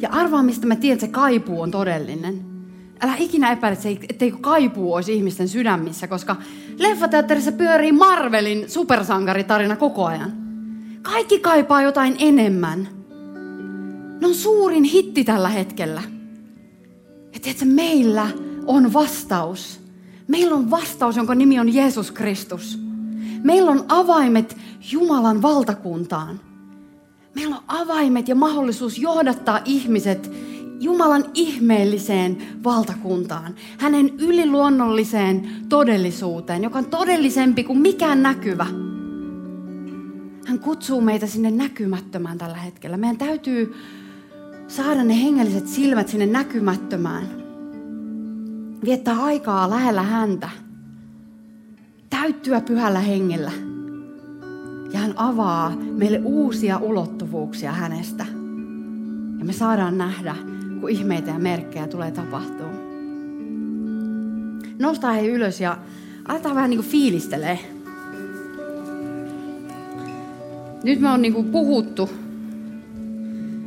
Ja 0.00 0.08
arvaa, 0.08 0.42
mistä 0.42 0.66
mä 0.66 0.76
tiedän, 0.76 0.94
että 0.94 1.06
se 1.06 1.12
kaipuu 1.12 1.60
on 1.60 1.70
todellinen. 1.70 2.51
Älä 3.02 3.14
ikinä 3.18 3.52
epäile, 3.52 3.78
etteikö 4.08 4.36
kaipuu 4.40 4.94
olisi 4.94 5.14
ihmisten 5.14 5.48
sydämissä, 5.48 6.06
koska 6.06 6.36
leffateatterissa 6.78 7.52
pyörii 7.52 7.92
Marvelin 7.92 8.70
supersankaritarina 8.70 9.76
koko 9.76 10.04
ajan. 10.04 10.32
Kaikki 11.02 11.38
kaipaa 11.38 11.82
jotain 11.82 12.16
enemmän. 12.18 12.88
Ne 14.20 14.26
on 14.26 14.34
suurin 14.34 14.84
hitti 14.84 15.24
tällä 15.24 15.48
hetkellä. 15.48 16.02
Ja 17.34 17.40
tiedätkö, 17.40 17.64
meillä 17.64 18.28
on 18.66 18.92
vastaus. 18.92 19.80
Meillä 20.28 20.54
on 20.54 20.70
vastaus, 20.70 21.16
jonka 21.16 21.34
nimi 21.34 21.60
on 21.60 21.74
Jeesus 21.74 22.10
Kristus. 22.10 22.78
Meillä 23.42 23.70
on 23.70 23.84
avaimet 23.88 24.56
Jumalan 24.92 25.42
valtakuntaan. 25.42 26.40
Meillä 27.34 27.56
on 27.56 27.62
avaimet 27.66 28.28
ja 28.28 28.34
mahdollisuus 28.34 28.98
johdattaa 28.98 29.60
ihmiset 29.64 30.30
Jumalan 30.82 31.24
ihmeelliseen 31.34 32.38
valtakuntaan, 32.64 33.54
hänen 33.78 34.10
yliluonnolliseen 34.18 35.48
todellisuuteen, 35.68 36.62
joka 36.62 36.78
on 36.78 36.86
todellisempi 36.86 37.64
kuin 37.64 37.78
mikään 37.78 38.22
näkyvä. 38.22 38.66
Hän 40.46 40.58
kutsuu 40.60 41.00
meitä 41.00 41.26
sinne 41.26 41.50
näkymättömään 41.50 42.38
tällä 42.38 42.56
hetkellä. 42.56 42.96
Meidän 42.96 43.16
täytyy 43.16 43.74
saada 44.68 45.04
ne 45.04 45.22
hengelliset 45.22 45.68
silmät 45.68 46.08
sinne 46.08 46.26
näkymättömään. 46.26 47.24
Viettää 48.84 49.22
aikaa 49.22 49.70
lähellä 49.70 50.02
häntä. 50.02 50.50
Täyttyä 52.10 52.60
pyhällä 52.60 53.00
hengellä. 53.00 53.52
Ja 54.92 54.98
hän 54.98 55.14
avaa 55.16 55.70
meille 55.70 56.20
uusia 56.24 56.78
ulottuvuuksia 56.78 57.72
hänestä. 57.72 58.26
Ja 59.38 59.44
me 59.44 59.52
saadaan 59.52 59.98
nähdä, 59.98 60.36
kun 60.82 60.90
ihmeitä 60.90 61.30
ja 61.30 61.38
merkkejä 61.38 61.88
tulee 61.88 62.10
tapahtuu. 62.10 62.66
Noustaan 64.78 65.14
he 65.14 65.26
ylös 65.26 65.60
ja 65.60 65.78
aletaan 66.28 66.56
vähän 66.56 66.70
niin 66.70 66.80
kuin 66.80 66.90
fiilistelee. 66.90 67.58
Nyt 70.84 71.00
me 71.00 71.08
on 71.10 71.22
niin 71.22 71.32
kuin 71.32 71.46
puhuttu, 71.46 72.10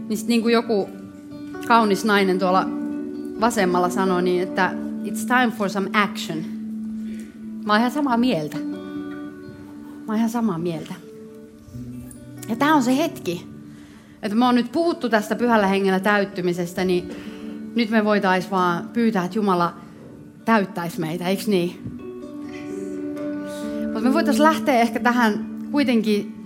niin 0.09 0.17
sitten 0.17 0.27
niin 0.27 0.41
kuin 0.41 0.53
joku 0.53 0.89
kaunis 1.67 2.05
nainen 2.05 2.39
tuolla 2.39 2.65
vasemmalla 3.41 3.89
sanoi 3.89 4.23
niin, 4.23 4.43
että 4.43 4.73
it's 5.03 5.27
time 5.27 5.51
for 5.57 5.69
some 5.69 5.89
action. 5.93 6.37
Mä 7.65 7.73
oon 7.73 7.79
ihan 7.79 7.91
samaa 7.91 8.17
mieltä. 8.17 8.57
Mä 8.57 10.05
oon 10.07 10.17
ihan 10.17 10.29
samaa 10.29 10.57
mieltä. 10.57 10.93
Ja 12.49 12.55
tämä 12.55 12.75
on 12.75 12.83
se 12.83 12.97
hetki, 12.97 13.47
että 14.25 14.37
me 14.37 14.45
on 14.45 14.55
nyt 14.55 14.71
puhuttu 14.71 15.09
tästä 15.09 15.35
pyhällä 15.35 15.67
hengellä 15.67 15.99
täyttymisestä, 15.99 16.83
niin 16.83 17.09
nyt 17.75 17.89
me 17.89 18.05
voitaisiin 18.05 18.51
vaan 18.51 18.89
pyytää, 18.93 19.25
että 19.25 19.37
Jumala 19.37 19.73
täyttäisi 20.45 20.99
meitä, 20.99 21.27
eikö 21.27 21.43
niin? 21.47 21.81
Mutta 23.83 23.99
me 24.01 24.13
voitaisiin 24.13 24.43
lähteä 24.43 24.79
ehkä 24.79 24.99
tähän 24.99 25.45
kuitenkin 25.71 26.45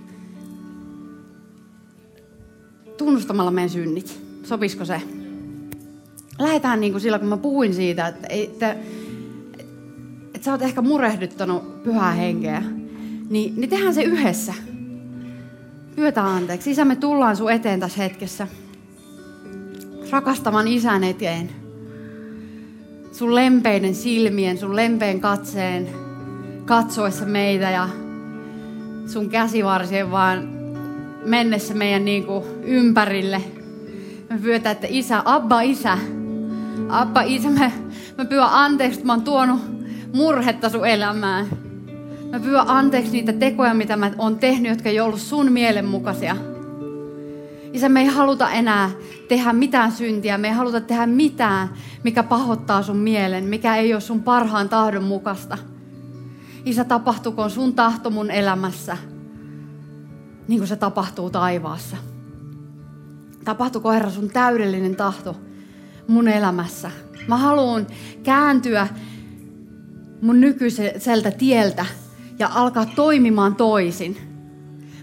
tunnustamalla 2.96 3.50
meidän 3.50 3.70
synnit. 3.70 4.22
Sopisiko 4.42 4.84
se? 4.84 5.02
Lähdetään 6.38 6.80
niin 6.80 6.92
kuin 6.92 7.00
sillä, 7.02 7.18
kun 7.18 7.28
mä 7.28 7.36
puhuin 7.36 7.74
siitä, 7.74 8.06
että, 8.06 8.26
että, 8.30 8.76
että 10.34 10.44
sä 10.44 10.52
oot 10.52 10.62
ehkä 10.62 10.82
murehduttanut 10.82 11.82
pyhää 11.82 12.12
henkeä. 12.12 12.62
Niin, 13.30 13.54
niin 13.56 13.70
tehdään 13.70 13.94
se 13.94 14.02
yhdessä. 14.02 14.54
Pyytä 16.00 16.24
anteeksi. 16.24 16.70
Isä, 16.70 16.84
me 16.84 16.96
tullaan 16.96 17.36
sun 17.36 17.52
eteen 17.52 17.80
tässä 17.80 18.02
hetkessä. 18.02 18.46
Rakastavan 20.10 20.68
isän 20.68 21.04
eteen. 21.04 21.50
Sun 23.12 23.34
lempeiden 23.34 23.94
silmien, 23.94 24.58
sun 24.58 24.76
lempeän 24.76 25.20
katseen 25.20 25.88
katsoessa 26.64 27.26
meitä 27.26 27.70
ja 27.70 27.88
sun 29.06 29.30
käsivarsien 29.30 30.10
vaan 30.10 30.48
mennessä 31.24 31.74
meidän 31.74 32.04
niin 32.04 32.26
kuin 32.26 32.44
ympärille. 32.62 33.42
Me 34.30 34.38
pyydetään, 34.38 34.72
että 34.72 34.86
isä, 34.90 35.22
Abba 35.24 35.60
isä, 35.60 35.98
Abba 36.88 37.22
isä, 37.22 37.50
me, 37.50 37.72
me 38.18 38.24
pyydän 38.24 38.48
anteeksi, 38.50 38.98
että 38.98 39.06
mä 39.06 39.12
oon 39.12 39.22
tuonut 39.22 39.60
murhetta 40.12 40.68
sun 40.68 40.86
elämään. 40.86 41.69
Mä 42.30 42.40
pyydän 42.40 42.68
anteeksi 42.68 43.12
niitä 43.12 43.32
tekoja, 43.32 43.74
mitä 43.74 43.96
mä 43.96 44.10
oon 44.18 44.38
tehnyt, 44.38 44.70
jotka 44.70 44.88
ei 44.88 45.00
ollut 45.00 45.20
sun 45.20 45.52
mielenmukaisia. 45.52 46.36
Isä, 47.72 47.88
me 47.88 48.00
ei 48.00 48.06
haluta 48.06 48.50
enää 48.50 48.90
tehdä 49.28 49.52
mitään 49.52 49.92
syntiä. 49.92 50.38
Me 50.38 50.48
ei 50.48 50.54
haluta 50.54 50.80
tehdä 50.80 51.06
mitään, 51.06 51.68
mikä 52.04 52.22
pahoittaa 52.22 52.82
sun 52.82 52.96
mielen, 52.96 53.44
mikä 53.44 53.76
ei 53.76 53.92
ole 53.92 54.00
sun 54.00 54.22
parhaan 54.22 54.68
tahdon 54.68 55.04
mukaista. 55.04 55.58
Isä, 56.64 56.84
tapahtukoon 56.84 57.50
sun 57.50 57.74
tahto 57.74 58.10
mun 58.10 58.30
elämässä, 58.30 58.96
niin 60.48 60.60
kuin 60.60 60.68
se 60.68 60.76
tapahtuu 60.76 61.30
taivaassa. 61.30 61.96
Tapahtuko 63.44 63.90
Herra 63.90 64.10
sun 64.10 64.30
täydellinen 64.30 64.96
tahto 64.96 65.36
mun 66.08 66.28
elämässä. 66.28 66.90
Mä 67.28 67.36
haluan 67.36 67.86
kääntyä 68.22 68.88
mun 70.22 70.40
nykyiseltä 70.40 71.30
tieltä 71.30 71.86
ja 72.40 72.50
alkaa 72.54 72.86
toimimaan 72.86 73.56
toisin. 73.56 74.16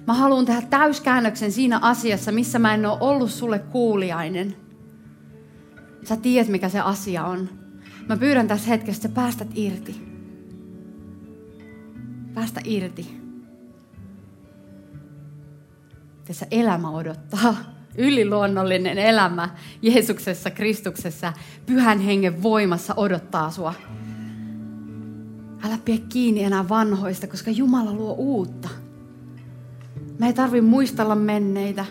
Mä 0.07 0.13
haluan 0.13 0.45
tehdä 0.45 0.61
täyskäännöksen 0.61 1.51
siinä 1.51 1.79
asiassa, 1.81 2.31
missä 2.31 2.59
mä 2.59 2.73
en 2.73 2.85
ole 2.85 2.97
ollut 2.99 3.31
sulle 3.31 3.59
kuuliainen. 3.59 4.55
Sä 6.03 6.15
tiedät, 6.15 6.47
mikä 6.47 6.69
se 6.69 6.79
asia 6.79 7.23
on. 7.25 7.49
Mä 8.09 8.17
pyydän 8.17 8.47
tässä 8.47 8.69
hetkessä, 8.69 9.07
että 9.07 9.21
päästät 9.21 9.47
irti. 9.55 10.07
Päästä 12.33 12.61
irti. 12.63 13.17
Tässä 16.25 16.47
elämä 16.51 16.89
odottaa. 16.89 17.55
Yliluonnollinen 17.97 18.97
elämä 18.97 19.49
Jeesuksessa, 19.81 20.51
Kristuksessa, 20.51 21.33
pyhän 21.65 21.99
hengen 21.99 22.43
voimassa 22.43 22.93
odottaa 22.97 23.51
sua. 23.51 23.73
Älä 25.63 25.77
pidä 25.85 25.97
kiinni 26.09 26.43
enää 26.43 26.69
vanhoista, 26.69 27.27
koska 27.27 27.51
Jumala 27.51 27.93
luo 27.93 28.13
uutta. 28.13 28.69
Me 30.19 30.27
ei 30.27 30.33
tarvi 30.33 30.61
muistella 30.61 31.15
menneitä. 31.15 31.85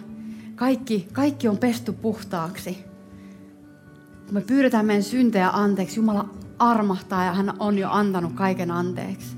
Kaikki, 0.55 1.09
kaikki 1.13 1.49
on 1.49 1.59
pesty 1.59 1.93
puhtaaksi. 1.93 2.85
Kun 4.27 4.35
me 4.35 4.41
pyydetään 4.41 4.87
meidän 4.87 5.03
syntejä 5.03 5.51
anteeksi, 5.51 6.01
Jumala 6.01 6.29
armahtaa 6.59 7.25
ja 7.25 7.33
hän 7.33 7.53
on 7.59 7.79
jo 7.79 7.91
antanut 7.91 8.33
kaiken 8.33 8.71
anteeksi. 8.71 9.37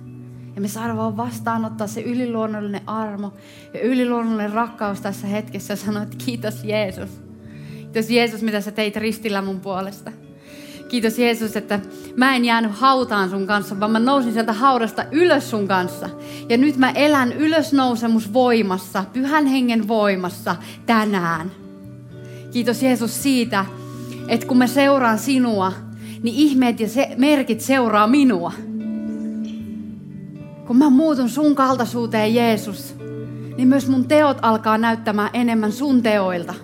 Ja 0.55 0.61
me 0.61 0.69
saadaan 0.69 0.97
vaan 0.97 1.17
vastaanottaa 1.17 1.87
se 1.87 2.01
yliluonnollinen 2.01 2.89
armo 2.89 3.33
ja 3.75 3.81
yliluonnollinen 3.81 4.53
rakkaus 4.53 5.01
tässä 5.01 5.27
hetkessä 5.27 5.73
ja 5.73 5.77
sanoa, 5.77 6.03
että 6.03 6.17
kiitos 6.25 6.65
Jeesus. 6.65 7.11
Kiitos 7.73 8.11
Jeesus, 8.11 8.43
mitä 8.43 8.61
sä 8.61 8.71
teit 8.71 8.97
ristillä 8.97 9.43
mun 9.43 9.61
puolesta. 9.61 10.13
Kiitos 10.89 11.19
Jeesus, 11.19 11.57
että 11.57 11.81
mä 12.17 12.37
en 12.37 12.45
jäänyt 12.45 12.71
hautaan 12.75 13.31
sun 13.31 13.47
kanssa, 13.47 13.81
vaan 13.81 13.91
mä 13.91 13.99
nousin 13.99 14.33
sieltä 14.33 14.53
haudasta 14.53 15.05
ylös 15.11 15.51
sun 15.51 15.69
kanssa. 15.69 16.11
Ja 16.49 16.57
nyt 16.57 16.77
mä 16.77 16.91
elän 16.91 17.33
ylösnousemusvoimassa, 17.33 19.05
pyhän 19.13 19.47
hengen 19.47 19.89
voimassa 19.89 20.57
tänään. 20.87 21.51
Kiitos 22.53 22.83
Jeesus 22.83 23.23
siitä, 23.23 23.65
että 24.29 24.47
kun 24.47 24.59
mä 24.59 24.67
seuraan 24.67 25.19
sinua, 25.19 25.73
niin 26.23 26.37
ihmeet 26.37 26.81
ja 26.81 26.89
se, 26.89 27.15
merkit 27.17 27.61
seuraa 27.61 28.07
minua. 28.07 28.53
Kun 30.67 30.77
mä 30.77 30.91
muutun 30.91 31.29
sun 31.29 31.55
kaltaisuuteen, 31.55 32.35
Jeesus, 32.35 32.95
niin 33.57 33.69
myös 33.69 33.89
mun 33.89 34.09
teot 34.09 34.39
alkaa 34.43 34.79
näyttämään 34.79 35.31
enemmän 35.33 35.73
sun 35.73 36.03
teoilta. 36.03 36.55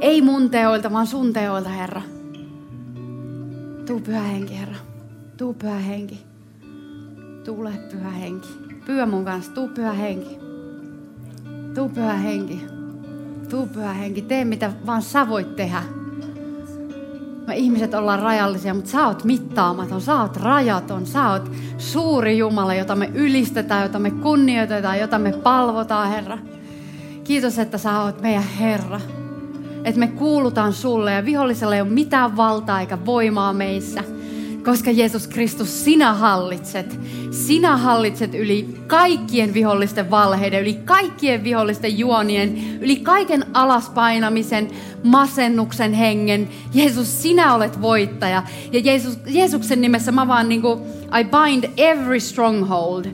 Ei 0.00 0.22
mun 0.22 0.50
teoilta, 0.50 0.92
vaan 0.92 1.06
sun 1.06 1.32
teoilta, 1.32 1.68
Herra. 1.68 2.02
Tuu 3.88 4.00
pyhä 4.00 4.22
henki, 4.22 4.58
Herra. 4.58 4.74
Tuu 5.36 5.54
pyhä 5.54 5.78
henki. 5.78 6.26
Tule 7.44 7.70
pyhä 7.92 8.10
henki. 8.10 8.48
Pyhä 8.86 9.06
mun 9.06 9.24
kanssa, 9.24 9.52
tuu 9.52 9.68
pyhä 9.68 9.92
henki. 9.92 10.38
Tuu 11.74 11.88
pyhä 11.88 12.14
henki. 12.14 12.64
Tuu 13.50 13.66
pyhä 13.66 13.92
henki. 13.92 14.22
Tee 14.22 14.44
mitä 14.44 14.72
vaan 14.86 15.02
sä 15.02 15.28
voit 15.28 15.56
tehdä. 15.56 15.82
Me 17.46 17.56
ihmiset 17.56 17.94
ollaan 17.94 18.18
rajallisia, 18.18 18.74
mutta 18.74 18.90
sä 18.90 19.06
oot 19.06 19.24
mittaamaton, 19.24 20.00
sä 20.00 20.20
oot 20.20 20.36
rajaton, 20.36 21.06
sä 21.06 21.30
oot 21.30 21.50
suuri 21.78 22.38
Jumala, 22.38 22.74
jota 22.74 22.96
me 22.96 23.10
ylistetään, 23.14 23.82
jota 23.82 23.98
me 23.98 24.10
kunnioitetaan, 24.10 24.98
jota 24.98 25.18
me 25.18 25.32
palvotaan, 25.32 26.08
Herra. 26.08 26.38
Kiitos, 27.24 27.58
että 27.58 27.78
sä 27.78 28.00
oot 28.00 28.20
meidän 28.20 28.42
Herra. 28.42 29.00
Että 29.84 30.00
me 30.00 30.06
kuulutaan 30.06 30.72
sulle 30.72 31.12
ja 31.12 31.24
vihollisella 31.24 31.74
ei 31.74 31.80
ole 31.80 31.90
mitään 31.90 32.36
valtaa 32.36 32.80
eikä 32.80 33.06
voimaa 33.06 33.52
meissä– 33.52 34.04
koska 34.68 34.90
Jeesus 34.90 35.26
Kristus, 35.26 35.84
sinä 35.84 36.14
hallitset. 36.14 37.00
Sinä 37.30 37.76
hallitset 37.76 38.34
yli 38.34 38.68
kaikkien 38.86 39.54
vihollisten 39.54 40.10
valheiden, 40.10 40.62
yli 40.62 40.74
kaikkien 40.74 41.44
vihollisten 41.44 41.98
juonien, 41.98 42.58
yli 42.80 42.96
kaiken 42.96 43.44
alaspainamisen, 43.54 44.70
masennuksen 45.04 45.92
hengen. 45.92 46.48
Jeesus, 46.74 47.22
sinä 47.22 47.54
olet 47.54 47.82
voittaja. 47.82 48.42
Ja 48.72 48.80
Jeesus, 48.80 49.18
Jeesuksen 49.26 49.80
nimessä 49.80 50.12
mä 50.12 50.28
vaan 50.28 50.48
niin 50.48 50.62
kuin, 50.62 50.80
I 51.20 51.24
bind 51.24 51.70
every 51.76 52.20
stronghold 52.20 53.04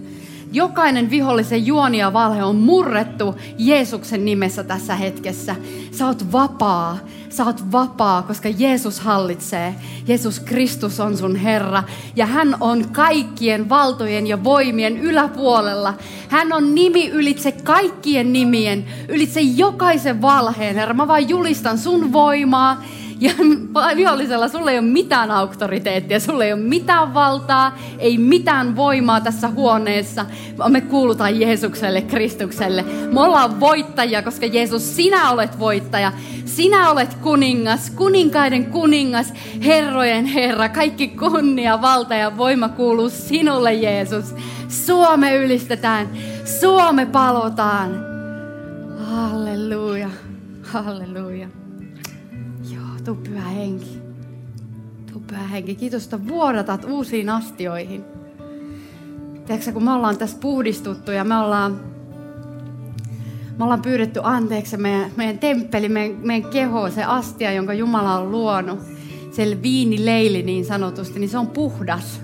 Jokainen 0.54 1.10
vihollisen 1.10 1.66
juoni 1.66 1.98
ja 1.98 2.12
valhe 2.12 2.44
on 2.44 2.56
murrettu 2.56 3.34
Jeesuksen 3.58 4.24
nimessä 4.24 4.64
tässä 4.64 4.94
hetkessä. 4.94 5.56
Sä 5.90 6.06
oot 6.06 6.32
vapaa. 6.32 6.98
Sä 7.28 7.44
oot 7.44 7.72
vapaa, 7.72 8.22
koska 8.22 8.48
Jeesus 8.48 9.00
hallitsee. 9.00 9.74
Jeesus 10.06 10.40
Kristus 10.40 11.00
on 11.00 11.16
sun 11.16 11.36
Herra. 11.36 11.82
Ja 12.16 12.26
hän 12.26 12.56
on 12.60 12.88
kaikkien 12.92 13.68
valtojen 13.68 14.26
ja 14.26 14.44
voimien 14.44 14.96
yläpuolella. 14.96 15.94
Hän 16.28 16.52
on 16.52 16.74
nimi 16.74 17.08
ylitse 17.08 17.52
kaikkien 17.52 18.32
nimien, 18.32 18.84
ylitse 19.08 19.40
jokaisen 19.40 20.22
valheen, 20.22 20.74
Herra. 20.74 20.94
Mä 20.94 21.08
vaan 21.08 21.28
julistan 21.28 21.78
sun 21.78 22.12
voimaa 22.12 22.82
ja 23.20 23.30
vihollisella 23.96 24.48
sulla 24.48 24.70
ei 24.70 24.78
ole 24.78 24.86
mitään 24.86 25.30
auktoriteettia, 25.30 26.20
sulla 26.20 26.44
ei 26.44 26.52
ole 26.52 26.60
mitään 26.60 27.14
valtaa, 27.14 27.78
ei 27.98 28.18
mitään 28.18 28.76
voimaa 28.76 29.20
tässä 29.20 29.48
huoneessa, 29.48 30.26
vaan 30.58 30.72
me 30.72 30.80
kuulutaan 30.80 31.40
Jeesukselle, 31.40 32.02
Kristukselle. 32.02 32.84
Me 33.12 33.20
ollaan 33.20 33.60
voittajia, 33.60 34.22
koska 34.22 34.46
Jeesus, 34.46 34.96
sinä 34.96 35.30
olet 35.30 35.58
voittaja. 35.58 36.12
Sinä 36.44 36.90
olet 36.90 37.14
kuningas, 37.14 37.90
kuninkaiden 37.90 38.66
kuningas, 38.66 39.32
herrojen 39.64 40.26
herra. 40.26 40.68
Kaikki 40.68 41.08
kunnia, 41.08 41.82
valta 41.82 42.14
ja 42.14 42.36
voima 42.36 42.68
kuuluu 42.68 43.08
sinulle, 43.08 43.74
Jeesus. 43.74 44.34
Suome 44.68 45.36
ylistetään, 45.36 46.08
Suome 46.60 47.06
palotaan. 47.06 47.90
Halleluja, 48.98 50.10
halleluja. 50.62 51.63
Tuu 53.04 53.14
pyhä 53.14 53.48
henki. 53.48 53.98
Tuu 55.12 55.22
pyhä 55.26 55.46
henki. 55.46 55.74
Kiitos, 55.74 56.04
että 56.04 56.28
vuodatat 56.28 56.84
uusiin 56.84 57.30
astioihin. 57.30 58.04
Tiedätkö, 59.46 59.72
kun 59.72 59.84
me 59.84 59.92
ollaan 59.92 60.18
tässä 60.18 60.38
puhdistuttu 60.40 61.10
ja 61.10 61.24
me 61.24 61.36
ollaan, 61.36 61.80
me 63.58 63.64
ollaan 63.64 63.82
pyydetty 63.82 64.20
anteeksi 64.22 64.76
meidän, 64.76 65.10
meidän 65.16 65.38
temppeli, 65.38 65.88
meidän, 65.88 66.18
meidän 66.22 66.50
keho, 66.50 66.90
se 66.90 67.04
astia, 67.04 67.52
jonka 67.52 67.74
Jumala 67.74 68.18
on 68.18 68.30
luonut, 68.30 68.78
se 69.30 69.58
viinileili 69.62 70.42
niin 70.42 70.64
sanotusti, 70.64 71.18
niin 71.18 71.30
se 71.30 71.38
on 71.38 71.46
puhdas. 71.46 72.20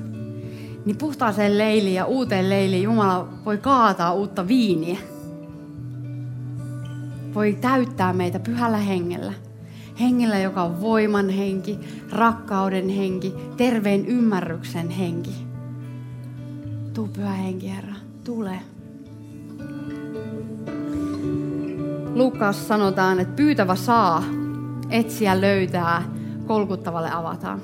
Niin 0.84 0.96
puhtaaseen 0.96 1.58
leiliin 1.58 1.94
ja 1.94 2.04
uuteen 2.04 2.50
leiliin 2.50 2.82
Jumala 2.82 3.28
voi 3.44 3.58
kaataa 3.58 4.14
uutta 4.14 4.48
viiniä. 4.48 4.98
Voi 7.34 7.58
täyttää 7.60 8.12
meitä 8.12 8.38
pyhällä 8.38 8.78
hengellä 8.78 9.32
hengellä, 10.00 10.38
joka 10.38 10.62
on 10.62 10.80
voiman 10.80 11.28
henki, 11.28 11.78
rakkauden 12.12 12.88
henki, 12.88 13.34
terveen 13.56 14.06
ymmärryksen 14.06 14.90
henki. 14.90 15.46
Tuu 16.94 17.08
pyhä 17.08 17.32
henki, 17.32 17.70
Herra, 17.70 17.94
tule. 18.24 18.60
Lukas 22.14 22.68
sanotaan, 22.68 23.20
että 23.20 23.36
pyytävä 23.36 23.76
saa, 23.76 24.24
etsiä 24.90 25.40
löytää, 25.40 26.02
kolkuttavalle 26.46 27.10
avataan. 27.12 27.60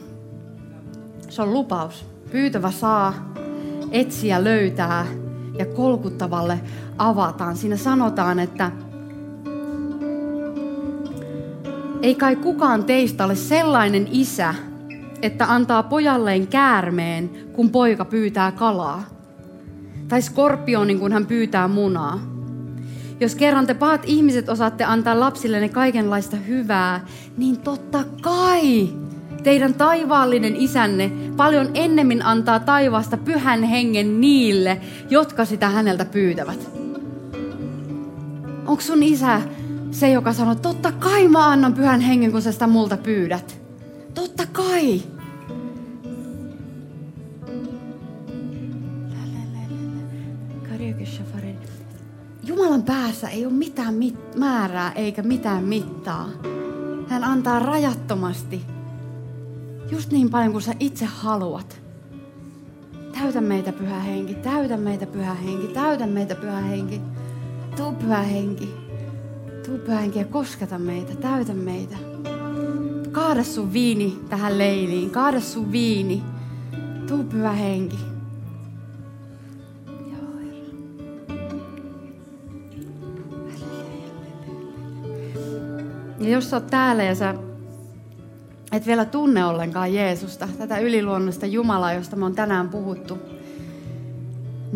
Se 1.29 1.43
on 1.43 1.53
lupaus. 1.53 2.07
Pyytävä 2.31 2.71
saa, 2.71 3.15
etsiä 3.91 4.45
löytää 4.45 5.07
ja 5.59 5.67
kolkuttavalle 5.67 6.61
avataan. 6.99 7.57
Siinä 7.57 7.77
sanotaan, 7.77 8.39
että 8.39 8.71
Ei 12.03 12.15
kai 12.15 12.37
kukaan 12.37 12.85
teistä 12.85 13.25
ole 13.25 13.35
sellainen 13.35 14.09
isä, 14.11 14.55
että 15.23 15.53
antaa 15.53 15.83
pojalleen 15.83 16.47
käärmeen, 16.47 17.31
kun 17.53 17.71
poika 17.71 18.05
pyytää 18.05 18.53
kalaa. 18.53 19.05
Tai 20.09 20.23
skorpionin, 20.23 21.01
kun 21.01 21.13
hän 21.13 21.27
pyytää 21.27 21.69
munaa. 21.69 22.21
Jos 23.21 23.35
kerran 23.35 23.67
te 23.67 23.75
pahat 23.75 24.03
ihmiset 24.07 24.49
osaatte 24.49 24.85
antaa 24.85 25.21
lapsillenne 25.21 25.69
kaikenlaista 25.69 26.37
hyvää, 26.37 27.07
niin 27.37 27.57
totta 27.57 28.05
kai 28.23 28.89
teidän 29.43 29.75
taivaallinen 29.75 30.57
isänne 30.57 31.13
paljon 31.37 31.71
ennemmin 31.75 32.25
antaa 32.25 32.61
taivaasta 32.61 33.17
pyhän 33.17 33.63
hengen 33.63 34.21
niille, 34.21 34.81
jotka 35.11 35.45
sitä 35.45 35.69
häneltä 35.69 36.05
pyytävät. 36.05 36.71
Onko 38.67 38.81
sun 38.81 39.03
isä 39.03 39.41
se, 39.97 40.11
joka 40.11 40.33
sanoo, 40.33 40.55
totta 40.55 40.93
kai 40.93 41.29
mä 41.29 41.51
annan 41.51 41.75
pyhän 41.75 42.01
hengen, 42.01 42.33
kun 42.33 42.43
sä 42.43 42.53
sitä 42.53 42.67
multa 42.67 42.97
pyydät. 42.97 43.61
Totta 44.15 44.47
kai. 44.53 45.03
Jumalan 52.45 52.83
päässä 52.83 53.29
ei 53.29 53.47
ole 53.47 53.53
mitään 53.53 53.95
mit- 53.95 54.37
määrää 54.37 54.93
eikä 54.93 55.23
mitään 55.23 55.65
mittaa. 55.65 56.29
Hän 57.09 57.25
antaa 57.25 57.59
rajattomasti. 57.59 58.65
Just 59.91 60.13
niin 60.13 60.31
paljon 60.31 60.53
kuin 60.53 60.63
sä 60.63 60.73
itse 60.81 61.05
haluat. 61.05 61.81
Täytä 63.19 63.41
meitä 63.41 63.73
pyhä 63.73 64.01
henki, 64.01 64.35
täytä 64.35 64.77
meitä 64.77 65.07
pyhä 65.07 65.35
henki, 65.35 65.67
täytä 65.67 66.07
meitä 66.07 66.35
pyhä 66.35 66.61
henki. 66.61 67.01
Tuu 67.77 67.93
pyhä 67.93 68.23
henki. 68.23 68.86
Tuu 69.67 69.79
ja 70.15 70.25
kosketa 70.25 70.79
meitä, 70.79 71.15
täytä 71.15 71.55
meitä. 71.55 71.97
Kaada 73.13 73.45
sun 73.45 73.73
viini 73.73 74.19
tähän 74.29 74.59
leiliin, 74.59 75.11
kaada 75.11 75.41
sun 75.41 75.73
viini. 75.73 76.23
Tuu 77.09 77.25
pyhä 77.25 77.53
henki. 77.53 77.99
Ja 86.21 86.29
jos 86.29 86.51
sä 86.51 86.57
oot 86.57 86.67
täällä 86.67 87.03
ja 87.03 87.15
sä 87.15 87.35
et 88.73 88.87
vielä 88.87 89.05
tunne 89.05 89.45
ollenkaan 89.45 89.95
Jeesusta, 89.95 90.49
tätä 90.59 90.79
yliluonnosta 90.79 91.47
Jumalaa, 91.47 91.93
josta 91.93 92.17
me 92.17 92.25
on 92.25 92.35
tänään 92.35 92.69
puhuttu, 92.69 93.19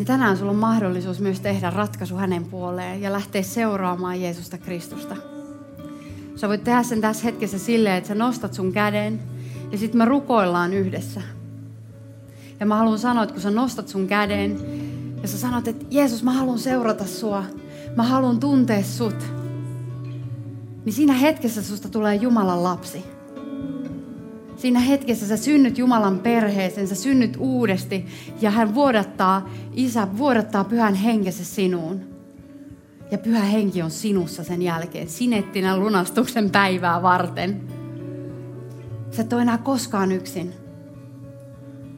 niin 0.01 0.07
tänään 0.07 0.37
sulla 0.37 0.51
on 0.51 0.57
mahdollisuus 0.57 1.21
myös 1.21 1.41
tehdä 1.41 1.71
ratkaisu 1.71 2.17
hänen 2.17 2.45
puoleen 2.45 3.03
ja 3.03 3.13
lähteä 3.13 3.43
seuraamaan 3.43 4.21
Jeesusta 4.21 4.59
Kristusta. 4.59 5.17
Sä 6.37 6.49
voit 6.49 6.65
tehdä 6.65 6.83
sen 6.83 7.01
tässä 7.01 7.25
hetkessä 7.25 7.59
silleen, 7.59 7.97
että 7.97 8.09
sä 8.09 8.15
nostat 8.15 8.55
sun 8.55 8.73
käden 8.73 9.21
ja 9.73 9.79
sitten 9.79 9.99
me 9.99 10.05
rukoillaan 10.05 10.73
yhdessä. 10.73 11.21
Ja 12.61 12.67
mä 12.67 12.77
haluan 12.77 12.99
sanoa, 12.99 13.23
että 13.23 13.33
kun 13.33 13.43
sä 13.43 13.51
nostat 13.51 13.89
sun 13.89 14.07
käden 14.07 14.61
ja 15.23 15.29
sä 15.29 15.39
sanot, 15.39 15.69
että 15.69 15.87
Jeesus, 15.91 16.23
mä 16.23 16.33
haluan 16.33 16.59
seurata 16.59 17.07
sua. 17.07 17.45
Mä 17.97 18.03
haluan 18.03 18.41
tuntea 18.41 18.83
sut. 18.83 19.25
Niin 20.85 20.93
siinä 20.93 21.13
hetkessä 21.13 21.63
susta 21.63 21.89
tulee 21.89 22.15
Jumalan 22.15 22.65
lapsi 22.65 23.05
siinä 24.61 24.81
hetkessä 24.81 25.27
sä 25.27 25.37
synnyt 25.37 25.79
Jumalan 25.79 26.19
perheeseen, 26.19 26.89
sä 26.89 26.95
synnyt 26.95 27.37
uudesti 27.39 28.07
ja 28.41 28.51
hän 28.51 28.75
vuodattaa, 28.75 29.49
isä 29.73 30.09
vuodattaa 30.17 30.65
pyhän 30.65 30.95
henkensä 30.95 31.45
sinuun. 31.45 32.01
Ja 33.11 33.19
pyhä 33.19 33.45
henki 33.45 33.83
on 33.83 33.91
sinussa 33.91 34.45
sen 34.45 34.63
jälkeen, 34.63 35.09
sinettinä 35.09 35.77
lunastuksen 35.77 36.51
päivää 36.51 37.03
varten. 37.03 37.61
Sä 39.11 39.23
et 39.23 39.33
ole 39.33 39.43
enää 39.43 39.59
koskaan 39.59 40.13
yksin. 40.13 40.53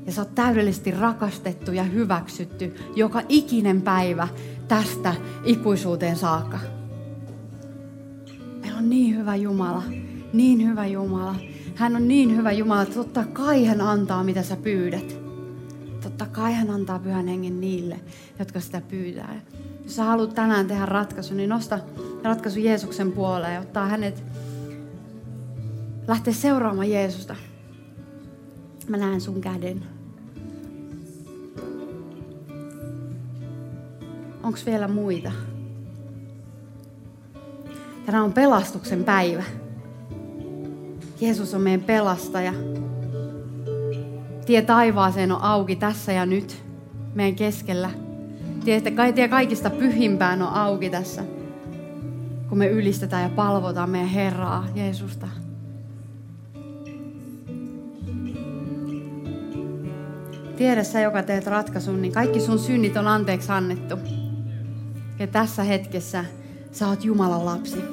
Ja 0.07 0.13
sä 0.13 0.21
oot 0.21 0.35
täydellisesti 0.35 0.91
rakastettu 0.91 1.73
ja 1.73 1.83
hyväksytty 1.83 2.75
joka 2.97 3.23
ikinen 3.29 3.83
päivä 3.83 4.29
tästä 4.69 5.15
ikuisuuteen 5.45 6.17
saakka. 6.17 6.59
Meillä 8.61 8.79
on 8.79 8.91
niin 8.91 9.17
hyvä 9.17 9.37
Jumala, 9.37 9.83
niin 10.33 10.69
hyvä 10.69 10.87
Jumala. 10.87 11.52
Hän 11.75 11.97
on 11.97 12.09
niin 12.09 12.37
hyvä 12.37 12.53
Jumala, 12.53 12.83
että 12.83 12.95
totta 12.95 13.25
kai 13.25 13.65
hän 13.65 13.81
antaa 13.81 14.25
mitä 14.25 14.43
sä 14.43 14.57
pyydät. 14.57 15.17
Totta 16.03 16.27
kai 16.27 16.53
hän 16.53 16.71
antaa 16.71 16.99
pyhän 16.99 17.29
hengen 17.29 17.61
niille, 17.61 18.01
jotka 18.39 18.61
sitä 18.61 18.81
pyytää. 18.81 19.41
Jos 19.83 19.97
sä 19.97 20.05
haluat 20.05 20.35
tänään 20.35 20.67
tehdä 20.67 20.87
ratkaisu, 20.87 21.35
niin 21.35 21.49
nosta 21.49 21.79
ratkaisu 22.23 22.59
Jeesuksen 22.59 23.13
puoleen 23.13 23.55
ja 23.55 23.61
ottaa 23.61 23.87
hänet, 23.87 24.25
lähteä 26.09 26.33
seuraamaan 26.33 26.91
Jeesusta. 26.91 27.37
Mä 28.89 28.97
näen 28.97 29.21
sun 29.21 29.41
käden. 29.41 29.83
Onko 34.43 34.59
vielä 34.67 34.89
muita? 34.89 35.33
Tänään 38.07 38.25
on 38.25 38.33
pelastuksen 38.33 39.05
päivä. 39.05 39.62
Jeesus 41.23 41.55
on 41.55 41.61
meidän 41.61 41.83
pelastaja. 41.83 42.53
Tie 44.47 44.63
taivaaseen 44.63 45.33
on 45.33 45.43
auki 45.43 45.77
tässä 45.77 46.13
ja 46.13 46.27
nyt 46.27 46.65
meidän 47.15 47.35
keskellä. 47.35 47.91
Tie, 48.65 48.83
tie 49.15 49.29
kaikista 49.29 49.71
pyhimpään 49.71 50.43
on 50.43 50.49
auki 50.49 50.91
tässä, 50.91 51.25
kun 52.49 52.59
me 52.59 52.69
ylistetään 52.69 53.23
ja 53.23 53.29
palvotaan 53.29 53.91
meidän 53.91 54.09
Herraa, 54.09 54.67
Jeesusta. 54.75 55.29
Tiedä 60.57 60.83
joka 61.03 61.23
teet 61.23 61.47
ratkaisun, 61.47 62.03
niin 62.03 62.13
kaikki 62.13 62.41
sun 62.41 62.59
synnit 62.59 62.97
on 62.97 63.09
anteeksi 63.09 63.53
annettu. 63.53 63.95
Ja 65.19 65.27
tässä 65.27 65.63
hetkessä 65.63 66.25
sä 66.73 66.89
oot 66.89 67.05
Jumalan 67.05 67.47
lapsi. 67.47 67.85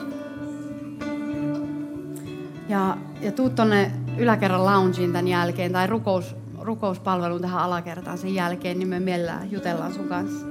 Ja, 2.69 2.97
ja 3.21 3.31
tuu 3.31 3.49
tonne 3.49 3.91
yläkerran 4.17 4.65
loungeen 4.65 5.11
tämän 5.11 5.27
jälkeen 5.27 5.71
tai 5.71 5.87
rukous, 5.87 6.35
rukouspalveluun 6.59 7.41
tähän 7.41 7.61
alakertaan 7.61 8.17
sen 8.17 8.33
jälkeen, 8.33 8.79
niin 8.79 8.87
me 8.89 8.99
mielellään 8.99 9.51
jutellaan 9.51 9.93
sun 9.93 10.07
kanssa. 10.07 10.45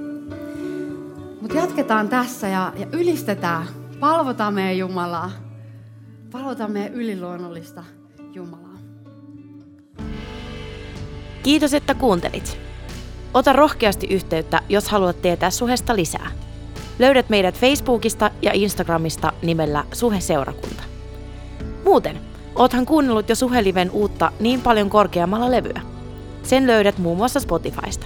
Mutta 1.41 1.57
jatketaan 1.57 2.09
tässä 2.09 2.47
ja, 2.47 2.73
ja 2.75 2.87
ylistetään. 2.91 3.67
Palvotaan 3.99 4.53
meidän 4.53 4.77
Jumalaa. 4.77 5.31
Palvotaan 6.31 6.71
meidän 6.71 6.93
yliluonnollista 6.93 7.83
Jumalaa. 8.33 8.77
Kiitos, 11.43 11.73
että 11.73 11.93
kuuntelit. 11.93 12.57
Ota 13.33 13.53
rohkeasti 13.53 14.07
yhteyttä, 14.07 14.61
jos 14.69 14.89
haluat 14.89 15.21
tietää 15.21 15.49
suhesta 15.49 15.95
lisää. 15.95 16.31
Löydät 16.99 17.29
meidät 17.29 17.55
Facebookista 17.55 18.31
ja 18.41 18.51
Instagramista 18.53 19.33
nimellä 19.41 19.83
Suhe-seurakunta. 19.93 20.83
Muuten, 21.83 22.28
oothan 22.59 22.85
kuunnellut 22.85 23.29
jo 23.29 23.35
Suheliven 23.35 23.91
uutta 23.91 24.31
niin 24.39 24.61
paljon 24.61 24.89
korkeammalla 24.89 25.51
levyä. 25.51 25.81
Sen 26.43 26.67
löydät 26.67 26.97
muun 26.97 27.17
muassa 27.17 27.39
Spotifysta. 27.39 28.05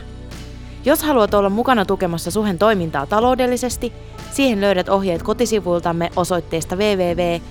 Jos 0.85 1.03
haluat 1.03 1.33
olla 1.33 1.49
mukana 1.49 1.85
tukemassa 1.85 2.31
Suhen 2.31 2.59
toimintaa 2.59 3.05
taloudellisesti, 3.05 3.93
siihen 4.31 4.61
löydät 4.61 4.89
ohjeet 4.89 5.23
kotisivuiltamme 5.23 6.11
osoitteesta 6.15 6.75
www.suhe.net. 6.75 7.49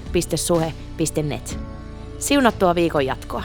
Siunattua 2.19 2.75
viikon 2.75 3.07
jatkoa! 3.07 3.43